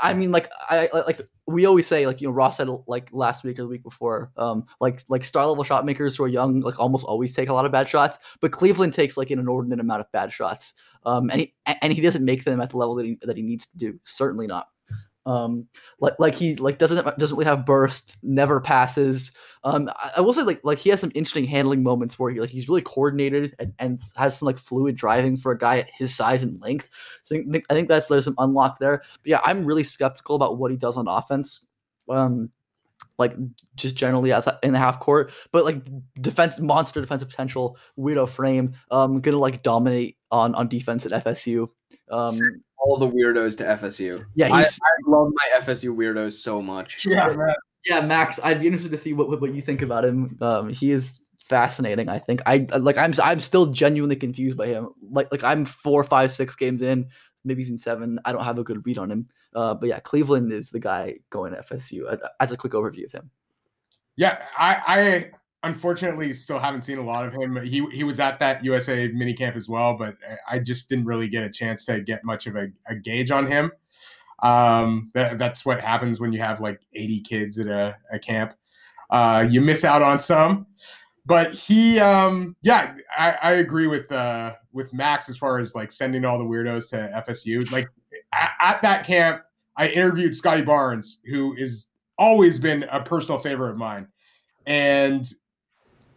I 0.01 0.13
mean, 0.13 0.31
like 0.31 0.49
I 0.69 0.89
I- 0.91 1.05
like 1.05 1.21
we 1.45 1.65
always 1.67 1.85
say, 1.85 2.07
like 2.07 2.19
you 2.21 2.27
know, 2.27 2.33
Ross 2.33 2.57
said 2.57 2.67
like 2.87 3.09
last 3.13 3.43
week 3.43 3.59
or 3.59 3.63
the 3.63 3.67
week 3.67 3.83
before, 3.83 4.31
um, 4.37 4.65
like 4.81 5.03
like 5.07 5.23
star 5.23 5.45
level 5.45 5.63
shot 5.63 5.85
makers 5.85 6.15
who 6.15 6.23
are 6.23 6.27
young, 6.27 6.61
like 6.61 6.79
almost 6.79 7.05
always 7.05 7.33
take 7.35 7.49
a 7.49 7.53
lot 7.53 7.65
of 7.65 7.71
bad 7.71 7.87
shots, 7.87 8.17
but 8.41 8.51
Cleveland 8.51 8.93
takes 8.93 9.17
like 9.17 9.29
an 9.29 9.37
inordinate 9.39 9.79
amount 9.79 10.01
of 10.01 10.11
bad 10.11 10.33
shots, 10.33 10.73
um, 11.05 11.29
and 11.29 11.41
he 11.41 11.53
and 11.81 11.93
he 11.93 12.01
doesn't 12.01 12.25
make 12.25 12.43
them 12.43 12.59
at 12.59 12.71
the 12.71 12.77
level 12.77 12.95
that 12.95 13.05
he 13.05 13.17
that 13.21 13.37
he 13.37 13.43
needs 13.43 13.67
to 13.67 13.77
do. 13.77 13.99
Certainly 14.03 14.47
not. 14.47 14.69
Um, 15.25 15.67
like 15.99 16.13
like 16.19 16.35
he 16.35 16.55
like 16.57 16.77
doesn't 16.77 17.03
doesn't 17.17 17.35
really 17.35 17.45
have 17.45 17.65
burst, 17.65 18.17
never 18.21 18.61
passes. 18.61 19.31
Um, 19.63 19.89
I, 19.95 20.11
I 20.17 20.21
will 20.21 20.33
say 20.33 20.43
like 20.43 20.61
like 20.63 20.77
he 20.77 20.91
has 20.91 20.99
some 20.99 21.11
interesting 21.15 21.45
handling 21.45 21.81
moments 21.81 22.19
where 22.19 22.31
he 22.31 22.39
like 22.39 22.51
he's 22.51 22.69
really 22.69 22.83
coordinated 22.83 23.55
and, 23.57 23.73
and 23.79 23.99
has 24.15 24.37
some 24.37 24.45
like 24.45 24.59
fluid 24.59 24.95
driving 24.95 25.35
for 25.35 25.51
a 25.51 25.57
guy 25.57 25.79
at 25.79 25.89
his 25.97 26.15
size 26.15 26.43
and 26.43 26.61
length. 26.61 26.89
So 27.23 27.35
I 27.35 27.73
think, 27.73 27.87
that's 27.87 28.05
there's 28.05 28.25
some 28.25 28.35
unlock 28.37 28.77
there. 28.79 28.97
But 29.23 29.27
yeah, 29.27 29.41
I'm 29.43 29.65
really 29.65 29.83
skeptical 29.83 30.35
about 30.35 30.57
what 30.59 30.69
he 30.69 30.77
does 30.77 30.97
on 30.97 31.07
offense. 31.07 31.65
Um, 32.07 32.51
like 33.17 33.33
just 33.75 33.95
generally 33.95 34.31
as 34.33 34.47
in 34.63 34.73
the 34.73 34.79
half 34.79 34.99
court, 34.99 35.31
but 35.51 35.65
like 35.65 35.77
defense 36.19 36.59
monster 36.59 37.01
defensive 37.01 37.29
potential, 37.29 37.77
weirdo 37.97 38.27
frame, 38.27 38.73
um, 38.91 39.21
gonna 39.21 39.37
like 39.37 39.63
dominate 39.63 40.17
on 40.31 40.55
on 40.55 40.67
defense 40.67 41.05
at 41.05 41.23
FSU. 41.23 41.69
Um, 42.11 42.29
all 42.77 42.97
the 42.97 43.09
weirdos 43.09 43.57
to 43.57 43.63
FSU. 43.63 44.25
Yeah, 44.35 44.53
I, 44.53 44.61
I 44.61 44.65
love 45.07 45.31
my 45.33 45.59
FSU 45.61 45.95
weirdos 45.95 46.33
so 46.33 46.61
much. 46.61 47.05
Yeah, 47.05 47.29
man. 47.29 47.55
yeah, 47.85 48.01
Max. 48.01 48.39
I'd 48.43 48.59
be 48.59 48.67
interested 48.67 48.91
to 48.91 48.97
see 48.97 49.13
what 49.13 49.29
what, 49.29 49.41
what 49.41 49.53
you 49.53 49.61
think 49.61 49.81
about 49.81 50.05
him. 50.05 50.37
Um, 50.41 50.69
he 50.69 50.91
is 50.91 51.21
fascinating. 51.39 52.09
I 52.09 52.19
think 52.19 52.41
I 52.45 52.67
like. 52.77 52.97
I'm 52.97 53.13
I'm 53.23 53.39
still 53.39 53.67
genuinely 53.67 54.15
confused 54.15 54.57
by 54.57 54.67
him. 54.67 54.89
Like 55.09 55.31
like 55.31 55.43
I'm 55.43 55.65
four, 55.65 56.03
five, 56.03 56.33
six 56.33 56.55
games 56.55 56.81
in, 56.81 57.07
maybe 57.45 57.61
even 57.61 57.77
seven. 57.77 58.19
I 58.25 58.31
don't 58.31 58.43
have 58.43 58.57
a 58.57 58.63
good 58.63 58.85
read 58.85 58.97
on 58.97 59.11
him. 59.11 59.27
Uh, 59.53 59.73
but 59.73 59.87
yeah, 59.87 59.99
Cleveland 59.99 60.51
is 60.51 60.69
the 60.69 60.79
guy 60.79 61.15
going 61.29 61.53
to 61.53 61.61
FSU. 61.61 62.11
Uh, 62.11 62.27
As 62.39 62.51
a 62.51 62.57
quick 62.57 62.73
overview 62.73 63.05
of 63.05 63.11
him. 63.11 63.29
Yeah, 64.17 64.43
I, 64.57 64.81
I 64.87 65.31
unfortunately 65.67 66.33
still 66.33 66.59
haven't 66.59 66.83
seen 66.83 66.97
a 66.97 67.05
lot 67.05 67.25
of 67.25 67.33
him. 67.33 67.57
He 67.63 67.85
he 67.91 68.03
was 68.03 68.19
at 68.19 68.39
that 68.39 68.63
USA 68.63 69.09
minicamp 69.09 69.55
as 69.55 69.67
well, 69.67 69.97
but 69.97 70.15
I 70.49 70.59
just 70.59 70.87
didn't 70.89 71.05
really 71.05 71.27
get 71.27 71.43
a 71.43 71.49
chance 71.49 71.85
to 71.85 71.99
get 72.01 72.23
much 72.23 72.47
of 72.47 72.55
a, 72.55 72.67
a 72.87 72.95
gauge 72.95 73.31
on 73.31 73.47
him. 73.47 73.71
Um, 74.43 75.11
that, 75.13 75.39
that's 75.39 75.65
what 75.65 75.81
happens 75.81 76.19
when 76.19 76.33
you 76.33 76.39
have 76.39 76.61
like 76.61 76.79
80 76.93 77.21
kids 77.21 77.59
at 77.59 77.67
a, 77.67 77.95
a 78.11 78.19
camp. 78.19 78.53
Uh, 79.09 79.45
you 79.49 79.61
miss 79.61 79.83
out 79.83 80.01
on 80.01 80.19
some. 80.19 80.67
But 81.25 81.53
he, 81.53 81.99
um, 81.99 82.55
yeah, 82.61 82.95
I, 83.17 83.31
I 83.31 83.51
agree 83.53 83.87
with 83.87 84.11
uh, 84.11 84.53
with 84.75 84.93
Max 84.93 85.29
as 85.29 85.37
far 85.37 85.57
as 85.57 85.73
like 85.73 85.91
sending 85.91 86.25
all 86.25 86.37
the 86.37 86.43
weirdos 86.43 86.89
to 86.89 87.23
FSU. 87.27 87.71
Like 87.71 87.87
at, 88.33 88.51
at 88.59 88.81
that 88.81 89.07
camp, 89.07 89.41
I 89.77 89.87
interviewed 89.87 90.35
Scotty 90.35 90.61
Barnes, 90.61 91.19
who 91.25 91.55
is 91.55 91.87
always 92.19 92.59
been 92.59 92.83
a 92.91 93.01
personal 93.01 93.39
favorite 93.39 93.71
of 93.71 93.77
mine. 93.77 94.07
And 94.67 95.25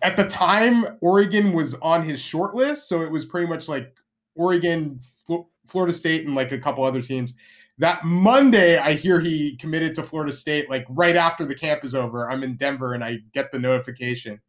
at 0.03 0.17
the 0.17 0.25
time, 0.25 0.99
Oregon 1.01 1.53
was 1.53 1.75
on 1.77 2.05
his 2.05 2.21
short 2.21 2.55
list. 2.55 2.89
So 2.89 3.03
it 3.03 3.11
was 3.11 3.25
pretty 3.25 3.47
much 3.47 3.69
like 3.69 3.95
Oregon, 4.35 5.01
Fl- 5.27 5.49
Florida 5.67 5.95
State, 5.95 6.27
and 6.27 6.35
like 6.35 6.53
a 6.53 6.59
couple 6.59 6.85
other 6.85 7.03
teams. 7.03 7.35
That 7.79 8.05
Monday, 8.05 8.77
I 8.77 8.95
hear 8.95 9.21
he 9.21 9.57
committed 9.57 9.95
to 9.95 10.03
Florida 10.03 10.33
State, 10.33 10.69
like 10.69 10.85
right 10.89 11.15
after 11.15 11.45
the 11.45 11.55
camp 11.55 11.85
is 11.85 11.95
over. 11.95 12.29
I'm 12.29 12.43
in 12.43 12.57
Denver 12.57 12.95
and 12.95 13.05
I 13.05 13.19
get 13.33 13.53
the 13.53 13.59
notification. 13.59 14.41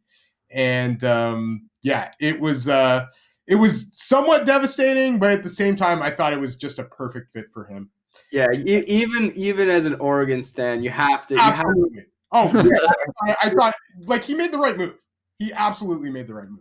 And 0.50 1.04
um, 1.04 1.70
yeah, 1.84 2.12
it 2.20 2.40
was 2.40 2.68
uh, 2.68 3.06
it 3.50 3.56
was 3.56 3.88
somewhat 3.92 4.46
devastating, 4.46 5.20
but 5.20 5.32
at 5.32 5.44
the 5.44 5.50
same 5.50 5.76
time, 5.76 6.02
I 6.02 6.10
thought 6.12 6.32
it 6.32 6.40
was 6.40 6.56
just 6.56 6.80
a 6.80 6.84
perfect 6.86 7.34
fit 7.34 7.46
for 7.54 7.66
him. 7.66 7.90
Yeah, 8.32 8.48
e- 8.54 8.84
even 8.88 9.34
even 9.36 9.70
as 9.70 9.86
an 9.86 9.96
Oregon 9.96 10.42
stan, 10.44 10.82
you 10.84 10.90
have 10.92 11.26
to. 11.28 11.34
You 11.36 11.42
have 11.42 11.62
to 11.64 11.90
Oh, 12.32 12.46
yeah. 12.64 13.34
I, 13.42 13.48
I 13.48 13.50
thought 13.50 13.74
like 14.06 14.24
he 14.24 14.36
made 14.36 14.52
the 14.52 14.60
right 14.60 14.78
move. 14.78 14.94
He 15.40 15.52
absolutely 15.52 16.12
made 16.12 16.28
the 16.28 16.34
right 16.36 16.48
move. 16.48 16.60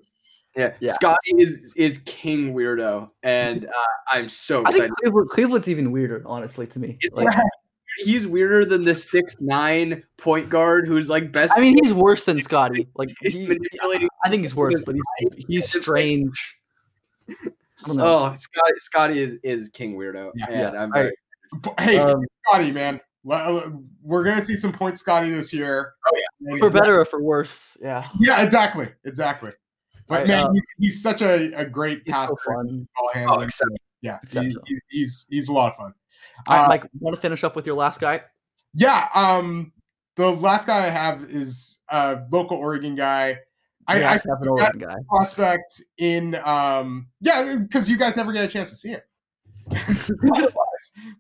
yeah. 0.57 0.73
Yeah. 0.81 0.93
Scotty 0.93 1.33
is 1.37 1.75
is 1.77 1.99
king 2.07 2.55
weirdo, 2.55 3.11
and 3.23 3.67
uh, 3.67 3.71
I'm 4.11 4.29
so 4.31 4.65
I 4.65 4.71
excited. 4.71 4.81
think 4.87 4.97
Cleveland, 5.03 5.29
Cleveland's 5.31 5.69
even 5.69 5.93
weirder, 5.93 6.23
honestly, 6.25 6.67
to 6.69 6.79
me. 6.79 6.99
Like, 7.13 7.29
He's 8.05 8.27
weirder 8.27 8.65
than 8.67 8.85
the 8.85 8.95
six 8.95 9.35
nine 9.41 10.05
point 10.19 10.49
guard 10.51 10.87
who's 10.87 11.09
like 11.09 11.33
best. 11.33 11.53
I 11.57 11.61
mean, 11.61 11.77
he's 11.83 11.93
worse 12.07 12.25
than 12.25 12.41
Scotty. 12.41 12.87
Like, 12.95 13.11
he, 13.23 13.47
manipulating 13.47 14.09
I 14.25 14.31
think 14.31 14.43
he's 14.43 14.55
worse, 14.55 14.83
but 14.85 14.95
he's 14.95 15.45
he's 15.49 15.65
It's 15.65 15.75
like- 15.75 15.83
strange. 15.83 16.58
I 17.29 17.87
don't 17.87 17.97
know. 17.97 18.05
oh, 18.07 18.35
Scotty 18.35 18.73
Scotty 18.79 19.21
is 19.21 19.39
is 19.43 19.69
king 19.71 19.97
weirdo, 19.97 20.33
Yeah. 20.35 20.47
and 20.49 20.75
Yeah. 20.75 20.83
I'm 20.83 20.93
very, 20.93 21.13
But, 21.63 21.75
hey, 21.81 21.99
Um, 21.99 22.23
Scotty, 22.47 22.71
man, 22.73 23.01
le- 23.25 23.73
we're 24.03 24.25
gonna 24.25 24.45
see 24.45 24.57
some 24.57 24.73
point 24.73 24.99
Scotty 24.99 25.31
this 25.31 25.53
year. 25.53 25.95
Oh, 26.07 26.17
yeah, 26.17 26.59
for 26.59 26.71
better 26.71 27.01
or 27.01 27.05
for 27.05 27.23
worse, 27.23 27.77
yeah. 27.81 28.09
Yeah, 28.19 28.43
exactly, 28.43 28.89
exactly. 29.05 29.53
But 30.09 30.23
I, 30.23 30.25
man, 30.25 30.45
uh, 30.45 30.53
he's 30.79 31.03
such 31.03 31.21
a, 31.23 31.53
a 31.55 31.65
great 31.67 32.03
He's 32.05 32.15
passer, 32.15 32.29
so 32.29 32.37
fun. 32.53 32.89
ball 32.97 33.11
handler. 33.15 33.45
except- 33.45 33.71
yeah, 34.01 34.19
he- 34.31 34.57
he- 34.67 34.79
he's 34.89 35.27
he's 35.29 35.49
a 35.49 35.53
lot 35.53 35.69
of 35.71 35.77
fun. 35.77 35.93
I 36.49 36.59
Uh, 36.65 36.69
Mike, 36.69 36.87
want 37.01 37.15
to 37.17 37.21
finish 37.21 37.45
up 37.45 37.55
with 37.57 37.67
your 37.67 37.77
last 37.77 38.01
guy? 38.01 38.23
Yeah, 38.75 39.09
um, 39.15 39.73
the 40.17 40.31
last 40.31 40.67
guy 40.67 40.87
I 40.87 40.91
have 40.91 41.25
is 41.31 41.79
a 41.91 42.21
local 42.31 42.57
Oregon 42.59 42.95
guy. 42.95 43.39
I, 43.89 43.97
You 43.99 44.05
I 44.05 44.13
have 44.13 44.23
to 44.23 44.33
an 44.33 44.49
Oregon 44.49 44.79
guy. 44.81 44.97
prospect 45.09 45.83
in 45.99 46.35
um 46.45 47.09
yeah 47.21 47.57
because 47.57 47.89
you 47.89 47.97
guys 47.97 48.15
never 48.17 48.33
get 48.33 48.45
a 48.45 48.49
chance 48.49 48.71
to 48.71 48.77
see 48.77 48.91
him. 48.91 49.01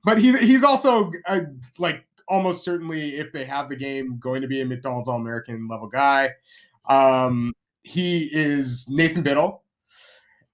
But 0.05 0.19
he's 0.19 0.39
he's 0.39 0.63
also 0.65 1.11
uh, 1.27 1.41
like 1.79 2.05
almost 2.29 2.65
certainly 2.65 3.17
if 3.17 3.33
they 3.33 3.45
have 3.45 3.69
the 3.69 3.77
game 3.77 4.19
going 4.19 4.43
to 4.43 4.49
be 4.49 4.61
a 4.61 4.65
mcdonald's 4.65 5.09
all-american 5.09 5.67
level 5.69 5.89
guy. 5.89 6.31
Um 6.89 7.53
he 7.83 8.29
is 8.33 8.87
nathan 8.89 9.23
bittle 9.25 9.61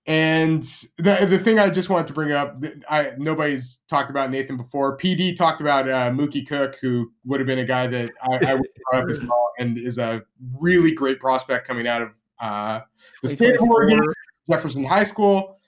and 0.07 0.63
the, 0.99 1.27
the 1.29 1.39
thing 1.39 1.59
i 1.59 1.69
just 1.71 1.89
wanted 1.89 2.07
to 2.07 2.13
bring 2.13 2.33
up 2.33 2.63
i 2.91 3.13
nobody's 3.17 3.79
talked 3.89 4.11
about 4.11 4.31
nathan 4.31 4.57
before 4.57 4.99
pd 4.99 5.35
talked 5.35 5.63
about 5.63 5.89
uh, 5.89 6.11
mookie 6.11 6.47
cook 6.47 6.77
who 6.81 7.11
would 7.25 7.41
have 7.41 7.47
been 7.47 7.61
a 7.61 7.65
guy 7.65 7.87
that 7.87 8.11
i, 8.23 8.51
I 8.51 8.55
would 8.55 8.67
brought 8.91 9.05
up 9.05 9.09
as 9.09 9.21
well 9.23 9.51
and 9.59 9.79
is 9.79 9.97
a 9.97 10.23
really 10.61 10.93
great 10.93 11.19
prospect 11.19 11.67
coming 11.67 11.87
out 11.87 12.03
of 12.03 12.11
uh, 12.41 12.81
the 13.23 13.29
state 13.29 13.55
of 13.55 13.63
oregon 13.63 14.01
Jefferson 14.49 14.85
High 14.85 15.05
School. 15.05 15.59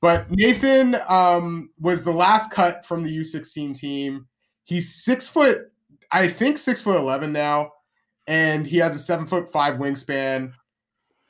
But 0.00 0.30
Nathan 0.30 0.96
um, 1.08 1.70
was 1.78 2.02
the 2.02 2.12
last 2.12 2.50
cut 2.50 2.84
from 2.84 3.04
the 3.04 3.18
U16 3.18 3.76
team. 3.76 4.26
He's 4.64 5.04
six 5.04 5.28
foot, 5.28 5.70
I 6.10 6.28
think 6.28 6.58
six 6.58 6.80
foot 6.80 6.96
eleven 6.96 7.32
now, 7.32 7.72
and 8.26 8.66
he 8.66 8.78
has 8.78 8.96
a 8.96 8.98
seven 8.98 9.26
foot 9.26 9.52
five 9.52 9.74
wingspan. 9.74 10.52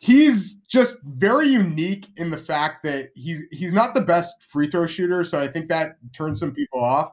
He's 0.03 0.57
just 0.68 1.00
very 1.05 1.48
unique 1.48 2.09
in 2.16 2.28
the 2.28 2.36
fact 2.36 2.82
that 2.82 3.11
he's 3.14 3.44
he's 3.53 3.72
not 3.72 3.94
the 3.94 4.00
best 4.00 4.42
free 4.42 4.68
throw 4.68 4.84
shooter, 4.84 5.22
so 5.22 5.38
I 5.38 5.46
think 5.46 5.68
that 5.68 5.96
turns 6.12 6.40
some 6.40 6.53
people 6.53 6.82
off. 6.82 7.12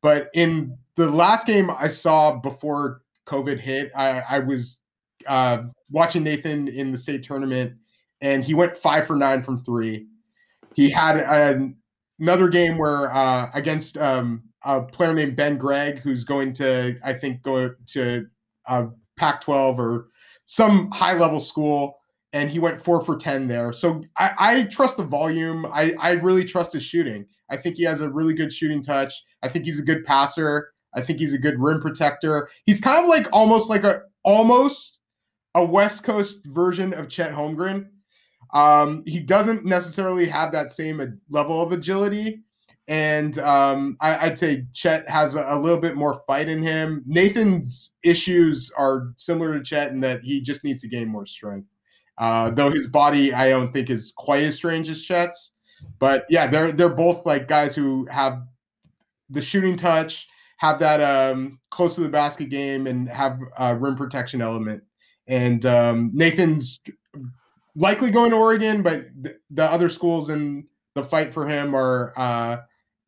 But 0.00 0.30
in 0.32 0.78
the 0.96 1.10
last 1.10 1.46
game 1.46 1.70
I 1.70 1.86
saw 1.88 2.36
before 2.36 3.02
COVID 3.26 3.60
hit, 3.60 3.92
I, 3.94 4.20
I 4.20 4.38
was 4.38 4.78
uh, 5.26 5.64
watching 5.90 6.24
Nathan 6.24 6.68
in 6.68 6.92
the 6.92 6.96
state 6.96 7.22
tournament, 7.22 7.74
and 8.22 8.42
he 8.42 8.54
went 8.54 8.74
five 8.74 9.06
for 9.06 9.16
nine 9.16 9.42
from 9.42 9.62
three. 9.62 10.06
He 10.74 10.88
had 10.88 11.18
an, 11.18 11.76
another 12.20 12.48
game 12.48 12.78
where 12.78 13.14
uh, 13.14 13.50
against 13.52 13.98
um, 13.98 14.44
a 14.64 14.80
player 14.80 15.12
named 15.12 15.36
Ben 15.36 15.58
Gregg, 15.58 15.98
who's 15.98 16.24
going 16.24 16.54
to, 16.54 16.98
I 17.04 17.12
think, 17.12 17.42
go 17.42 17.74
to 17.88 18.26
uh, 18.66 18.86
Pac-12 19.16 19.78
or 19.78 20.08
some 20.46 20.90
high-level 20.90 21.40
school, 21.40 21.99
and 22.32 22.50
he 22.50 22.58
went 22.58 22.80
four 22.80 23.04
for 23.04 23.16
ten 23.16 23.48
there. 23.48 23.72
So 23.72 24.00
I, 24.16 24.32
I 24.38 24.62
trust 24.64 24.96
the 24.96 25.04
volume. 25.04 25.66
I, 25.66 25.94
I 25.98 26.12
really 26.12 26.44
trust 26.44 26.72
his 26.72 26.82
shooting. 26.82 27.26
I 27.50 27.56
think 27.56 27.76
he 27.76 27.84
has 27.84 28.00
a 28.00 28.10
really 28.10 28.34
good 28.34 28.52
shooting 28.52 28.82
touch. 28.82 29.12
I 29.42 29.48
think 29.48 29.64
he's 29.64 29.80
a 29.80 29.84
good 29.84 30.04
passer. 30.04 30.70
I 30.94 31.00
think 31.00 31.18
he's 31.18 31.32
a 31.32 31.38
good 31.38 31.58
rim 31.58 31.80
protector. 31.80 32.48
He's 32.66 32.80
kind 32.80 33.02
of 33.02 33.08
like 33.08 33.28
almost 33.32 33.68
like 33.68 33.84
a 33.84 34.02
almost 34.24 34.98
a 35.54 35.64
West 35.64 36.04
Coast 36.04 36.36
version 36.46 36.92
of 36.94 37.08
Chet 37.08 37.32
Holmgren. 37.32 37.86
Um, 38.52 39.02
he 39.06 39.20
doesn't 39.20 39.64
necessarily 39.64 40.26
have 40.26 40.52
that 40.52 40.70
same 40.70 41.20
level 41.28 41.62
of 41.62 41.72
agility. 41.72 42.42
And 42.88 43.38
um, 43.38 43.96
I, 44.00 44.26
I'd 44.26 44.38
say 44.38 44.64
Chet 44.74 45.08
has 45.08 45.36
a, 45.36 45.44
a 45.48 45.60
little 45.60 45.78
bit 45.78 45.94
more 45.94 46.22
fight 46.26 46.48
in 46.48 46.60
him. 46.60 47.04
Nathan's 47.06 47.94
issues 48.02 48.70
are 48.76 49.12
similar 49.16 49.56
to 49.56 49.62
Chet 49.62 49.92
in 49.92 50.00
that 50.00 50.22
he 50.22 50.40
just 50.40 50.64
needs 50.64 50.80
to 50.80 50.88
gain 50.88 51.08
more 51.08 51.26
strength. 51.26 51.68
Uh, 52.20 52.50
though 52.50 52.70
his 52.70 52.86
body, 52.86 53.32
I 53.32 53.48
don't 53.48 53.72
think 53.72 53.88
is 53.88 54.12
quite 54.14 54.42
as 54.44 54.54
strange 54.54 54.90
as 54.90 55.02
Chet's. 55.02 55.52
But 55.98 56.26
yeah, 56.28 56.46
they're 56.46 56.70
they're 56.70 56.90
both 56.90 57.24
like 57.24 57.48
guys 57.48 57.74
who 57.74 58.06
have 58.10 58.42
the 59.30 59.40
shooting 59.40 59.74
touch, 59.76 60.28
have 60.58 60.78
that 60.80 61.00
um, 61.00 61.58
close 61.70 61.94
to 61.94 62.02
the 62.02 62.08
basket 62.08 62.50
game, 62.50 62.86
and 62.86 63.08
have 63.08 63.40
a 63.58 63.74
rim 63.74 63.96
protection 63.96 64.42
element. 64.42 64.82
And 65.26 65.64
um, 65.64 66.10
Nathan's 66.12 66.80
likely 67.74 68.10
going 68.10 68.30
to 68.30 68.36
Oregon, 68.36 68.82
but 68.82 69.06
th- 69.22 69.36
the 69.50 69.64
other 69.72 69.88
schools 69.88 70.28
in 70.28 70.66
the 70.94 71.02
fight 71.02 71.32
for 71.32 71.48
him 71.48 71.74
are 71.74 72.12
uh, 72.16 72.58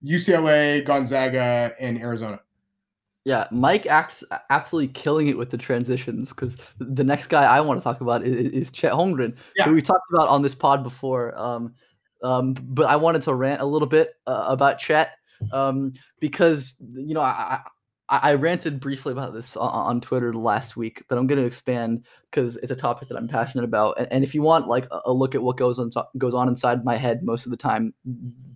UCLA, 0.03 0.85
Gonzaga, 0.85 1.75
and 1.79 1.99
Arizona. 2.01 2.41
Yeah, 3.25 3.47
Mike 3.53 3.87
acts 3.87 4.25
absolutely 4.51 4.93
killing 4.95 5.29
it 5.29 5.39
with 5.39 5.51
the 5.51 5.57
transitions 5.59 6.31
because 6.31 6.57
the 6.79 7.05
next 7.05 7.29
guy 7.29 7.45
I 7.45 7.61
want 7.61 7.79
to 7.79 7.85
talk 7.85 8.01
about 8.01 8.25
is, 8.25 8.51
is 8.51 8.73
Chet 8.73 8.93
Holmgren, 8.93 9.37
Yeah. 9.57 9.65
who 9.67 9.75
we 9.75 9.83
talked 9.83 10.13
about 10.13 10.29
on 10.29 10.43
this 10.43 10.57
pod 10.57 10.83
before. 10.83 11.37
Um, 11.39 11.73
um, 12.25 12.55
but 12.55 12.87
I 12.87 12.97
wanted 12.97 13.23
to 13.23 13.35
rant 13.35 13.61
a 13.61 13.65
little 13.65 13.89
bit 13.89 14.15
uh, 14.27 14.47
about 14.49 14.79
Chet 14.79 15.13
um, 15.53 15.93
because 16.21 16.77
you 16.95 17.15
know 17.15 17.21
I, 17.21 17.61
I 18.09 18.19
I 18.31 18.35
ranted 18.35 18.79
briefly 18.79 19.13
about 19.13 19.33
this 19.33 19.57
on, 19.57 19.71
on 19.71 20.01
Twitter 20.01 20.35
last 20.35 20.77
week, 20.77 21.03
but 21.09 21.17
I'm 21.17 21.27
going 21.27 21.41
to 21.41 21.47
expand 21.47 22.05
because 22.31 22.57
it's 22.59 22.71
a 22.73 22.77
topic 22.77 23.09
that 23.09 23.17
I'm 23.17 23.29
passionate 23.29 23.65
about. 23.65 23.99
And, 23.99 24.13
and 24.13 24.25
if 24.25 24.35
you 24.35 24.43
want 24.43 24.69
like 24.69 24.87
a, 24.91 25.01
a 25.07 25.13
look 25.13 25.35
at 25.35 25.43
what 25.43 25.57
goes 25.57 25.79
on 25.79 25.91
goes 26.19 26.35
on 26.35 26.49
inside 26.49 26.85
my 26.85 26.97
head 26.97 27.23
most 27.23 27.47
of 27.47 27.51
the 27.51 27.57
time, 27.57 27.95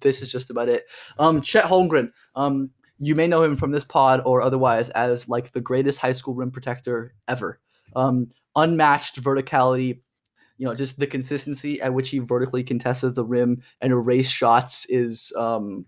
this 0.01 0.23
is 0.23 0.31
just 0.31 0.51
about 0.51 0.69
it. 0.69 0.87
Um, 1.19 1.41
Chet 1.41 1.65
Holmgren. 1.65 2.11
Um, 2.35 2.71
you 2.99 3.15
may 3.15 3.27
know 3.27 3.43
him 3.43 3.57
from 3.57 3.71
this 3.71 3.85
pod 3.85 4.23
or 4.25 4.43
otherwise 4.43 4.91
as 4.91 5.29
like 5.29 5.53
the 5.53 5.61
greatest 5.61 5.99
high 5.99 6.13
school 6.13 6.35
rim 6.35 6.51
protector 6.51 7.15
ever. 7.29 7.61
Um, 7.95 8.31
unmatched 8.55 9.23
verticality, 9.23 10.01
you 10.59 10.67
know, 10.67 10.75
just 10.75 10.99
the 10.99 11.07
consistency 11.07 11.81
at 11.81 11.93
which 11.93 12.09
he 12.09 12.19
vertically 12.19 12.65
contests 12.65 13.03
the 13.03 13.25
rim 13.25 13.63
and 13.81 13.93
erase 13.93 14.29
shots 14.29 14.87
is 14.87 15.33
um, 15.37 15.85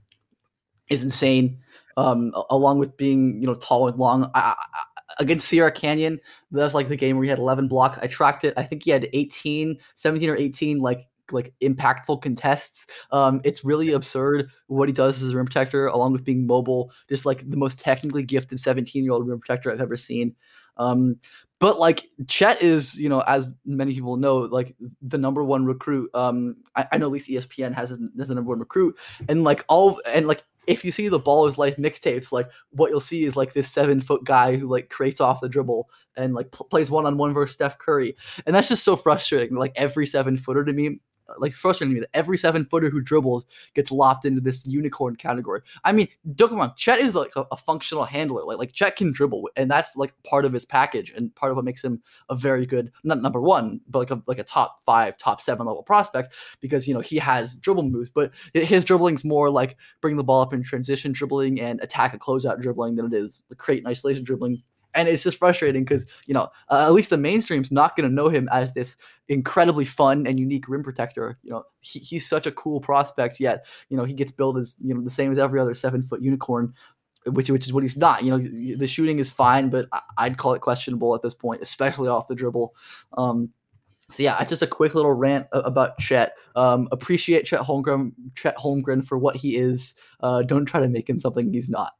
is 0.88 1.02
insane. 1.02 1.58
Um, 1.96 2.32
along 2.50 2.78
with 2.78 2.96
being 2.96 3.40
you 3.40 3.46
know 3.46 3.54
tall 3.54 3.88
and 3.88 3.98
long. 3.98 4.30
I, 4.34 4.54
I, 4.58 4.84
against 5.18 5.48
Sierra 5.48 5.72
Canyon, 5.72 6.20
that's 6.50 6.74
like 6.74 6.88
the 6.88 6.96
game 6.96 7.16
where 7.16 7.24
he 7.24 7.30
had 7.30 7.38
11 7.38 7.66
blocks. 7.66 7.98
I 8.00 8.06
tracked 8.06 8.44
it. 8.44 8.54
I 8.56 8.62
think 8.62 8.84
he 8.84 8.90
had 8.90 9.08
18, 9.12 9.76
17 9.94 10.30
or 10.30 10.36
18 10.36 10.78
like 10.78 11.08
like 11.32 11.54
impactful 11.62 12.22
contests. 12.22 12.86
Um, 13.10 13.40
it's 13.44 13.64
really 13.64 13.92
absurd 13.92 14.50
what 14.66 14.88
he 14.88 14.92
does 14.92 15.22
as 15.22 15.32
a 15.32 15.36
rim 15.36 15.46
protector, 15.46 15.86
along 15.86 16.12
with 16.12 16.24
being 16.24 16.46
mobile. 16.46 16.92
Just 17.08 17.26
like 17.26 17.48
the 17.48 17.56
most 17.56 17.78
technically 17.78 18.22
gifted 18.22 18.60
17 18.60 19.02
year 19.02 19.12
old 19.12 19.26
rim 19.26 19.40
protector 19.40 19.72
I've 19.72 19.80
ever 19.80 19.96
seen. 19.96 20.34
Um, 20.78 21.16
but 21.60 21.78
like 21.78 22.06
Chet 22.28 22.62
is, 22.62 22.98
you 22.98 23.08
know, 23.08 23.20
as 23.26 23.48
many 23.66 23.92
people 23.92 24.16
know, 24.16 24.38
like 24.38 24.76
the 25.02 25.18
number 25.18 25.42
one 25.42 25.66
recruit. 25.66 26.10
Um, 26.14 26.56
I, 26.76 26.86
I 26.92 26.98
know 26.98 27.06
at 27.06 27.12
least 27.12 27.28
ESPN 27.28 27.74
has 27.74 27.90
him 27.90 28.10
as 28.20 28.28
the 28.28 28.34
number 28.34 28.50
one 28.50 28.60
recruit, 28.60 28.96
and 29.28 29.42
like 29.42 29.64
all 29.68 30.00
and 30.06 30.28
like 30.28 30.44
if 30.68 30.84
you 30.84 30.92
see 30.92 31.08
the 31.08 31.18
ball 31.18 31.46
is 31.46 31.58
life 31.58 31.76
mixtapes, 31.76 32.30
like 32.30 32.48
what 32.70 32.90
you'll 32.90 33.00
see 33.00 33.24
is 33.24 33.36
like 33.36 33.54
this 33.54 33.70
seven 33.70 34.00
foot 34.00 34.22
guy 34.24 34.54
who 34.56 34.68
like 34.68 34.90
creates 34.90 35.20
off 35.20 35.40
the 35.40 35.48
dribble 35.48 35.88
and 36.16 36.34
like 36.34 36.50
pl- 36.52 36.66
plays 36.66 36.90
one 36.90 37.06
on 37.06 37.16
one 37.16 37.32
versus 37.34 37.54
Steph 37.54 37.78
Curry, 37.78 38.14
and 38.46 38.54
that's 38.54 38.68
just 38.68 38.84
so 38.84 38.94
frustrating. 38.94 39.56
Like 39.56 39.72
every 39.74 40.06
seven 40.06 40.38
footer 40.38 40.64
to 40.64 40.72
me, 40.72 41.00
like 41.38 41.52
frustrating 41.52 41.94
me 41.94 42.00
that 42.00 42.10
every 42.14 42.38
seven 42.38 42.64
footer 42.64 42.90
who 42.90 43.00
dribbles 43.00 43.44
gets 43.74 43.90
lopped 43.90 44.24
into 44.24 44.40
this 44.40 44.66
unicorn 44.66 45.16
category. 45.16 45.60
I 45.84 45.92
mean, 45.92 46.08
don't 46.34 46.48
get 46.48 46.54
me 46.54 46.60
wrong, 46.60 46.72
Chet 46.76 46.98
is 46.98 47.14
like 47.14 47.36
a, 47.36 47.44
a 47.52 47.56
functional 47.56 48.04
handler. 48.04 48.44
Like 48.44 48.58
like 48.58 48.72
Chet 48.72 48.96
can 48.96 49.12
dribble, 49.12 49.50
and 49.56 49.70
that's 49.70 49.96
like 49.96 50.12
part 50.24 50.44
of 50.44 50.52
his 50.52 50.64
package 50.64 51.10
and 51.10 51.34
part 51.34 51.50
of 51.50 51.56
what 51.56 51.64
makes 51.64 51.84
him 51.84 52.02
a 52.28 52.36
very 52.36 52.66
good, 52.66 52.90
not 53.04 53.20
number 53.20 53.40
one, 53.40 53.80
but 53.88 53.98
like 53.98 54.10
a 54.10 54.22
like 54.26 54.38
a 54.38 54.44
top 54.44 54.80
five, 54.84 55.16
top 55.18 55.40
seven 55.40 55.66
level 55.66 55.82
prospect 55.82 56.34
because 56.60 56.86
you 56.88 56.94
know 56.94 57.00
he 57.00 57.16
has 57.16 57.54
dribble 57.56 57.84
moves, 57.84 58.08
but 58.08 58.32
his 58.54 58.84
dribbling's 58.84 59.24
more 59.24 59.50
like 59.50 59.76
bring 60.00 60.16
the 60.16 60.24
ball 60.24 60.42
up 60.42 60.52
in 60.52 60.62
transition 60.62 61.12
dribbling 61.12 61.60
and 61.60 61.80
attack 61.80 62.14
a 62.14 62.18
closeout 62.18 62.60
dribbling 62.60 62.96
than 62.96 63.06
it 63.06 63.14
is 63.14 63.42
the 63.48 63.54
create 63.54 63.78
and 63.78 63.88
isolation 63.88 64.24
dribbling. 64.24 64.62
And 64.94 65.08
it's 65.08 65.22
just 65.22 65.38
frustrating 65.38 65.84
because 65.84 66.06
you 66.26 66.34
know 66.34 66.48
uh, 66.70 66.84
at 66.86 66.92
least 66.92 67.10
the 67.10 67.16
mainstream's 67.16 67.70
not 67.70 67.96
going 67.96 68.08
to 68.08 68.14
know 68.14 68.28
him 68.28 68.48
as 68.50 68.72
this 68.72 68.96
incredibly 69.28 69.84
fun 69.84 70.26
and 70.26 70.38
unique 70.38 70.68
rim 70.68 70.82
protector. 70.82 71.38
You 71.42 71.50
know 71.50 71.64
he, 71.80 71.98
he's 71.98 72.28
such 72.28 72.46
a 72.46 72.52
cool 72.52 72.80
prospect, 72.80 73.38
yet 73.40 73.66
you 73.90 73.96
know 73.96 74.04
he 74.04 74.14
gets 74.14 74.32
billed 74.32 74.58
as 74.58 74.76
you 74.82 74.94
know 74.94 75.02
the 75.02 75.10
same 75.10 75.30
as 75.30 75.38
every 75.38 75.60
other 75.60 75.74
seven 75.74 76.02
foot 76.02 76.22
unicorn, 76.22 76.72
which 77.26 77.50
which 77.50 77.66
is 77.66 77.72
what 77.72 77.82
he's 77.82 77.96
not. 77.96 78.24
You 78.24 78.30
know 78.30 78.76
the 78.76 78.86
shooting 78.86 79.18
is 79.18 79.30
fine, 79.30 79.68
but 79.68 79.88
I'd 80.16 80.38
call 80.38 80.54
it 80.54 80.60
questionable 80.60 81.14
at 81.14 81.22
this 81.22 81.34
point, 81.34 81.62
especially 81.62 82.08
off 82.08 82.28
the 82.28 82.34
dribble. 82.34 82.74
Um, 83.16 83.50
so 84.10 84.22
yeah, 84.22 84.40
it's 84.40 84.48
just 84.48 84.62
a 84.62 84.66
quick 84.66 84.94
little 84.94 85.12
rant 85.12 85.46
about 85.52 85.98
Chet. 85.98 86.34
Um, 86.56 86.88
appreciate 86.92 87.44
Chet 87.44 87.60
Holmgren, 87.60 88.12
Chet 88.34 88.56
Holmgren 88.56 89.04
for 89.06 89.18
what 89.18 89.36
he 89.36 89.56
is. 89.56 89.94
Uh, 90.20 90.42
don't 90.42 90.64
try 90.64 90.80
to 90.80 90.88
make 90.88 91.08
him 91.08 91.18
something 91.18 91.52
he's 91.52 91.68
not. 91.68 91.92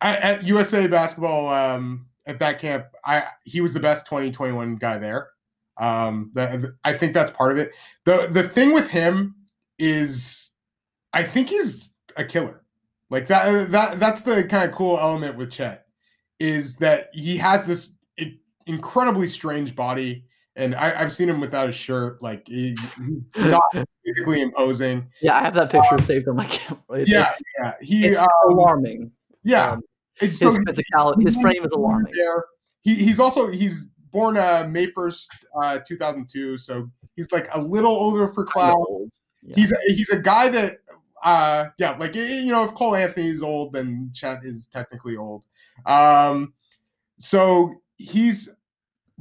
At, 0.00 0.22
at 0.22 0.44
USA 0.44 0.86
basketball 0.86 1.48
um, 1.48 2.06
at 2.26 2.38
that 2.38 2.58
camp, 2.58 2.86
I 3.04 3.24
he 3.44 3.60
was 3.60 3.74
the 3.74 3.80
best 3.80 4.06
2021 4.06 4.76
guy 4.76 4.98
there. 4.98 5.28
Um, 5.78 6.30
that, 6.34 6.64
I 6.84 6.96
think 6.96 7.12
that's 7.12 7.30
part 7.30 7.52
of 7.52 7.58
it. 7.58 7.72
the 8.04 8.28
The 8.30 8.48
thing 8.48 8.72
with 8.72 8.88
him 8.88 9.34
is, 9.78 10.50
I 11.12 11.22
think 11.22 11.50
he's 11.50 11.90
a 12.16 12.24
killer. 12.24 12.62
Like 13.10 13.28
that. 13.28 13.70
That 13.70 14.00
that's 14.00 14.22
the 14.22 14.42
kind 14.44 14.68
of 14.68 14.74
cool 14.76 14.98
element 14.98 15.36
with 15.36 15.50
Chet 15.50 15.86
is 16.38 16.76
that 16.76 17.08
he 17.12 17.36
has 17.36 17.64
this 17.64 17.90
incredibly 18.66 19.28
strange 19.28 19.74
body. 19.74 20.24
And 20.56 20.74
I, 20.74 21.00
I've 21.00 21.12
seen 21.12 21.28
him 21.28 21.40
without 21.40 21.68
a 21.68 21.72
shirt, 21.72 22.22
like 22.22 22.46
he, 22.48 22.76
he's 23.34 23.44
not 23.44 23.62
physically 24.04 24.40
imposing. 24.40 25.06
Yeah, 25.20 25.36
I 25.36 25.40
have 25.40 25.54
that 25.54 25.70
picture 25.70 26.00
saved 26.00 26.28
on 26.28 26.36
my 26.36 26.46
camera. 26.46 26.82
It's, 26.90 27.10
Yeah, 27.10 27.30
Yeah, 27.60 27.72
he. 27.82 28.06
it's 28.06 28.18
um, 28.18 28.26
alarming. 28.48 29.10
Yeah, 29.46 29.72
Um, 29.72 29.82
his 30.14 30.38
so- 30.38 30.50
physicality, 30.50 31.22
his 31.24 31.36
frame 31.36 31.64
is 31.64 31.72
alarming. 31.72 32.12
there. 32.14 32.44
He 32.82 32.94
he's 32.96 33.18
also 33.20 33.48
he's 33.48 33.84
born 34.12 34.36
uh 34.36 34.66
May 34.70 34.86
first, 34.86 35.30
uh 35.60 35.78
two 35.86 35.96
thousand 35.96 36.28
two, 36.28 36.56
so 36.56 36.90
he's 37.16 37.30
like 37.32 37.48
a 37.52 37.60
little 37.60 37.92
older 37.92 38.28
for 38.28 38.44
Cloud. 38.44 39.08
Yeah. 39.42 39.54
He's 39.56 39.72
a, 39.72 39.76
he's 39.88 40.10
a 40.10 40.18
guy 40.18 40.48
that 40.48 40.78
uh 41.24 41.66
yeah, 41.78 41.96
like 41.98 42.14
you 42.14 42.46
know, 42.46 42.64
if 42.64 42.74
Cole 42.74 42.94
Anthony's 42.94 43.42
old, 43.42 43.72
then 43.72 44.10
Chet 44.14 44.44
is 44.44 44.66
technically 44.66 45.16
old. 45.16 45.44
Um 45.86 46.52
so 47.18 47.74
he's 47.96 48.48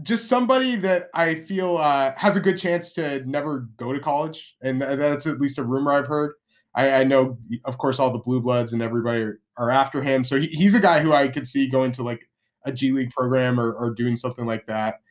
just 0.04 0.28
somebody 0.28 0.76
that 0.76 1.10
I 1.14 1.36
feel 1.36 1.78
uh 1.78 2.12
has 2.18 2.36
a 2.36 2.40
good 2.42 2.58
chance 2.58 2.92
to 2.94 3.24
never 3.26 3.68
go 3.78 3.94
to 3.94 4.00
college, 4.00 4.56
and 4.62 4.82
that's 4.82 5.26
at 5.26 5.40
least 5.40 5.58
a 5.58 5.64
rumor 5.64 5.92
I've 5.92 6.08
heard. 6.08 6.34
I, 6.76 6.92
I 6.92 7.04
know, 7.06 7.38
of 7.64 7.78
course, 7.78 8.00
all 8.00 8.12
the 8.12 8.20
blue 8.20 8.42
bloods 8.42 8.74
and 8.74 8.82
everybody 8.82 9.22
are, 9.22 9.40
are 9.58 9.72
after 9.72 10.02
him. 10.02 10.24
So 10.24 10.40
he, 10.40 10.48
he's 10.48 10.74
a 10.74 10.80
guy 10.80 11.00
who 11.00 11.14
I 11.14 11.28
could 11.28 11.48
see 11.48 11.68
going 11.68 11.92
to 11.94 12.04
like 12.04 12.28
a 12.66 12.72
G 12.72 12.92
League 12.92 13.12
program 13.12 13.60
or, 13.60 13.74
or 13.74 13.94
doing 13.94 14.18
something 14.18 14.46
like 14.46 14.66
that. 14.66 15.02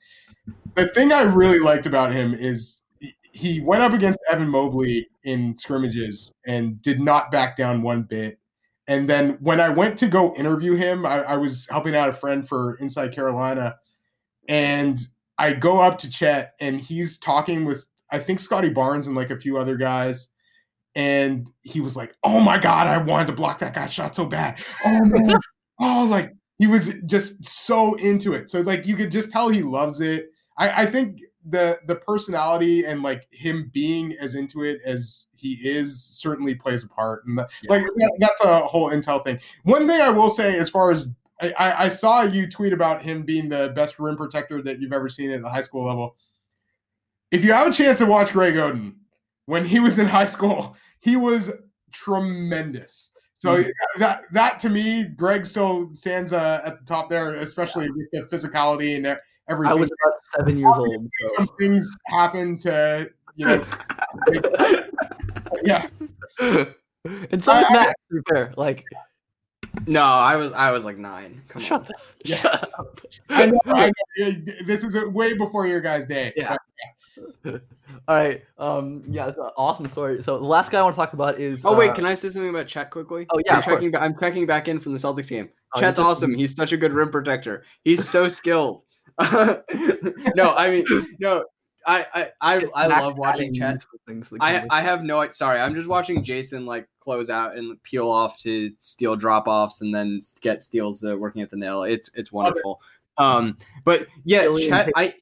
The 0.75 0.89
thing 0.89 1.13
I 1.13 1.23
really 1.23 1.59
liked 1.59 1.87
about 1.87 2.13
him 2.13 2.35
is 2.35 2.83
he- 3.33 3.61
went 3.61 3.83
up 3.83 3.93
against 3.93 4.19
Evan 4.31 4.49
Mobley 4.49 5.09
in 5.25 5.57
scrimmages 5.59 6.33
and 6.47 6.81
did 6.83 7.01
not 7.01 7.31
back 7.31 7.57
down 7.57 7.83
one 7.83 8.03
bit. 8.03 8.39
And 8.87 9.09
then 9.09 9.39
when 9.41 9.61
I 9.61 9.71
went 9.71 9.97
to 9.99 10.09
go 10.09 10.35
interview 10.35 10.75
him, 10.75 11.07
I, 11.07 11.23
I 11.23 11.37
was 11.37 11.67
helping 11.71 11.95
out 11.95 12.11
a 12.11 12.13
friend 12.13 12.47
for 12.47 12.75
Inside 12.77 13.15
Carolina, 13.15 13.77
and 14.47 14.99
I 15.39 15.55
go 15.55 15.81
up 15.81 15.99
to 15.99 16.11
Chet 16.11 16.53
and 16.61 16.81
he's 16.81 17.19
talking 17.19 17.65
with 17.65 17.87
I 18.11 18.21
think 18.21 18.39
Scotty 18.39 18.69
Barnes 18.69 19.07
and 19.07 19.17
like 19.17 19.31
a 19.31 19.41
few 19.41 19.59
other 19.59 19.77
guys. 19.77 20.29
And 20.95 21.47
he 21.63 21.81
was 21.81 21.97
like, 21.97 22.15
"Oh 22.23 22.39
my 22.41 22.59
god, 22.59 22.87
I 22.87 22.99
wanted 22.99 23.27
to 23.27 23.33
block 23.33 23.59
that 23.61 23.75
guy 23.75 23.89
shot 23.89 24.15
so 24.15 24.25
bad. 24.25 24.63
Oh 24.85 25.05
man, 25.05 25.41
oh 25.81 26.05
like 26.05 26.33
he 26.59 26.67
was 26.67 26.93
just 27.07 27.45
so 27.45 27.95
into 27.95 28.33
it. 28.33 28.49
So 28.49 28.61
like 28.61 28.87
you 28.87 28.95
could 28.97 29.11
just 29.11 29.31
tell 29.31 29.49
he 29.49 29.63
loves 29.63 30.01
it. 30.01 30.31
I, 30.57 30.83
I 30.83 30.87
think 30.87 31.21
the 31.47 31.79
the 31.87 31.97
personality 31.97 32.85
and 32.85 33.03
like 33.03 33.27
him 33.33 33.71
being 33.73 34.17
as 34.21 34.35
into 34.35 34.63
it 34.63 34.81
as 34.87 35.27
he 35.35 35.55
is 35.65 36.03
certainly 36.03 36.55
plays 36.55 36.85
a 36.85 36.89
part. 36.89 37.27
And 37.27 37.37
the, 37.37 37.49
Yeah. 37.63 37.71
like 37.73 37.83
that, 37.83 38.13
that's 38.19 38.45
a 38.45 38.61
whole 38.61 38.91
intel 38.91 39.23
thing. 39.25 39.39
One 39.65 39.87
thing 39.89 40.01
I 40.01 40.11
will 40.11 40.31
say, 40.31 40.59
as 40.59 40.71
far 40.71 40.91
as 40.91 41.09
I, 41.43 41.51
I, 41.59 41.85
I 41.85 41.89
saw 41.89 42.23
you 42.23 42.49
tweet 42.49 42.73
about 42.73 43.03
him 43.03 43.25
being 43.25 43.49
the 43.49 43.73
best 43.75 43.99
rim 43.99 44.17
protector 44.17 44.63
that 44.63 44.81
you've 44.81 44.93
ever 44.93 45.09
seen 45.09 45.33
at 45.33 45.43
the 45.43 45.51
high 45.51 45.61
school 45.61 45.87
level. 45.87 46.17
If 47.31 47.45
you 47.45 47.53
have 47.53 47.67
a 47.67 47.73
chance 47.73 47.99
to 47.99 48.07
watch 48.07 48.33
Greg 48.33 48.55
Oden 48.55 48.95
when 49.47 49.65
he 49.67 49.81
was 49.81 49.99
in 49.99 50.07
high 50.07 50.27
school, 50.27 50.77
he 51.01 51.17
was 51.17 51.53
tremendous. 51.93 53.11
So 53.37 53.63
that 53.99 54.23
that 54.33 54.59
to 54.61 54.71
me, 54.71 55.05
Greg 55.05 55.45
still 55.45 55.93
stands 55.93 56.33
uh, 56.33 56.63
at 56.65 56.79
the 56.81 56.85
top 56.87 57.11
there, 57.11 57.35
especially 57.35 57.91
with 57.91 58.07
the 58.13 58.23
physicality 58.23 58.97
and 58.97 59.19
everything. 59.51 59.71
I 59.71 59.75
was 59.75 59.91
about 59.91 60.19
seven 60.35 60.57
years 60.59 60.75
old. 60.77 61.09
So. 61.21 61.29
Some 61.37 61.49
things 61.59 61.91
happen 62.07 62.57
to 62.59 63.11
you 63.37 63.47
know. 63.47 63.65
yeah, 65.63 65.89
and 66.39 67.45
so 67.45 67.59
is 67.59 67.67
I- 67.67 67.69
I- 67.69 67.73
Max, 67.73 67.93
to 68.11 68.15
be 68.15 68.21
fair. 68.31 68.55
Like, 68.57 68.85
No, 69.87 70.03
I 70.03 70.37
was 70.37 70.53
I 70.53 70.71
was 70.71 70.87
like 70.87 70.97
nine. 70.97 71.43
Come 71.49 71.61
shut, 71.61 71.81
on. 71.83 71.87
the, 71.89 71.95
Yeah. 72.25 72.37
shut 72.43 72.71
up. 72.79 73.01
I 73.29 73.47
know, 73.47 73.61
I 73.67 73.93
know. 74.19 74.33
This 74.67 74.85
is 74.85 74.97
way 75.13 75.35
before 75.37 75.67
your 75.67 75.81
guys' 75.83 76.07
day. 76.07 76.33
Yeah. 76.37 76.57
All 77.47 77.61
right. 78.09 78.43
Um. 78.59 79.05
Yeah. 79.09 79.29
It's 79.29 79.39
an 79.39 79.51
awesome 79.57 79.89
story. 79.89 80.23
So 80.23 80.39
the 80.39 80.45
last 80.45 80.71
guy 80.71 80.79
I 80.79 80.83
want 80.83 80.95
to 80.95 80.99
talk 80.99 81.13
about 81.13 81.39
is. 81.39 81.65
Oh 81.65 81.77
wait, 81.77 81.91
uh, 81.91 81.95
can 81.95 82.07
I 82.07 82.15
say 82.15 82.31
something 82.31 82.51
about 82.51 82.67
Chet 82.67 82.91
quickly? 82.91 83.27
Oh, 83.31 83.41
yeah, 83.45 83.57
I'm 83.57 83.63
checking. 83.63 83.91
Ba- 83.91 84.03
I'm 84.03 84.19
checking 84.19 84.47
back 84.47 84.69
in 84.69 84.81
from 84.81 84.93
the 84.93 84.99
Celtics 84.99 85.29
game. 85.29 85.51
Oh, 85.75 85.81
Chet's 85.81 85.99
just- 85.99 86.07
awesome. 86.07 86.35
He's 86.35 86.55
such 86.55 86.73
a 86.73 86.77
good 86.77 86.93
rim 86.93 87.11
protector. 87.11 87.65
He's 87.83 88.09
so 88.09 88.29
skilled. 88.29 88.83
no, 89.21 90.55
I 90.57 90.71
mean, 90.71 90.85
no, 91.21 91.45
I 91.87 92.07
I 92.15 92.31
I, 92.57 92.65
I 92.75 92.87
love 93.01 93.17
watching 93.19 93.55
Chet. 93.55 93.85
Things 94.07 94.31
the 94.31 94.39
I. 94.41 94.67
I 94.71 94.81
have 94.83 95.03
no 95.03 95.29
sorry. 95.31 95.61
I'm 95.61 95.75
just 95.75 95.89
watching 95.89 96.25
Jayson 96.25 96.67
like 96.67 96.89
close 97.01 97.31
out 97.31 97.57
and 97.57 97.81
peel 97.83 98.09
off 98.09 98.39
to 98.39 98.73
steal 98.79 99.17
drop 99.17 99.47
offs 99.47 99.81
and 99.83 99.95
then 99.95 100.21
get 100.41 100.63
steals 100.63 101.05
uh, 101.05 101.17
working 101.17 101.43
at 101.43 101.51
the 101.51 101.57
nail. 101.57 101.85
It's 101.85 102.11
it's 102.15 102.33
wonderful. 102.33 102.81
Um, 103.19 103.59
but 103.85 104.09
yeah, 104.25 104.49
Chet. 104.59 104.91
I 104.97 105.15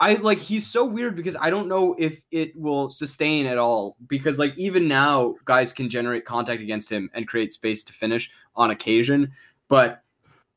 I 0.00 0.14
like 0.14 0.38
he's 0.38 0.66
so 0.66 0.84
weird 0.84 1.14
because 1.16 1.36
I 1.40 1.50
don't 1.50 1.68
know 1.68 1.94
if 1.98 2.20
it 2.30 2.54
will 2.56 2.90
sustain 2.90 3.46
at 3.46 3.58
all 3.58 3.96
because 4.08 4.38
like 4.38 4.56
even 4.58 4.88
now 4.88 5.36
guys 5.44 5.72
can 5.72 5.88
generate 5.88 6.24
contact 6.24 6.60
against 6.60 6.90
him 6.90 7.08
and 7.14 7.28
create 7.28 7.52
space 7.52 7.84
to 7.84 7.92
finish 7.92 8.30
on 8.56 8.70
occasion, 8.70 9.32
but 9.68 10.02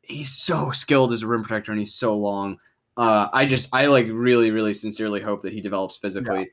he's 0.02 0.32
so 0.34 0.72
skilled 0.72 1.14
as 1.14 1.22
a 1.22 1.28
rim 1.28 1.44
protector 1.44 1.72
and 1.72 1.80
he's 1.80 1.94
so 1.94 2.18
long. 2.18 2.58
Uh, 2.98 3.28
I 3.32 3.46
just 3.46 3.70
I 3.74 3.86
like 3.86 4.08
really 4.10 4.50
really 4.52 4.74
sincerely 4.74 5.22
hope 5.22 5.44
that 5.44 5.54
he 5.54 5.62
develops 5.62 5.98
physically 5.98 6.50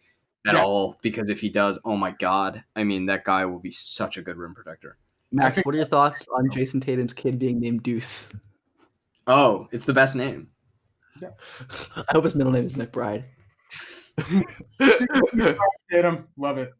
at 0.46 0.54
Yeah. 0.54 0.62
all 0.64 0.98
because 1.00 1.30
if 1.30 1.40
he 1.40 1.48
does, 1.48 1.78
oh 1.86 1.96
my 1.96 2.10
god, 2.10 2.62
I 2.76 2.84
mean 2.84 3.06
that 3.06 3.24
guy 3.24 3.46
will 3.46 3.60
be 3.60 3.70
such 3.70 4.18
a 4.18 4.22
good 4.22 4.36
rim 4.36 4.54
protector. 4.54 4.98
Max, 5.32 5.58
what 5.64 5.74
are 5.74 5.78
your 5.78 5.86
thoughts 5.86 6.28
on 6.36 6.50
Jayson 6.50 6.80
Tatum's 6.82 7.14
kid 7.14 7.38
being 7.38 7.58
named 7.58 7.82
Deuce? 7.82 8.28
Oh, 9.26 9.68
it's 9.72 9.86
the 9.86 9.94
best 9.94 10.14
name. 10.14 10.48
I 11.96 12.04
hope 12.12 12.24
his 12.24 12.34
middle 12.34 12.52
name 12.52 12.64
is 12.66 12.74
McBride. 12.74 13.24
Hit 14.78 16.04
him. 16.04 16.26
Love 16.36 16.58
it. 16.58 16.72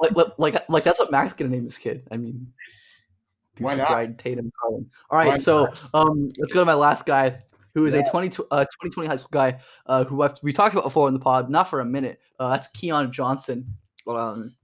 like, 0.00 0.12
like, 0.16 0.28
like, 0.38 0.68
like 0.68 0.84
that's 0.84 0.98
what 0.98 1.10
Mac's 1.10 1.32
gonna 1.34 1.50
name 1.50 1.64
his 1.64 1.78
kid. 1.78 2.06
I 2.10 2.16
mean, 2.16 2.52
Why 3.58 3.74
not? 3.74 3.88
McBride, 3.88 4.18
Tatum, 4.18 4.50
Carlin. 4.60 4.90
All 5.10 5.18
right, 5.18 5.28
Why 5.28 5.36
so 5.38 5.72
um, 5.94 6.30
let's 6.38 6.52
go 6.52 6.60
to 6.60 6.66
my 6.66 6.74
last 6.74 7.06
guy, 7.06 7.42
who 7.74 7.86
is 7.86 7.94
Yeah. 7.94 8.00
a 8.00 8.10
20, 8.10 8.28
uh, 8.50 8.64
2020 8.64 9.08
high 9.08 9.16
school 9.16 9.28
guy, 9.32 9.60
uh, 9.86 10.04
who 10.04 10.22
I've, 10.22 10.38
we 10.42 10.52
talked 10.52 10.74
about 10.74 10.84
before 10.84 11.08
in 11.08 11.14
the 11.14 11.20
pod, 11.20 11.50
not 11.50 11.68
for 11.68 11.80
a 11.80 11.84
minute. 11.84 12.20
Uh, 12.38 12.50
that's 12.50 12.68
Keon 12.68 13.12
Johnson. 13.12 13.66
Um, 14.06 14.54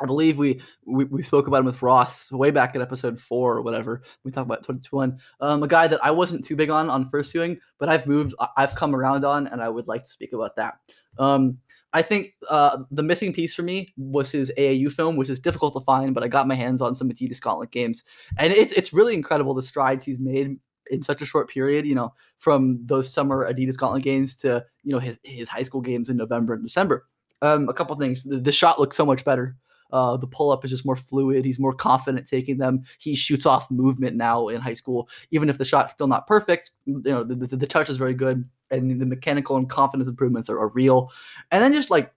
I 0.00 0.06
believe 0.06 0.38
we, 0.38 0.60
we 0.86 1.04
we 1.04 1.22
spoke 1.22 1.46
about 1.46 1.60
him 1.60 1.66
with 1.66 1.82
Ross 1.82 2.32
way 2.32 2.50
back 2.50 2.74
in 2.74 2.82
episode 2.82 3.20
four 3.20 3.56
or 3.56 3.62
whatever. 3.62 4.02
We 4.24 4.30
talked 4.30 4.46
about 4.46 4.62
2021. 4.62 5.18
Um, 5.40 5.62
a 5.62 5.68
guy 5.68 5.86
that 5.88 6.04
I 6.04 6.10
wasn't 6.10 6.44
too 6.44 6.56
big 6.56 6.70
on 6.70 6.88
on 6.88 7.08
first 7.10 7.32
viewing, 7.32 7.58
but 7.78 7.88
I've 7.88 8.06
moved, 8.06 8.34
I've 8.56 8.74
come 8.74 8.94
around 8.94 9.24
on, 9.24 9.46
and 9.48 9.62
I 9.62 9.68
would 9.68 9.88
like 9.88 10.04
to 10.04 10.10
speak 10.10 10.32
about 10.32 10.56
that. 10.56 10.78
Um, 11.18 11.58
I 11.92 12.02
think 12.02 12.34
uh, 12.48 12.78
the 12.90 13.02
missing 13.02 13.32
piece 13.32 13.54
for 13.54 13.62
me 13.62 13.92
was 13.96 14.30
his 14.30 14.52
AAU 14.56 14.92
film, 14.92 15.16
which 15.16 15.28
is 15.28 15.40
difficult 15.40 15.72
to 15.72 15.80
find, 15.80 16.14
but 16.14 16.22
I 16.22 16.28
got 16.28 16.46
my 16.46 16.54
hands 16.54 16.80
on 16.80 16.94
some 16.94 17.10
Adidas 17.10 17.40
Gauntlet 17.40 17.72
games, 17.72 18.04
and 18.38 18.52
it's 18.52 18.72
it's 18.72 18.92
really 18.92 19.14
incredible 19.14 19.54
the 19.54 19.62
strides 19.62 20.04
he's 20.04 20.20
made 20.20 20.56
in 20.90 21.02
such 21.02 21.20
a 21.20 21.26
short 21.26 21.50
period. 21.50 21.86
You 21.86 21.96
know, 21.96 22.14
from 22.38 22.80
those 22.86 23.12
summer 23.12 23.52
Adidas 23.52 23.76
Gauntlet 23.76 24.04
games 24.04 24.36
to 24.36 24.64
you 24.84 24.92
know 24.92 25.00
his 25.00 25.18
his 25.24 25.48
high 25.48 25.64
school 25.64 25.80
games 25.80 26.08
in 26.08 26.16
November 26.16 26.54
and 26.54 26.62
December. 26.62 27.06
Um, 27.42 27.68
a 27.68 27.74
couple 27.74 27.96
things: 27.96 28.22
the, 28.22 28.38
the 28.38 28.52
shot 28.52 28.78
looks 28.78 28.96
so 28.96 29.06
much 29.06 29.24
better. 29.24 29.56
Uh, 29.92 30.16
the 30.16 30.26
pull 30.26 30.50
up 30.50 30.64
is 30.64 30.70
just 30.70 30.86
more 30.86 30.96
fluid. 30.96 31.44
He's 31.44 31.58
more 31.58 31.72
confident 31.72 32.26
taking 32.26 32.58
them. 32.58 32.84
He 32.98 33.14
shoots 33.14 33.46
off 33.46 33.70
movement 33.70 34.16
now 34.16 34.48
in 34.48 34.60
high 34.60 34.74
school, 34.74 35.08
even 35.30 35.48
if 35.48 35.58
the 35.58 35.64
shot's 35.64 35.92
still 35.92 36.06
not 36.06 36.26
perfect. 36.26 36.70
You 36.86 37.02
know, 37.04 37.24
the, 37.24 37.34
the, 37.34 37.56
the 37.56 37.66
touch 37.66 37.90
is 37.90 37.96
very 37.96 38.14
good, 38.14 38.48
and 38.70 39.00
the 39.00 39.06
mechanical 39.06 39.56
and 39.56 39.68
confidence 39.68 40.08
improvements 40.08 40.48
are, 40.48 40.58
are 40.58 40.68
real. 40.68 41.10
And 41.50 41.62
then 41.62 41.72
just 41.72 41.90
like 41.90 42.12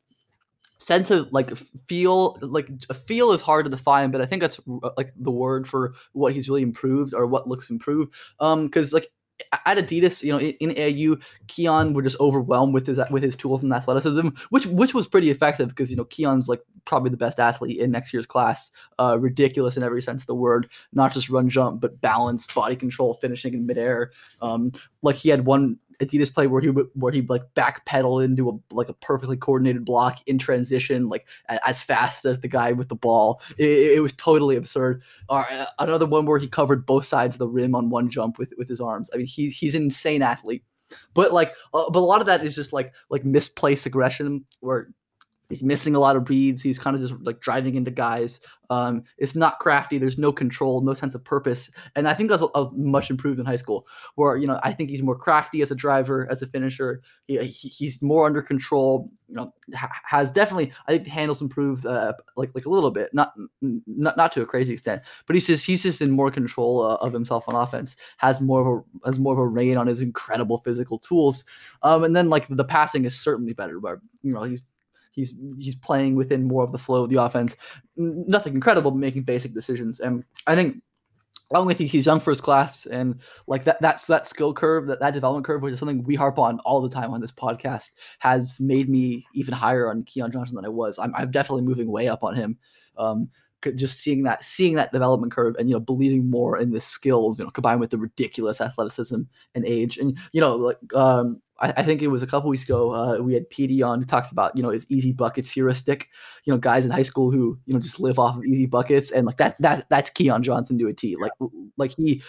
sense 0.78 1.12
of 1.12 1.32
like 1.32 1.56
feel 1.88 2.38
like 2.42 2.68
feel 3.06 3.32
is 3.32 3.42
hard 3.42 3.64
to 3.66 3.72
define 3.72 4.12
but 4.12 4.20
i 4.20 4.26
think 4.26 4.42
that's 4.42 4.60
uh, 4.84 4.90
like 4.98 5.14
the 5.16 5.32
word 5.32 5.68
for 5.68 5.94
what 6.12 6.34
he's 6.34 6.50
really 6.50 6.62
improved 6.62 7.14
or 7.14 7.26
what 7.26 7.48
looks 7.48 7.70
improved 7.70 8.14
um 8.42 8.66
because 8.66 8.92
like 8.92 9.10
at 9.52 9.78
Adidas, 9.78 10.24
you 10.24 10.32
know, 10.32 10.40
in, 10.40 10.54
in 10.60 10.70
AAU, 10.72 11.22
Keon 11.48 11.94
were 11.94 12.02
just 12.02 12.20
overwhelmed 12.20 12.74
with 12.74 12.88
his 12.88 13.00
with 13.12 13.24
his 13.24 13.36
tools 13.36 13.64
and 13.64 13.74
athleticism, 13.74 14.30
which 14.50 14.66
which 14.68 14.94
was 14.94 15.08
pretty 15.08 15.30
effective 15.30 15.70
because 15.70 15.90
you 15.90 15.98
know 15.98 16.06
Keon's 16.06 16.48
like 16.48 16.62
probably 16.86 17.10
the 17.10 17.18
best 17.18 17.40
athlete 17.40 17.80
in 17.80 17.92
next 17.92 18.14
year's 18.14 18.26
class. 18.26 18.72
Uh, 19.00 19.18
ridiculous 19.20 19.78
in 19.78 19.84
every 19.84 20.02
sense 20.02 20.24
of 20.24 20.28
the 20.28 20.36
word, 20.36 20.68
not 20.94 21.14
just 21.14 21.30
run 21.30 21.50
jump, 21.50 21.82
but 21.82 22.00
balance, 22.02 22.48
body 22.48 22.76
control, 22.76 23.14
finishing 23.14 23.54
in 23.54 23.66
midair. 23.66 24.12
Um, 24.42 24.72
like 25.02 25.16
he 25.16 25.30
had 25.30 25.46
one 25.46 25.78
Adidas 26.06 26.34
play 26.34 26.48
where 26.48 26.62
he 26.62 26.68
where 26.68 27.12
he 27.12 27.22
like 27.22 27.44
backpedal 27.56 28.24
into 28.24 28.50
a 28.50 28.74
like 28.74 28.90
a 28.90 28.94
perfectly 28.94 29.38
coordinated 29.38 29.86
block 29.86 30.20
in 30.28 30.38
transition, 30.38 31.10
like 31.10 31.28
as 31.50 31.82
fast 31.82 32.26
as 32.26 32.42
the 32.42 32.48
guy 32.48 32.72
with 32.72 32.90
the 32.90 32.96
ball. 32.96 33.42
It, 33.58 33.94
it 33.94 34.00
was 34.02 34.14
totally 34.14 34.56
absurd. 34.56 35.02
Or 35.30 35.46
uh, 35.50 35.66
another 35.80 36.06
one 36.06 36.26
where 36.26 36.40
he 36.40 36.48
covered 36.48 36.86
both 36.86 37.06
sides 37.06 37.36
of 37.36 37.40
the 37.40 37.48
rim 37.48 37.76
on 37.76 37.90
one 37.90 38.10
jump 38.10 38.38
with 38.38 38.54
with 38.58 38.70
his 38.70 38.82
arms. 38.82 39.10
I 39.14 39.18
mean, 39.18 39.28
he's 39.28 39.56
he's 39.56 39.76
an 39.76 39.84
insane 39.84 40.22
athlete. 40.22 40.64
But 41.14 41.34
like, 41.34 41.54
uh, 41.74 41.90
but 41.90 42.00
a 42.00 42.02
lot 42.02 42.22
of 42.22 42.28
that 42.28 42.46
is 42.46 42.56
just 42.56 42.74
like 42.74 42.94
like 43.10 43.26
misplaced 43.26 43.86
aggression, 43.86 44.46
where 44.60 44.90
he's 45.50 45.64
missing 45.64 45.96
a 45.96 46.00
lot 46.00 46.16
of 46.16 46.30
reads. 46.30 46.62
He's 46.62 46.80
kind 46.80 46.96
of 46.96 47.02
just 47.02 47.14
like 47.22 47.40
driving 47.40 47.76
into 47.76 47.92
guys. 47.92 48.40
Um, 48.70 49.04
it's 49.18 49.36
not 49.36 49.60
crafty. 49.60 49.98
There's 50.00 50.18
no 50.18 50.32
control, 50.32 50.82
no 50.82 50.94
sense 50.96 51.14
of 51.14 51.24
purpose, 51.24 51.70
and 51.96 52.08
I 52.08 52.14
think 52.16 52.30
that's 52.30 52.42
a, 52.42 52.48
a 52.56 52.72
much 52.74 53.10
improved 53.12 53.40
in 53.40 53.46
high 53.46 53.58
school. 53.58 53.86
Where 54.16 54.36
you 54.38 54.48
know 54.48 54.60
I 54.64 54.74
think 54.74 54.90
he's 54.90 55.04
more 55.04 55.16
crafty 55.18 55.62
as 55.62 55.70
a 55.70 55.76
driver, 55.76 56.28
as 56.32 56.42
a 56.42 56.48
finisher. 56.48 57.02
He, 57.28 57.38
he- 57.46 57.68
he's 57.70 58.02
more 58.02 58.26
under 58.26 58.42
control. 58.42 59.12
You 59.30 59.36
know, 59.36 59.54
ha- 59.76 59.92
has 60.06 60.32
definitely 60.32 60.72
I 60.88 60.94
think 60.94 61.08
handles 61.08 61.42
improved 61.42 61.86
uh, 61.86 62.14
like 62.36 62.50
like 62.56 62.66
a 62.66 62.70
little 62.70 62.90
bit, 62.90 63.14
not 63.14 63.34
not 63.62 64.18
not 64.18 64.32
to 64.32 64.42
a 64.42 64.46
crazy 64.46 64.74
extent, 64.74 65.04
but 65.28 65.36
he's 65.36 65.46
just 65.46 65.66
he's 65.66 65.84
just 65.84 66.02
in 66.02 66.10
more 66.10 66.32
control 66.32 66.82
uh, 66.82 66.96
of 66.96 67.14
himself 67.14 67.48
on 67.48 67.56
offense. 67.56 67.96
Has 68.18 68.42
more 68.42 68.62
of 68.62 68.84
a 69.04 69.08
has 69.08 69.20
more 69.20 69.34
of 69.34 69.40
a 69.40 69.46
reign 69.48 69.78
on 69.78 69.86
his 69.88 70.02
incredible 70.02 70.58
physical 70.60 70.98
tools. 70.98 71.44
Um, 71.84 72.04
and 72.06 72.16
then 72.16 72.30
like 72.30 72.48
the 72.50 72.64
passing 72.64 73.06
is 73.06 73.20
certainly 73.20 73.54
better, 73.54 73.80
but 73.80 74.00
you 74.24 74.34
know 74.34 74.44
he's 74.44 74.64
he's 75.14 75.36
he's 75.58 75.76
playing 75.76 76.16
within 76.16 76.48
more 76.48 76.64
of 76.64 76.72
the 76.72 76.78
flow 76.78 77.04
of 77.04 77.10
the 77.10 77.22
offense. 77.22 77.56
Nothing 77.96 78.54
incredible, 78.54 78.92
but 78.92 78.98
making 78.98 79.24
basic 79.24 79.54
decisions. 79.54 80.00
And 80.00 80.24
I 80.48 80.56
think 80.56 80.82
along 81.52 81.68
with 81.68 81.78
he- 81.78 81.88
he's 81.88 82.06
young 82.06 82.20
for 82.20 82.32
his 82.32 82.42
class, 82.42 82.86
and 82.86 83.20
like 83.48 83.64
that 83.64 83.80
that's 83.82 84.08
that 84.08 84.28
skill 84.28 84.54
curve, 84.54 84.88
that 84.88 85.00
that 85.00 85.14
development 85.14 85.46
curve, 85.46 85.62
which 85.62 85.74
is 85.74 85.80
something 85.80 86.04
we 86.04 86.16
harp 86.16 86.40
on 86.40 86.60
all 86.62 86.82
the 86.82 86.90
time 86.90 87.12
on 87.12 87.22
this 87.22 87.32
podcast, 87.32 87.92
has 88.20 88.60
made 88.60 88.90
me 88.90 89.26
even 89.34 89.54
higher 89.54 89.90
on 89.90 90.04
Keon 90.04 90.32
Johnson 90.32 90.56
than 90.56 90.66
I 90.66 90.70
was. 90.70 90.98
I'm 91.00 91.14
I'm 91.16 91.32
definitely 91.32 91.64
moving 91.64 91.92
way 91.92 92.08
up 92.08 92.24
on 92.24 92.36
him. 92.36 92.58
Um, 92.98 93.30
just 93.76 94.00
seeing 94.00 94.24
that 94.24 94.44
seeing 94.44 94.76
that 94.76 94.92
development 94.92 95.32
curve 95.32 95.56
and 95.58 95.70
you 95.70 95.74
know 95.74 95.80
believing 95.80 96.30
more 96.30 96.58
in 96.58 96.72
this 96.72 96.84
skill 96.84 97.34
you 97.38 97.46
know 97.46 97.50
combined 97.50 97.80
with 97.80 97.92
the 97.92 97.98
ridiculous 97.98 98.60
athleticism 98.60 99.22
and 99.56 99.66
age 99.66 99.98
and 99.98 100.18
you 100.34 100.42
know 100.42 100.58
like 100.58 100.78
um 100.94 101.42
I, 101.60 101.74
I 101.78 101.84
think 101.84 102.02
it 102.02 102.08
was 102.08 102.24
a 102.24 102.28
couple 102.28 102.50
weeks 102.50 102.64
ago 102.64 102.94
uh, 102.94 103.18
we 103.20 103.34
had 103.34 103.50
PD 103.50 103.86
on 103.86 104.00
who 104.00 104.06
talks 104.06 104.32
about 104.32 104.56
you 104.56 104.64
know 104.64 104.70
his 104.70 104.86
easy 104.90 105.12
buckets 105.12 105.50
heuristic 105.50 106.10
you 106.46 106.54
know 106.54 106.60
guys 106.60 106.86
in 106.86 106.92
high 106.92 107.04
school 107.04 107.32
who 107.32 107.58
you 107.66 107.74
know 107.74 107.80
just 107.80 108.00
live 108.00 108.20
off 108.20 108.38
of 108.38 108.46
easy 108.46 108.66
buckets 108.66 109.12
and 109.12 109.26
like 109.26 109.38
that 109.38 109.56
that 109.60 109.88
that's 109.90 110.10
Keon 110.10 110.44
Johnson 110.44 110.78
to 110.80 110.88
a 110.88 110.94
T 110.94 111.16
like 111.16 111.32
like 111.78 111.96
he 111.98 112.22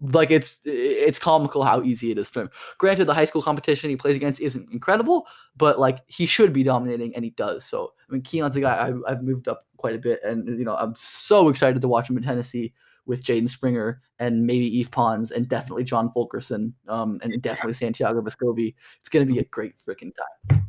like 0.00 0.30
it's 0.30 0.60
it's 0.64 1.18
comical 1.18 1.62
how 1.62 1.82
easy 1.82 2.10
it 2.10 2.18
is 2.18 2.28
for 2.28 2.42
him. 2.42 2.50
Granted, 2.78 3.06
the 3.06 3.14
high 3.14 3.24
school 3.24 3.42
competition 3.42 3.90
he 3.90 3.96
plays 3.96 4.16
against 4.16 4.40
isn't 4.40 4.72
incredible, 4.72 5.26
but 5.56 5.78
like 5.78 6.00
he 6.06 6.26
should 6.26 6.52
be 6.52 6.62
dominating, 6.62 7.14
and 7.14 7.24
he 7.24 7.30
does. 7.30 7.64
So 7.64 7.92
I 8.08 8.12
mean, 8.12 8.22
Keon's 8.22 8.56
a 8.56 8.60
guy 8.60 8.88
I've, 8.88 9.00
I've 9.06 9.22
moved 9.22 9.48
up 9.48 9.66
quite 9.76 9.94
a 9.94 9.98
bit, 9.98 10.20
and 10.24 10.58
you 10.58 10.64
know 10.64 10.76
I'm 10.76 10.94
so 10.96 11.48
excited 11.48 11.80
to 11.80 11.88
watch 11.88 12.10
him 12.10 12.16
in 12.16 12.22
Tennessee 12.22 12.72
with 13.06 13.24
Jaden 13.24 13.48
Springer 13.48 14.00
and 14.18 14.46
maybe 14.46 14.80
Yves 14.80 14.88
Pons 14.88 15.30
and 15.30 15.48
definitely 15.48 15.84
John 15.84 16.10
Fulkerson, 16.12 16.74
um, 16.88 17.20
and 17.22 17.40
definitely 17.42 17.72
Santiago 17.72 18.20
Vescovi. 18.20 18.74
It's 19.00 19.08
gonna 19.08 19.26
be 19.26 19.38
a 19.38 19.44
great 19.44 19.74
freaking 19.86 20.12
time. 20.14 20.64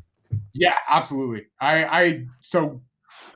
Yeah, 0.53 0.75
absolutely. 0.89 1.47
I, 1.59 1.83
I 1.85 2.25
so 2.39 2.81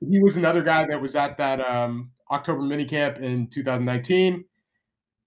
he 0.07 0.19
was 0.19 0.37
another 0.37 0.61
guy 0.61 0.85
that 0.87 1.01
was 1.01 1.15
at 1.15 1.37
that 1.37 1.61
um, 1.61 2.11
October 2.31 2.61
minicamp 2.61 3.21
in 3.21 3.47
2019. 3.47 4.45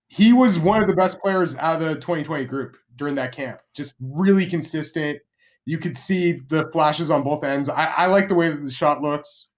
He 0.08 0.32
was 0.32 0.58
one 0.58 0.80
of 0.80 0.88
the 0.88 0.94
best 0.94 1.20
players 1.20 1.54
out 1.56 1.80
of 1.82 1.88
the 1.88 1.94
2020 1.96 2.44
group 2.46 2.76
during 2.96 3.14
that 3.16 3.32
camp. 3.32 3.60
Just 3.74 3.94
really 4.00 4.46
consistent. 4.46 5.18
You 5.64 5.78
could 5.78 5.96
see 5.96 6.40
the 6.48 6.70
flashes 6.72 7.10
on 7.10 7.22
both 7.22 7.44
ends. 7.44 7.68
I, 7.68 7.84
I 7.86 8.06
like 8.06 8.28
the 8.28 8.34
way 8.34 8.48
that 8.48 8.64
the 8.64 8.70
shot 8.70 9.02
looks, 9.02 9.48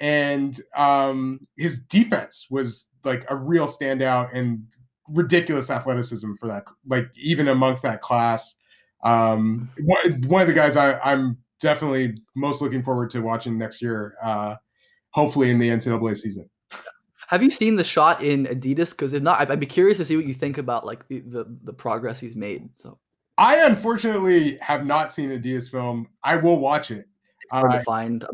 and 0.00 0.60
um, 0.76 1.46
his 1.56 1.78
defense 1.84 2.46
was 2.50 2.88
like 3.04 3.24
a 3.28 3.36
real 3.36 3.66
standout 3.66 4.30
and 4.34 4.64
ridiculous 5.08 5.70
athleticism 5.70 6.34
for 6.34 6.48
that. 6.48 6.64
Like 6.86 7.08
even 7.16 7.48
amongst 7.48 7.82
that 7.82 8.00
class, 8.00 8.56
um, 9.04 9.70
one, 9.80 10.22
one 10.28 10.42
of 10.42 10.48
the 10.48 10.54
guys 10.54 10.76
I, 10.76 10.98
I'm 11.00 11.38
definitely 11.60 12.16
most 12.34 12.60
looking 12.60 12.82
forward 12.82 13.10
to 13.10 13.20
watching 13.20 13.58
next 13.58 13.82
year. 13.82 14.14
Uh, 14.22 14.56
hopefully 15.12 15.50
in 15.50 15.58
the 15.58 15.68
NCAA 15.68 16.16
season. 16.16 16.48
Have 17.28 17.42
you 17.42 17.50
seen 17.50 17.76
the 17.76 17.84
shot 17.84 18.22
in 18.22 18.46
Adidas? 18.46 18.90
Because 18.90 19.12
if 19.12 19.22
not, 19.22 19.50
I'd, 19.50 19.60
be 19.60 19.66
curious 19.66 19.96
to 19.98 20.04
see 20.04 20.16
what 20.16 20.26
you 20.26 20.34
think 20.34 20.58
about 20.58 20.84
like 20.84 21.06
the, 21.08 21.20
the 21.20 21.44
the 21.64 21.72
progress 21.72 22.20
he's 22.20 22.36
made. 22.36 22.68
So 22.74 22.98
I 23.38 23.64
unfortunately 23.64 24.58
have 24.58 24.84
not 24.84 25.12
seen 25.12 25.30
Adidas 25.30 25.70
film. 25.70 26.08
I 26.24 26.36
will 26.36 26.58
watch 26.58 26.90
it. 26.90 27.06
hard 27.50 27.72
Uh, 27.72 27.78
to 27.78 27.84
find. 27.84 28.24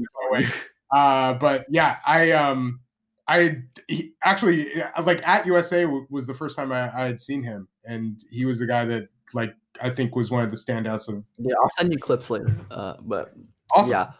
Uh, 0.93 1.35
but 1.35 1.67
yeah, 1.71 1.97
I 2.07 2.33
um, 2.33 2.81
I 3.29 3.59
he, 3.89 4.13
actually 4.25 4.67
like 5.03 5.27
at 5.29 5.47
USA 5.47 5.83
w- 5.83 6.07
was 6.09 6.27
the 6.27 6.35
first 6.35 6.57
time 6.57 6.73
I, 6.73 6.91
I 6.97 7.05
had 7.05 7.21
seen 7.21 7.43
him, 7.43 7.69
and 7.85 8.23
he 8.31 8.47
was 8.47 8.59
the 8.59 8.67
guy 8.67 8.85
that 8.87 9.09
like 9.35 9.55
I 9.81 9.91
think 9.91 10.17
was 10.17 10.31
one 10.31 10.43
of 10.43 10.51
the 10.51 10.57
standouts 10.57 11.09
of. 11.09 11.23
Yeah, 11.37 11.55
I'll 11.63 11.71
send 11.77 11.93
you 11.93 11.99
clips 11.99 12.31
later. 12.31 12.57
Uh, 12.71 12.95
but 13.03 13.35
Awesome. 13.75 13.91
yeah. 13.91 14.11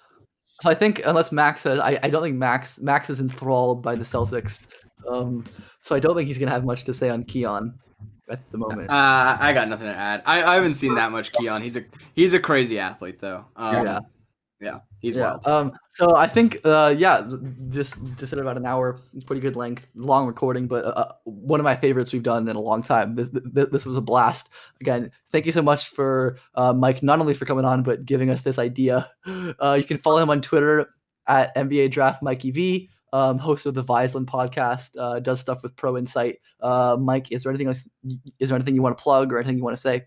So 0.61 0.71
I 0.71 0.75
think 0.75 1.01
unless 1.05 1.31
Max 1.33 1.63
says, 1.63 1.79
I, 1.79 1.99
I 2.03 2.11
don't 2.11 2.23
think 2.23 2.37
Max 2.37 2.81
Max 2.81 3.11
is 3.11 3.21
enthralled 3.21 3.83
by 3.83 3.95
the 3.95 4.05
Celtics. 4.05 4.67
Um, 5.09 5.45
so 5.81 5.95
I 5.95 6.01
don't 6.01 6.17
think 6.17 6.27
he's 6.27 6.39
gonna 6.39 6.51
have 6.51 6.65
much 6.65 6.85
to 6.85 6.93
say 6.93 7.09
on 7.09 7.25
Keon 7.25 7.79
at 8.29 8.41
the 8.51 8.59
moment. 8.59 8.91
Uh, 8.91 9.39
I 9.41 9.53
got 9.55 9.69
nothing 9.69 9.87
to 9.87 9.95
add. 9.95 10.23
I, 10.27 10.43
I 10.43 10.55
haven't 10.57 10.75
seen 10.75 10.97
that 10.97 11.13
much 11.13 11.33
Keon. 11.33 11.63
He's 11.63 11.77
a 11.77 11.85
he's 12.15 12.33
a 12.33 12.41
crazy 12.41 12.79
athlete 12.79 13.21
though. 13.21 13.47
Um, 13.57 13.87
yeah. 13.87 13.99
yeah, 14.61 14.79
he's 15.01 15.17
yeah. 15.17 15.37
wild. 15.45 15.47
Um, 15.47 15.73
so 15.89 16.17
I 16.17 16.27
think, 16.27 16.61
uh, 16.65 16.95
yeah, 16.97 17.29
just 17.69 17.99
just 18.17 18.33
at 18.33 18.39
about 18.39 18.57
an 18.57 18.67
hour, 18.67 18.99
pretty 19.27 19.41
good 19.41 19.57
length, 19.57 19.91
long 19.95 20.27
recording, 20.27 20.67
but 20.67 20.85
uh, 20.85 21.13
one 21.25 21.61
of 21.61 21.65
my 21.65 21.77
favorites 21.77 22.13
we've 22.13 22.23
done 22.23 22.49
in 22.49 22.57
a 22.57 22.61
long 22.61 22.83
time. 22.83 23.15
This, 23.15 23.29
this, 23.33 23.67
this 23.71 23.87
was 23.87 23.97
a 23.97 24.01
blast. 24.01 24.51
Again, 24.81 25.11
thank 25.31 25.47
you 25.47 25.53
so 25.53 25.63
much 25.63 25.89
for 25.89 26.39
uh, 26.55 26.73
Mike, 26.73 27.03
not 27.03 27.21
only 27.21 27.35
for 27.35 27.45
coming 27.45 27.65
on, 27.65 27.83
but 27.83 28.05
giving 28.05 28.31
us 28.31 28.43
this 28.43 28.59
idea. 28.59 29.11
Uh, 29.61 29.75
you 29.75 29.85
can 29.85 29.99
follow 29.99 30.19
him 30.19 30.31
on 30.31 30.41
Twitter 30.41 30.89
at 31.27 31.55
NBA 31.57 31.91
Draft 31.91 32.23
Mikey 32.23 32.51
V. 32.51 32.91
Um, 33.13 33.39
host 33.39 33.65
of 33.67 33.75
the 33.75 33.83
Viseland 33.83 34.27
podcast, 34.27 34.91
uh, 34.99 35.19
does 35.21 35.41
stuff 35.41 35.63
with 35.63 35.75
Pro 35.77 35.97
Insight. 35.97 36.41
Uh, 36.61 36.97
Mike, 37.01 37.33
is 37.33 37.43
there 37.43 37.51
anything 37.51 37.69
else? 37.69 37.89
Is 38.39 38.51
there 38.51 38.57
anything 38.57 38.75
you 38.75 38.83
want 38.83 38.97
to 38.97 39.03
plug 39.03 39.33
or 39.33 39.39
anything 39.39 39.57
you 39.57 39.65
want 39.65 39.77
to 39.77 39.81
say? 39.81 40.05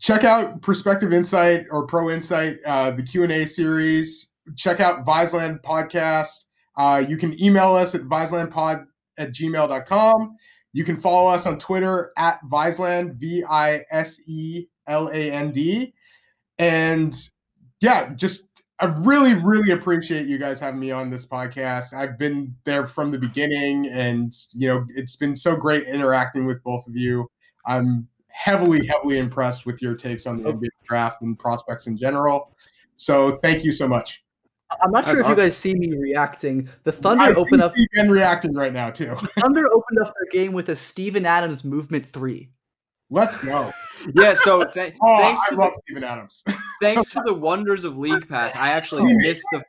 Check 0.00 0.24
out 0.24 0.60
perspective 0.60 1.12
insight 1.12 1.66
or 1.70 1.86
pro 1.86 2.10
insight 2.10 2.58
uh, 2.66 2.90
the 2.90 3.02
q&a 3.02 3.46
series 3.46 4.34
check 4.56 4.80
out 4.80 5.04
Viseland 5.04 5.62
Podcast. 5.62 6.44
Uh, 6.76 7.02
you 7.06 7.16
can 7.16 7.40
email 7.42 7.74
us 7.74 7.94
at 7.94 8.02
viselandpod 8.02 8.86
at 9.18 9.32
gmail.com. 9.32 10.36
You 10.72 10.84
can 10.84 10.96
follow 10.96 11.30
us 11.30 11.46
on 11.46 11.58
Twitter 11.58 12.12
at 12.16 12.40
Viseland, 12.50 13.14
V 13.14 13.44
I 13.48 13.84
S 13.90 14.20
E 14.26 14.66
L 14.88 15.08
A 15.08 15.30
N 15.30 15.52
D. 15.52 15.94
And 16.58 17.14
yeah, 17.80 18.12
just 18.14 18.44
I 18.80 18.86
really, 18.86 19.34
really 19.34 19.70
appreciate 19.70 20.26
you 20.26 20.36
guys 20.36 20.58
having 20.58 20.80
me 20.80 20.90
on 20.90 21.10
this 21.10 21.24
podcast. 21.24 21.92
I've 21.92 22.18
been 22.18 22.56
there 22.64 22.88
from 22.88 23.12
the 23.12 23.18
beginning, 23.18 23.86
and 23.86 24.34
you 24.52 24.66
know, 24.66 24.84
it's 24.88 25.14
been 25.14 25.36
so 25.36 25.54
great 25.54 25.86
interacting 25.86 26.44
with 26.44 26.62
both 26.64 26.84
of 26.88 26.96
you. 26.96 27.28
I'm 27.66 28.08
heavily, 28.34 28.84
heavily 28.86 29.18
impressed 29.18 29.64
with 29.64 29.80
your 29.80 29.94
takes 29.94 30.26
on 30.26 30.42
the 30.42 30.52
NBA 30.52 30.68
draft 30.86 31.22
and 31.22 31.38
prospects 31.38 31.86
in 31.86 31.96
general. 31.96 32.52
So 32.96 33.36
thank 33.36 33.64
you 33.64 33.70
so 33.70 33.86
much. 33.86 34.24
I'm 34.82 34.90
not 34.90 35.04
sure 35.04 35.14
That's 35.14 35.26
if 35.26 35.30
you 35.30 35.36
guys 35.36 35.56
see 35.56 35.74
me 35.74 35.94
reacting. 35.96 36.68
The 36.82 36.90
I 36.90 36.96
Thunder 36.96 37.38
opened 37.38 37.62
up. 37.62 37.76
see 37.76 37.86
Ben 37.94 38.10
reacting 38.10 38.52
right 38.54 38.72
now 38.72 38.90
too. 38.90 39.14
Thunder 39.38 39.72
opened 39.72 40.00
up 40.00 40.12
their 40.14 40.30
game 40.32 40.52
with 40.52 40.70
a 40.70 40.76
Steven 40.76 41.24
Adams 41.24 41.62
movement 41.62 42.04
three. 42.06 42.50
Let's 43.08 43.36
go. 43.36 43.70
Yeah, 44.16 44.34
so 44.34 44.64
th- 44.74 44.94
Oh, 45.00 45.16
thanks 45.18 45.40
I 45.46 45.54
to 45.54 45.60
love 45.60 45.72
the, 45.76 45.82
Steven 45.86 46.04
Adams. 46.04 46.42
thanks 46.82 47.08
to 47.10 47.22
the 47.24 47.34
wonders 47.34 47.84
of 47.84 47.96
League 47.98 48.28
Pass, 48.28 48.56
I 48.56 48.70
actually 48.70 49.14
missed 49.14 49.44
the 49.52 49.62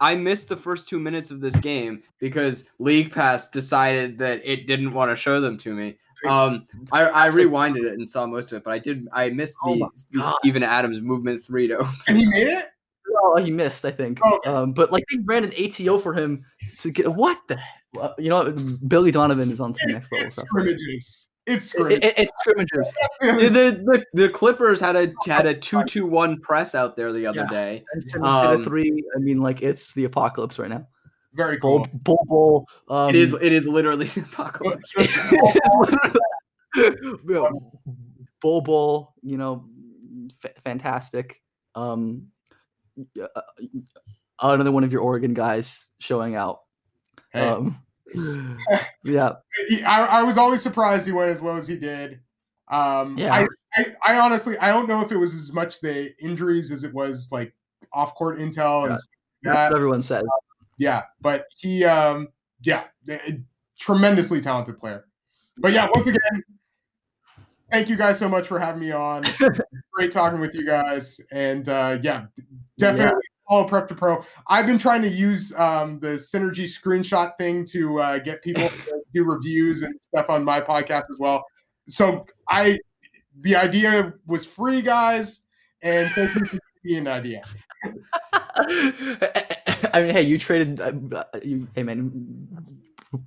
I 0.00 0.14
missed 0.14 0.48
the 0.48 0.56
first 0.56 0.88
two 0.88 0.98
minutes 0.98 1.30
of 1.30 1.40
this 1.40 1.56
game 1.56 2.02
because 2.18 2.68
League 2.78 3.12
Pass 3.12 3.48
decided 3.48 4.18
that 4.18 4.40
it 4.44 4.66
didn't 4.66 4.92
want 4.94 5.10
to 5.10 5.16
show 5.16 5.40
them 5.40 5.58
to 5.58 5.74
me. 5.74 5.98
Um, 6.28 6.66
I, 6.92 7.26
I 7.26 7.28
rewinded 7.30 7.84
it 7.84 7.94
and 7.94 8.08
saw 8.08 8.26
most 8.26 8.52
of 8.52 8.56
it, 8.58 8.64
but 8.64 8.72
I 8.72 8.78
did 8.78 9.06
I 9.12 9.30
missed 9.30 9.56
Oh 9.64 9.74
the, 9.74 9.80
my 9.80 9.88
the 10.12 10.18
God. 10.20 10.34
Steven 10.38 10.62
Adams 10.62 11.00
movement 11.00 11.42
three 11.42 11.68
to 11.68 11.86
and 12.08 12.18
he 12.18 12.26
made 12.26 12.48
it. 12.48 12.66
Oh, 13.22 13.36
he 13.42 13.50
missed, 13.50 13.84
I 13.84 13.90
think. 13.92 14.20
Okay. 14.24 14.50
Um, 14.50 14.72
but 14.72 14.90
like 14.92 15.04
they 15.10 15.18
ran 15.24 15.44
an 15.44 15.52
ATO 15.58 15.98
for 15.98 16.12
him 16.14 16.44
to 16.80 16.90
get 16.90 17.06
what 17.12 17.38
the. 17.48 17.56
hell? 17.94 18.14
You 18.18 18.28
know, 18.30 18.44
what? 18.44 18.88
Billy 18.88 19.10
Donovan 19.10 19.50
is 19.50 19.60
on 19.60 19.72
to 19.72 19.78
the 19.86 19.92
next 19.92 20.10
level. 20.12 20.26
It's 20.26 20.36
Stuff. 20.36 20.46
scrimmages. 20.48 21.28
It's 21.46 21.66
It, 21.66 21.68
scrimmages. 21.68 22.04
it- 22.10 22.14
it's 22.18 22.32
scrimmages. 22.40 22.92
the, 23.20 23.84
the 23.84 24.04
the 24.14 24.28
Clippers 24.28 24.80
had 24.80 24.96
a 24.96 25.12
had 25.26 25.46
a 25.46 25.54
two 25.54 25.84
two 25.84 26.06
one 26.06 26.40
press 26.40 26.74
out 26.74 26.96
there 26.96 27.12
the 27.12 27.26
other 27.26 27.42
Yeah. 27.42 27.46
day. 27.48 27.84
And 27.92 28.02
Simmons 28.02 28.40
hit 28.40 28.50
Um, 28.50 28.60
a 28.62 28.64
three. 28.64 29.04
I 29.14 29.18
mean, 29.20 29.40
like 29.40 29.62
it's 29.62 29.92
the 29.94 30.04
apocalypse 30.04 30.58
right 30.58 30.68
now. 30.68 30.86
Very 31.36 31.58
cool. 31.58 31.86
Bol, 31.92 32.24
Bol. 32.26 32.66
Um, 32.88 33.10
it 33.10 33.16
is 33.16 33.34
it 33.34 33.52
is 33.52 33.68
literally 33.68 34.06
the 34.06 34.20
apocalypse. 34.22 34.90
Bol, 38.40 38.60
Bol. 38.62 39.14
You 39.22 39.36
know, 39.36 39.64
fa- 40.40 40.54
fantastic. 40.64 41.42
Um, 41.74 42.28
uh, 43.20 43.26
another 44.40 44.72
one 44.72 44.84
of 44.84 44.92
your 44.92 45.02
Oregon 45.02 45.34
guys 45.34 45.88
showing 45.98 46.34
out. 46.34 46.60
Hey, 47.32 47.40
Um, 47.40 47.76
yeah, 49.04 49.32
I, 49.84 50.06
I 50.06 50.22
was 50.22 50.38
always 50.38 50.62
surprised 50.62 51.04
he 51.06 51.12
went 51.12 51.30
as 51.30 51.42
low 51.42 51.56
as 51.56 51.68
he 51.68 51.76
did. 51.76 52.20
Um, 52.70 53.18
Yeah. 53.18 53.34
I, 53.34 53.46
I, 53.76 53.86
I 54.06 54.18
honestly, 54.20 54.56
I 54.58 54.68
don't 54.68 54.88
know 54.88 55.02
if 55.02 55.12
it 55.12 55.16
was 55.16 55.34
as 55.34 55.52
much 55.52 55.80
the 55.80 56.16
injuries 56.18 56.72
as 56.72 56.82
it 56.84 56.94
was 56.94 57.28
like 57.30 57.52
off 57.92 58.14
court 58.14 58.38
intel 58.38 58.84
and 58.84 58.92
Yeah. 58.92 58.96
stuff 58.96 58.96
like 58.96 58.98
that's 59.42 59.56
that. 59.56 59.70
what 59.72 59.76
everyone 59.76 60.02
says. 60.02 60.22
Yeah, 60.78 61.02
but 61.20 61.44
he, 61.56 61.84
um, 61.84 62.28
yeah, 62.62 62.84
tremendously 63.78 64.40
talented 64.40 64.78
player. 64.78 65.06
But 65.58 65.72
yeah, 65.72 65.88
once 65.94 66.06
again, 66.06 66.42
thank 67.70 67.88
you 67.88 67.96
guys 67.96 68.18
so 68.18 68.28
much 68.28 68.46
for 68.46 68.58
having 68.58 68.80
me 68.80 68.92
on. 68.92 69.24
Great 69.92 70.12
talking 70.12 70.40
with 70.40 70.54
you 70.54 70.66
guys, 70.66 71.20
and 71.32 71.68
uh, 71.68 71.98
yeah, 72.02 72.26
definitely 72.78 73.22
follow 73.48 73.66
Prep 73.66 73.88
to 73.88 73.94
Pro. 73.94 74.24
I've 74.48 74.66
been 74.66 74.78
trying 74.78 75.02
to 75.02 75.08
use 75.08 75.54
um, 75.56 75.98
the 76.00 76.08
Synergy 76.08 76.64
screenshot 76.64 77.36
thing 77.38 77.64
to 77.66 78.00
uh, 78.00 78.18
get 78.18 78.42
people 78.42 78.68
to 78.68 79.02
do 79.14 79.24
reviews 79.24 79.82
and 79.82 79.94
stuff 80.00 80.26
on 80.28 80.44
my 80.44 80.60
podcast 80.60 81.04
as 81.10 81.18
well. 81.18 81.44
So 81.88 82.26
I, 82.48 82.78
the 83.40 83.56
idea 83.56 84.12
was 84.26 84.44
free, 84.44 84.82
guys, 84.82 85.42
and 85.82 86.08
thank 86.10 86.34
you 86.34 86.44
for 86.44 86.58
giving 86.58 86.60
me 86.84 86.96
an 86.96 87.08
idea. 87.08 87.42
I 89.96 90.02
mean, 90.02 90.12
hey, 90.12 90.22
you 90.22 90.36
traded. 90.36 90.78
Uh, 90.78 91.24
you, 91.42 91.66
hey, 91.74 91.82
man, 91.82 92.12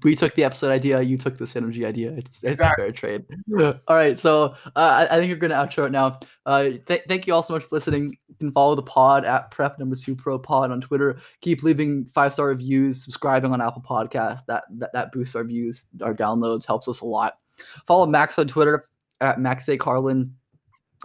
we 0.03 0.15
took 0.15 0.35
the 0.35 0.43
episode 0.43 0.69
idea. 0.69 1.01
You 1.01 1.17
took 1.17 1.39
the 1.39 1.45
synergy 1.45 1.83
idea. 1.83 2.11
It's 2.11 2.43
it's 2.43 2.63
a 2.63 2.75
fair 2.75 2.91
trade. 2.91 3.25
All 3.59 3.95
right, 3.95 4.19
so 4.19 4.53
uh, 4.67 4.69
I, 4.75 5.07
I 5.09 5.17
think 5.17 5.29
you're 5.29 5.39
going 5.39 5.49
to 5.49 5.57
outro 5.57 5.87
it 5.87 5.91
now. 5.91 6.19
Uh, 6.45 6.69
th- 6.85 7.01
thank 7.07 7.25
you 7.25 7.33
all 7.33 7.41
so 7.41 7.53
much 7.53 7.63
for 7.63 7.75
listening. 7.75 8.15
You 8.27 8.35
can 8.39 8.51
follow 8.51 8.75
the 8.75 8.83
pod 8.83 9.25
at 9.25 9.49
Prep 9.49 9.79
Number 9.79 9.95
Two 9.95 10.15
Pro 10.15 10.37
Pod 10.37 10.69
on 10.69 10.79
Twitter. 10.79 11.19
Keep 11.41 11.63
leaving 11.63 12.05
five 12.13 12.33
star 12.33 12.49
reviews, 12.49 13.03
subscribing 13.03 13.51
on 13.51 13.61
Apple 13.61 13.81
Podcast. 13.81 14.45
That, 14.45 14.65
that 14.77 14.93
that 14.93 15.11
boosts 15.11 15.35
our 15.35 15.43
views, 15.43 15.87
our 16.03 16.13
downloads, 16.13 16.67
helps 16.67 16.87
us 16.87 17.01
a 17.01 17.05
lot. 17.05 17.39
Follow 17.87 18.05
Max 18.05 18.37
on 18.37 18.47
Twitter 18.47 18.87
at 19.21 19.39
Max 19.39 19.67
A 19.69 19.77
Carlin. 19.77 20.35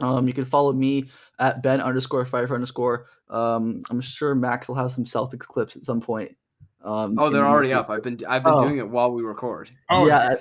Um, 0.03 0.29
you 0.29 0.35
can 0.35 0.45
follow 0.45 0.75
me 0.75 1.09
at 1.39 1.63
Ben 1.63 1.81
underscore 1.81 2.27
Pfeiffer 2.27 2.55
underscore. 2.55 3.07
Um, 3.31 3.83
I'm 3.91 4.01
sure 4.01 4.35
Max 4.35 4.69
will 4.69 4.75
have 4.77 4.93
some 4.93 5.05
Celtics 5.05 5.41
clips 5.47 5.77
at 5.77 5.85
some 5.85 6.01
point. 6.01 6.37
Um, 6.83 7.17
Oh, 7.19 7.31
they're 7.31 7.47
already 7.47 7.69
future. 7.69 7.81
up. 7.81 7.89
I've 7.91 8.03
been 8.03 8.19
I've 8.29 8.43
been 8.45 8.53
Oh. 8.53 8.61
doing 8.61 8.77
it 8.79 8.89
while 8.89 9.11
we 9.13 9.23
record. 9.23 9.71
Oh, 9.91 10.07
yeah, 10.07 10.35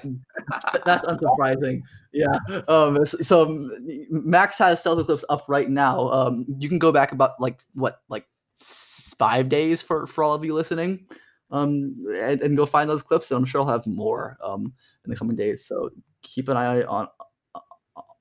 that's 0.86 1.06
unsurprising. 1.06 1.82
Yeah. 2.12 2.38
Um. 2.68 3.02
s- 3.02 3.16
So 3.26 3.44
um, 3.44 3.72
Max 4.10 4.58
has 4.58 4.84
Celtics 4.84 5.06
clips 5.06 5.26
up 5.30 5.46
right 5.48 5.70
now. 5.70 6.10
Um. 6.12 6.46
You 6.60 6.68
can 6.70 6.80
go 6.80 6.92
back 6.92 7.14
about 7.14 7.40
like 7.40 7.64
what 7.74 8.02
like 8.10 8.26
five 8.58 9.48
days 9.50 9.82
for 9.82 10.06
for 10.06 10.24
all 10.24 10.34
of 10.34 10.44
you 10.44 10.54
listening. 10.54 11.08
Um. 11.52 11.96
And, 12.14 12.42
and 12.42 12.58
go 12.58 12.66
find 12.66 12.90
those 12.90 13.02
clips, 13.04 13.32
and 13.32 13.38
I'm 13.38 13.46
sure 13.46 13.62
I'll 13.62 13.68
have 13.68 13.88
more 13.88 14.38
um 14.44 14.74
in 15.06 15.10
the 15.12 15.16
coming 15.16 15.36
days. 15.38 15.66
So 15.66 15.90
keep 16.24 16.50
an 16.50 16.58
eye 16.58 16.84
on 16.84 17.08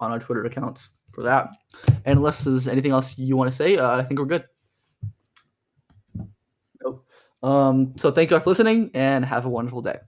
on 0.01 0.11
our 0.13 0.19
Twitter 0.21 0.45
accounts 0.45 0.95
for 1.13 1.23
that. 1.23 1.49
And 2.05 2.19
unless 2.19 2.45
there's 2.45 2.69
anything 2.69 2.93
else 2.93 3.19
you 3.19 3.37
want 3.37 3.51
to 3.51 3.57
say, 3.57 3.77
uh, 3.77 3.97
I 3.97 4.05
think 4.05 4.21
we're 4.21 4.27
good. 4.27 4.45
Nope. 6.83 7.07
Um. 7.43 7.95
So 7.97 8.11
thank 8.13 8.31
you 8.31 8.37
all 8.37 8.43
for 8.43 8.51
listening, 8.51 8.91
and 8.95 9.25
have 9.25 9.47
a 9.47 9.49
wonderful 9.49 9.83
day. 9.83 9.99